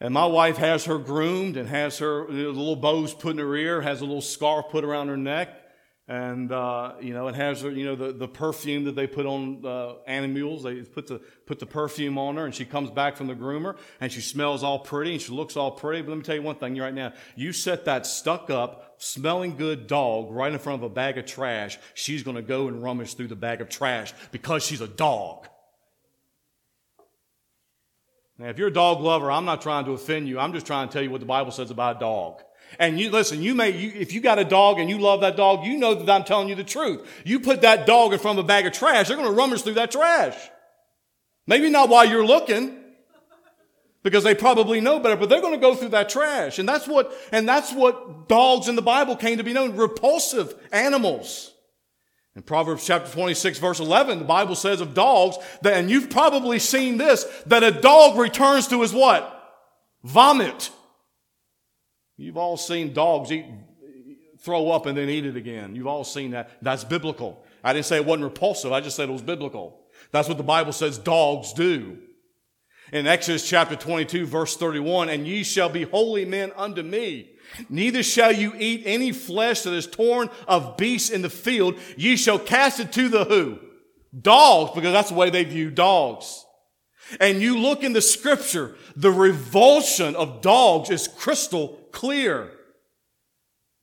And 0.00 0.14
my 0.14 0.26
wife 0.26 0.58
has 0.58 0.84
her 0.84 0.98
groomed 0.98 1.56
and 1.56 1.68
has 1.68 1.98
her 1.98 2.28
little 2.28 2.76
bows 2.76 3.14
put 3.14 3.32
in 3.32 3.38
her 3.38 3.56
ear, 3.56 3.80
has 3.80 4.00
a 4.00 4.04
little 4.04 4.20
scarf 4.20 4.66
put 4.70 4.84
around 4.84 5.08
her 5.08 5.16
neck, 5.16 5.63
and 6.06 6.52
uh, 6.52 6.92
you 7.00 7.14
know 7.14 7.28
it 7.28 7.34
has 7.34 7.62
you 7.62 7.84
know 7.84 7.96
the, 7.96 8.12
the 8.12 8.28
perfume 8.28 8.84
that 8.84 8.94
they 8.94 9.06
put 9.06 9.24
on 9.24 9.64
uh, 9.64 9.94
animals. 10.06 10.62
They 10.62 10.82
put 10.82 11.06
the 11.06 11.20
put 11.46 11.58
the 11.58 11.66
perfume 11.66 12.18
on 12.18 12.36
her, 12.36 12.44
and 12.44 12.54
she 12.54 12.64
comes 12.64 12.90
back 12.90 13.16
from 13.16 13.26
the 13.26 13.34
groomer, 13.34 13.76
and 14.00 14.12
she 14.12 14.20
smells 14.20 14.62
all 14.62 14.78
pretty, 14.78 15.12
and 15.12 15.22
she 15.22 15.32
looks 15.32 15.56
all 15.56 15.70
pretty. 15.70 16.02
But 16.02 16.10
let 16.10 16.16
me 16.18 16.22
tell 16.22 16.34
you 16.34 16.42
one 16.42 16.56
thing 16.56 16.76
right 16.76 16.92
now: 16.92 17.12
you 17.36 17.52
set 17.52 17.86
that 17.86 18.06
stuck 18.06 18.50
up, 18.50 18.96
smelling 18.98 19.56
good 19.56 19.86
dog 19.86 20.30
right 20.30 20.52
in 20.52 20.58
front 20.58 20.82
of 20.82 20.90
a 20.90 20.94
bag 20.94 21.16
of 21.16 21.24
trash, 21.24 21.78
she's 21.94 22.22
going 22.22 22.36
to 22.36 22.42
go 22.42 22.68
and 22.68 22.82
rummage 22.82 23.14
through 23.14 23.28
the 23.28 23.36
bag 23.36 23.62
of 23.62 23.70
trash 23.70 24.12
because 24.30 24.64
she's 24.64 24.82
a 24.82 24.88
dog. 24.88 25.48
Now, 28.36 28.48
if 28.48 28.58
you're 28.58 28.68
a 28.68 28.72
dog 28.72 29.00
lover, 29.00 29.30
I'm 29.30 29.44
not 29.44 29.62
trying 29.62 29.84
to 29.84 29.92
offend 29.92 30.28
you. 30.28 30.40
I'm 30.40 30.52
just 30.52 30.66
trying 30.66 30.88
to 30.88 30.92
tell 30.92 31.02
you 31.02 31.10
what 31.10 31.20
the 31.20 31.26
Bible 31.26 31.52
says 31.52 31.70
about 31.70 31.96
a 31.96 32.00
dog. 32.00 32.42
And 32.78 32.98
you 32.98 33.10
listen, 33.10 33.42
you 33.42 33.54
may, 33.54 33.70
you, 33.70 33.92
if 33.94 34.12
you 34.12 34.20
got 34.20 34.38
a 34.38 34.44
dog 34.44 34.78
and 34.78 34.88
you 34.90 34.98
love 34.98 35.20
that 35.20 35.36
dog, 35.36 35.64
you 35.64 35.76
know 35.78 35.94
that 35.94 36.10
I'm 36.10 36.24
telling 36.24 36.48
you 36.48 36.54
the 36.54 36.64
truth. 36.64 37.06
You 37.24 37.40
put 37.40 37.62
that 37.62 37.86
dog 37.86 38.12
in 38.12 38.18
front 38.18 38.38
of 38.38 38.44
a 38.44 38.48
bag 38.48 38.66
of 38.66 38.72
trash, 38.72 39.08
they're 39.08 39.16
going 39.16 39.28
to 39.28 39.34
rummage 39.34 39.62
through 39.62 39.74
that 39.74 39.90
trash. 39.90 40.36
Maybe 41.46 41.70
not 41.70 41.88
while 41.88 42.08
you're 42.08 42.24
looking, 42.24 42.84
because 44.04 44.22
they 44.22 44.34
probably 44.34 44.80
know 44.80 45.00
better, 45.00 45.16
but 45.16 45.28
they're 45.28 45.40
going 45.40 45.54
to 45.54 45.60
go 45.60 45.74
through 45.74 45.88
that 45.88 46.10
trash. 46.10 46.58
And 46.58 46.68
that's 46.68 46.86
what, 46.86 47.12
and 47.32 47.48
that's 47.48 47.72
what 47.72 48.28
dogs 48.28 48.68
in 48.68 48.76
the 48.76 48.82
Bible 48.82 49.16
came 49.16 49.38
to 49.38 49.44
be 49.44 49.52
known, 49.52 49.76
repulsive 49.76 50.54
animals. 50.70 51.52
In 52.36 52.42
Proverbs 52.42 52.86
chapter 52.86 53.10
26 53.10 53.58
verse 53.58 53.80
11, 53.80 54.18
the 54.18 54.24
Bible 54.24 54.56
says 54.56 54.80
of 54.80 54.92
dogs 54.92 55.36
that, 55.62 55.74
and 55.74 55.88
you've 55.90 56.10
probably 56.10 56.58
seen 56.58 56.98
this, 56.98 57.24
that 57.46 57.62
a 57.62 57.70
dog 57.70 58.18
returns 58.18 58.68
to 58.68 58.82
his 58.82 58.92
what? 58.92 59.30
Vomit. 60.02 60.70
You've 62.16 62.36
all 62.36 62.56
seen 62.56 62.92
dogs 62.92 63.32
eat, 63.32 63.46
throw 64.40 64.70
up 64.70 64.86
and 64.86 64.96
then 64.96 65.08
eat 65.08 65.26
it 65.26 65.36
again. 65.36 65.74
You've 65.74 65.86
all 65.86 66.04
seen 66.04 66.32
that. 66.32 66.50
That's 66.62 66.84
biblical. 66.84 67.44
I 67.62 67.72
didn't 67.72 67.86
say 67.86 67.96
it 67.96 68.06
wasn't 68.06 68.24
repulsive. 68.24 68.72
I 68.72 68.80
just 68.80 68.96
said 68.96 69.08
it 69.08 69.12
was 69.12 69.22
biblical. 69.22 69.80
That's 70.12 70.28
what 70.28 70.36
the 70.36 70.44
Bible 70.44 70.72
says 70.72 70.98
dogs 70.98 71.52
do. 71.52 71.98
In 72.92 73.06
Exodus 73.06 73.48
chapter 73.48 73.74
22 73.74 74.26
verse 74.26 74.56
31, 74.56 75.08
and 75.08 75.26
ye 75.26 75.42
shall 75.42 75.68
be 75.68 75.84
holy 75.84 76.24
men 76.24 76.52
unto 76.56 76.82
me. 76.82 77.30
Neither 77.68 78.02
shall 78.02 78.32
you 78.32 78.52
eat 78.56 78.82
any 78.84 79.12
flesh 79.12 79.62
that 79.62 79.72
is 79.72 79.86
torn 79.86 80.28
of 80.46 80.76
beasts 80.76 81.10
in 81.10 81.22
the 81.22 81.30
field. 81.30 81.78
Ye 81.96 82.16
shall 82.16 82.38
cast 82.38 82.80
it 82.80 82.92
to 82.92 83.08
the 83.08 83.24
who? 83.24 83.58
Dogs, 84.18 84.72
because 84.74 84.92
that's 84.92 85.08
the 85.08 85.14
way 85.14 85.30
they 85.30 85.44
view 85.44 85.70
dogs. 85.70 86.43
And 87.20 87.40
you 87.40 87.58
look 87.58 87.82
in 87.82 87.92
the 87.92 88.00
scripture, 88.00 88.76
the 88.96 89.10
revulsion 89.10 90.16
of 90.16 90.40
dogs 90.40 90.90
is 90.90 91.08
crystal 91.08 91.78
clear. 91.92 92.50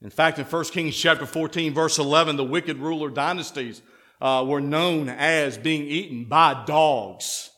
In 0.02 0.10
fact, 0.10 0.40
in 0.40 0.46
1 0.46 0.64
Kings 0.66 0.96
chapter 0.96 1.26
14, 1.26 1.74
verse 1.74 2.00
11, 2.00 2.36
the 2.36 2.44
wicked 2.44 2.78
ruler 2.78 3.10
dynasties 3.10 3.82
uh, 4.20 4.44
were 4.48 4.62
known 4.62 5.10
as 5.10 5.58
being 5.58 5.84
eaten 5.84 6.26
by 6.26 6.64
dogs. 6.66 7.52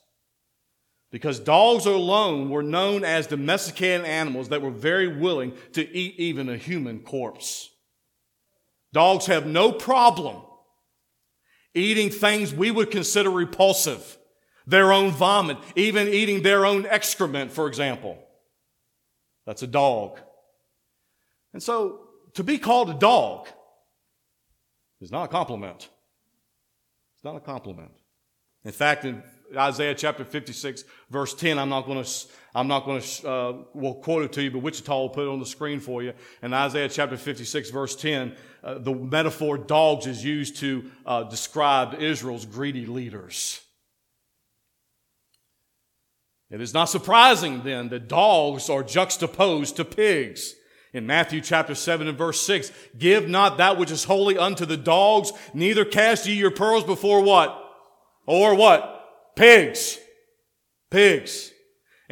Because 1.11 1.39
dogs 1.39 1.85
alone 1.85 2.49
were 2.49 2.63
known 2.63 3.03
as 3.03 3.27
domesticated 3.27 4.05
animals 4.05 4.49
that 4.49 4.61
were 4.61 4.71
very 4.71 5.07
willing 5.07 5.53
to 5.73 5.95
eat 5.95 6.15
even 6.17 6.49
a 6.49 6.57
human 6.57 6.99
corpse. 6.99 7.69
Dogs 8.91 9.27
have 9.27 9.45
no 9.45 9.71
problem 9.71 10.41
eating 11.75 12.09
things 12.09 12.53
we 12.53 12.71
would 12.71 12.91
consider 12.91 13.29
repulsive 13.29 14.17
their 14.65 14.91
own 14.91 15.11
vomit, 15.11 15.57
even 15.75 16.07
eating 16.07 16.41
their 16.41 16.65
own 16.65 16.85
excrement, 16.85 17.51
for 17.51 17.67
example. 17.67 18.17
That's 19.45 19.63
a 19.63 19.67
dog. 19.67 20.19
And 21.53 21.61
so 21.61 22.01
to 22.35 22.43
be 22.43 22.57
called 22.57 22.89
a 22.89 22.93
dog 22.93 23.47
is 25.01 25.11
not 25.11 25.25
a 25.25 25.27
compliment. 25.27 25.89
It's 27.15 27.23
not 27.23 27.35
a 27.35 27.41
compliment. 27.41 27.91
In 28.63 28.71
fact, 28.71 29.05
in 29.05 29.21
Isaiah 29.55 29.93
chapter 29.93 30.23
56, 30.23 30.83
verse 31.09 31.33
10, 31.33 31.59
I'm 31.59 31.69
not 31.69 31.85
going 31.85 32.03
to, 32.03 32.09
I'm 32.55 32.67
not 32.67 32.85
going 32.85 33.01
to, 33.01 33.29
uh, 33.29 33.53
we'll 33.73 33.95
quote 33.95 34.23
it 34.23 34.33
to 34.33 34.43
you, 34.43 34.51
but 34.51 34.59
Wichita 34.59 34.97
will 34.97 35.09
put 35.09 35.27
it 35.27 35.29
on 35.29 35.39
the 35.39 35.45
screen 35.45 35.79
for 35.79 36.01
you. 36.01 36.13
In 36.41 36.53
Isaiah 36.53 36.89
chapter 36.89 37.17
56, 37.17 37.69
verse 37.69 37.95
10, 37.95 38.35
uh, 38.63 38.79
the 38.79 38.93
metaphor 38.93 39.57
dogs 39.57 40.07
is 40.07 40.23
used 40.23 40.57
to 40.57 40.89
uh, 41.05 41.23
describe 41.23 41.95
Israel's 41.95 42.45
greedy 42.45 42.85
leaders. 42.85 43.62
It 46.53 46.61
is 46.61 46.73
not 46.73 46.85
surprising 46.85 47.63
then 47.63 47.89
that 47.89 48.07
dogs 48.07 48.69
are 48.69 48.83
juxtaposed 48.83 49.75
to 49.77 49.85
pigs. 49.85 50.53
In 50.93 51.07
Matthew 51.07 51.41
chapter 51.41 51.73
7 51.73 52.07
and 52.07 52.15
verse 52.15 52.39
6, 52.43 52.71
give 52.95 53.27
not 53.27 53.57
that 53.57 53.79
which 53.79 53.89
is 53.89 54.03
holy 54.03 54.37
unto 54.37 54.63
the 54.63 54.77
dogs, 54.77 55.33
neither 55.55 55.83
cast 55.83 56.27
ye 56.27 56.35
your 56.35 56.51
pearls 56.51 56.83
before 56.83 57.21
what? 57.21 57.59
Or 58.27 58.53
what? 58.53 59.35
Pigs. 59.35 59.97
Pigs 60.91 61.52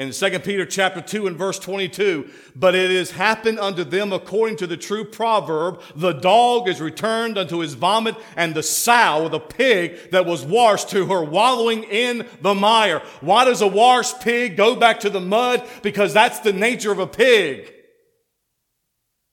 in 0.02 0.12
2 0.12 0.40
Peter 0.40 0.66
chapter 0.66 1.00
2 1.00 1.28
and 1.28 1.38
verse 1.38 1.60
22, 1.60 2.28
but 2.56 2.74
it 2.74 2.90
has 2.90 3.12
happened 3.12 3.60
unto 3.60 3.84
them 3.84 4.12
according 4.12 4.58
to 4.58 4.66
the 4.66 4.76
true 4.76 5.06
proverb, 5.06 5.80
the 5.96 6.12
dog 6.12 6.68
is 6.68 6.82
returned 6.82 7.38
unto 7.38 7.60
his 7.60 7.76
vomit 7.76 8.16
and 8.36 8.56
the 8.56 8.64
sow, 8.64 9.30
the 9.30 9.40
pig 9.40 10.10
that 10.10 10.26
was 10.26 10.44
washed 10.44 10.90
to 10.90 11.06
her 11.06 11.24
wallowing 11.24 11.84
in 11.84 12.28
the 12.42 12.56
mire. 12.56 13.04
Why 13.20 13.46
does 13.46 13.62
a 13.62 13.68
washed 13.68 14.22
pig 14.22 14.58
go 14.58 14.76
back 14.76 15.02
to 15.02 15.12
the 15.12 15.22
mud? 15.22 15.68
Because 15.84 16.16
that's 16.16 16.40
the 16.40 16.52
nature 16.52 16.92
of 16.92 16.98
a 16.98 17.06
pig. 17.06 17.72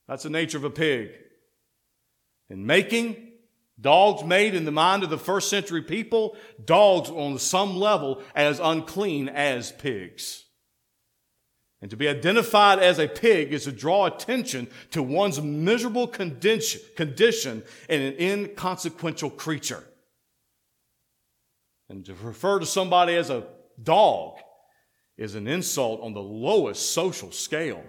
That's 0.07 0.25
the 0.25 0.31
nature 0.31 0.59
of 0.59 0.65
a 0.65 0.71
pig. 0.71 1.13
In 2.51 2.67
making, 2.67 3.17
dogs 3.81 4.23
made 4.23 4.55
in 4.55 4.67
the 4.67 4.71
mind 4.71 5.03
of 5.03 5.09
the 5.09 5.17
first 5.17 5.49
century 5.49 5.81
people, 5.81 6.37
dogs 6.63 7.09
on 7.09 7.39
some 7.39 7.79
level 7.79 8.21
as 8.35 8.61
unclean 8.61 9.31
as 9.31 9.73
pigs. 9.73 10.45
And 11.81 11.91
to 11.91 11.97
be 11.97 12.09
identified 12.09 12.81
as 12.81 12.99
a 12.99 13.07
pig 13.07 13.53
is 13.53 13.65
to 13.65 13.73
draw 13.73 14.07
attention 14.07 14.69
to 14.91 15.03
one's 15.03 15.41
miserable 15.41 16.09
condition, 16.09 17.63
in 17.89 18.03
an 18.03 18.15
inconsequential 18.19 19.31
creature. 19.31 19.85
And 21.89 22.05
to 22.07 22.15
refer 22.15 22.59
to 22.59 22.67
somebody 22.67 23.15
as 23.15 23.31
a 23.31 23.47
dog 23.83 24.39
is 25.17 25.37
an 25.37 25.47
insult 25.47 26.01
on 26.03 26.15
the 26.15 26.21
lowest 26.21 26.93
social 26.93 27.31
scale. 27.31 27.83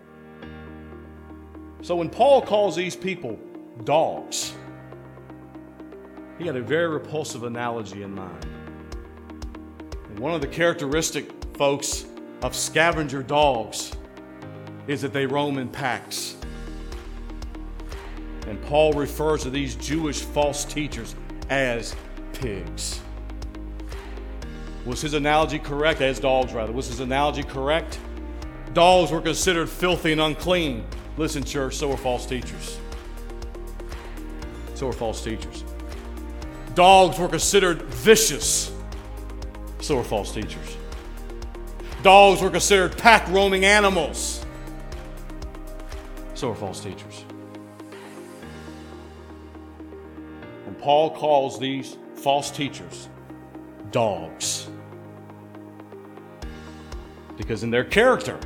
So 1.82 1.96
when 1.96 2.10
Paul 2.10 2.42
calls 2.42 2.76
these 2.76 2.96
people 2.96 3.40
dogs, 3.86 4.54
he 6.38 6.46
had 6.46 6.56
a 6.56 6.62
very 6.62 6.88
repulsive 6.88 7.44
analogy 7.44 8.04
in 8.04 8.14
mind. 8.14 8.46
And 10.10 10.20
one 10.20 10.34
of 10.34 10.42
the 10.42 10.48
characteristic 10.48 11.32
folks 11.56 12.06
of 12.42 12.56
scavenger 12.56 13.22
dogs 13.22 13.92
is 14.88 15.02
that 15.02 15.14
they 15.14 15.26
roam 15.26 15.58
in 15.58 15.70
packs. 15.70 16.36
And 18.48 18.62
Paul 18.64 18.94
refers 18.94 19.44
to 19.44 19.50
these 19.50 19.76
Jewish 19.76 20.22
false 20.22 20.66
teachers 20.66 21.16
as 21.50 21.96
pigs. 22.34 23.00
Was 24.86 25.02
his 25.02 25.14
analogy 25.14 25.60
correct? 25.60 26.02
As 26.02 26.20
dogs, 26.20 26.54
rather. 26.54 26.72
Was 26.72 26.88
his 26.88 27.00
analogy 27.00 27.44
correct? 27.44 28.00
Dogs 28.74 29.12
were 29.12 29.22
considered 29.22 29.70
filthy 29.70 30.14
and 30.14 30.22
unclean. 30.22 30.86
Listen, 31.18 31.44
church, 31.44 31.76
so 31.76 31.92
are 31.92 31.98
false 31.98 32.26
teachers. 32.26 32.80
So 34.74 34.88
are 34.88 34.94
false 34.94 35.24
teachers. 35.24 35.64
Dogs 36.74 37.20
were 37.20 37.28
considered 37.28 37.82
vicious. 37.84 38.72
So 39.82 40.00
are 40.00 40.04
false 40.04 40.34
teachers. 40.34 40.79
Dogs 42.02 42.42
were 42.42 42.50
considered 42.50 42.98
pack 42.98 43.28
roaming 43.30 43.66
animals. 43.66 44.46
So 46.34 46.52
are 46.52 46.56
false 46.56 46.80
teachers. 46.80 47.26
And 50.66 50.78
Paul 50.80 51.12
calls 51.12 51.60
these 51.60 51.98
false 52.16 52.52
teachers 52.52 53.10
dogs. 53.92 54.70
Because 57.36 57.64
in 57.64 57.72
their 57.72 57.84
character, 57.84 58.40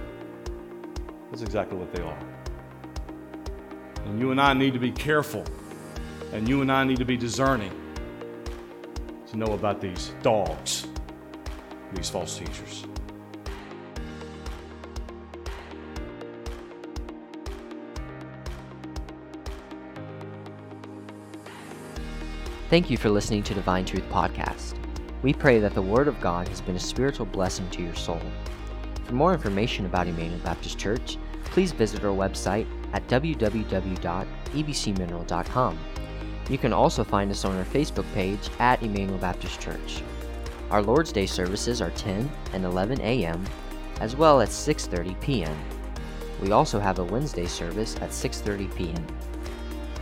that's 1.29 1.43
exactly 1.43 1.77
what 1.77 1.93
they 1.93 2.01
are. 2.01 2.19
And 4.05 4.19
you 4.19 4.31
and 4.31 4.41
I 4.41 4.53
need 4.53 4.73
to 4.73 4.79
be 4.79 4.91
careful, 4.91 5.43
and 6.31 6.47
you 6.47 6.61
and 6.61 6.71
I 6.71 6.83
need 6.83 6.97
to 6.97 7.05
be 7.05 7.17
discerning 7.17 7.71
to 9.27 9.37
know 9.37 9.53
about 9.53 9.81
these 9.81 10.11
dogs, 10.21 10.87
these 11.93 12.09
false 12.09 12.37
teachers. 12.37 12.85
Thank 22.73 22.89
you 22.89 22.97
for 22.97 23.11
listening 23.11 23.43
to 23.43 23.53
Divine 23.53 23.85
Truth 23.85 24.09
Podcast. 24.09 24.73
We 25.21 25.31
pray 25.31 25.59
that 25.59 25.75
the 25.75 25.81
Word 25.83 26.07
of 26.07 26.19
God 26.19 26.47
has 26.47 26.59
been 26.59 26.75
a 26.75 26.79
spiritual 26.79 27.27
blessing 27.27 27.69
to 27.69 27.83
your 27.83 27.93
soul. 27.93 28.19
For 29.03 29.13
more 29.13 29.31
information 29.31 29.85
about 29.85 30.07
Emmanuel 30.07 30.39
Baptist 30.39 30.79
Church, 30.79 31.19
please 31.43 31.71
visit 31.71 32.03
our 32.03 32.09
website 32.09 32.65
at 32.93 33.07
www.ebcmineral.com. 33.07 35.79
You 36.49 36.57
can 36.57 36.73
also 36.73 37.03
find 37.03 37.29
us 37.29 37.45
on 37.45 37.55
our 37.55 37.63
Facebook 37.63 38.11
page 38.15 38.49
at 38.57 38.81
Emmanuel 38.81 39.19
Baptist 39.19 39.61
Church. 39.61 40.01
Our 40.71 40.81
Lord's 40.81 41.11
Day 41.11 41.27
services 41.27 41.79
are 41.79 41.91
10 41.91 42.27
and 42.53 42.65
11 42.65 43.01
a.m. 43.01 43.45
as 44.01 44.15
well 44.15 44.41
as 44.41 44.49
6:30 44.49 45.21
p.m. 45.21 45.55
We 46.41 46.51
also 46.51 46.79
have 46.79 46.97
a 46.97 47.03
Wednesday 47.03 47.45
service 47.45 47.97
at 47.97 48.09
6:30 48.09 48.75
p.m. 48.75 49.05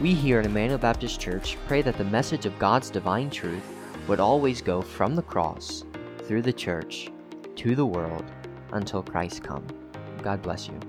We 0.01 0.15
here 0.15 0.39
at 0.39 0.47
Emmanuel 0.47 0.79
Baptist 0.79 1.19
Church 1.19 1.59
pray 1.67 1.83
that 1.83 1.95
the 1.95 2.03
message 2.03 2.47
of 2.47 2.57
God's 2.57 2.89
divine 2.89 3.29
truth 3.29 3.61
would 4.07 4.19
always 4.19 4.59
go 4.59 4.81
from 4.81 5.13
the 5.13 5.21
cross, 5.21 5.83
through 6.23 6.41
the 6.41 6.51
church, 6.51 7.11
to 7.57 7.75
the 7.75 7.85
world, 7.85 8.25
until 8.71 9.03
Christ 9.03 9.43
come. 9.43 9.63
God 10.23 10.41
bless 10.41 10.67
you. 10.67 10.79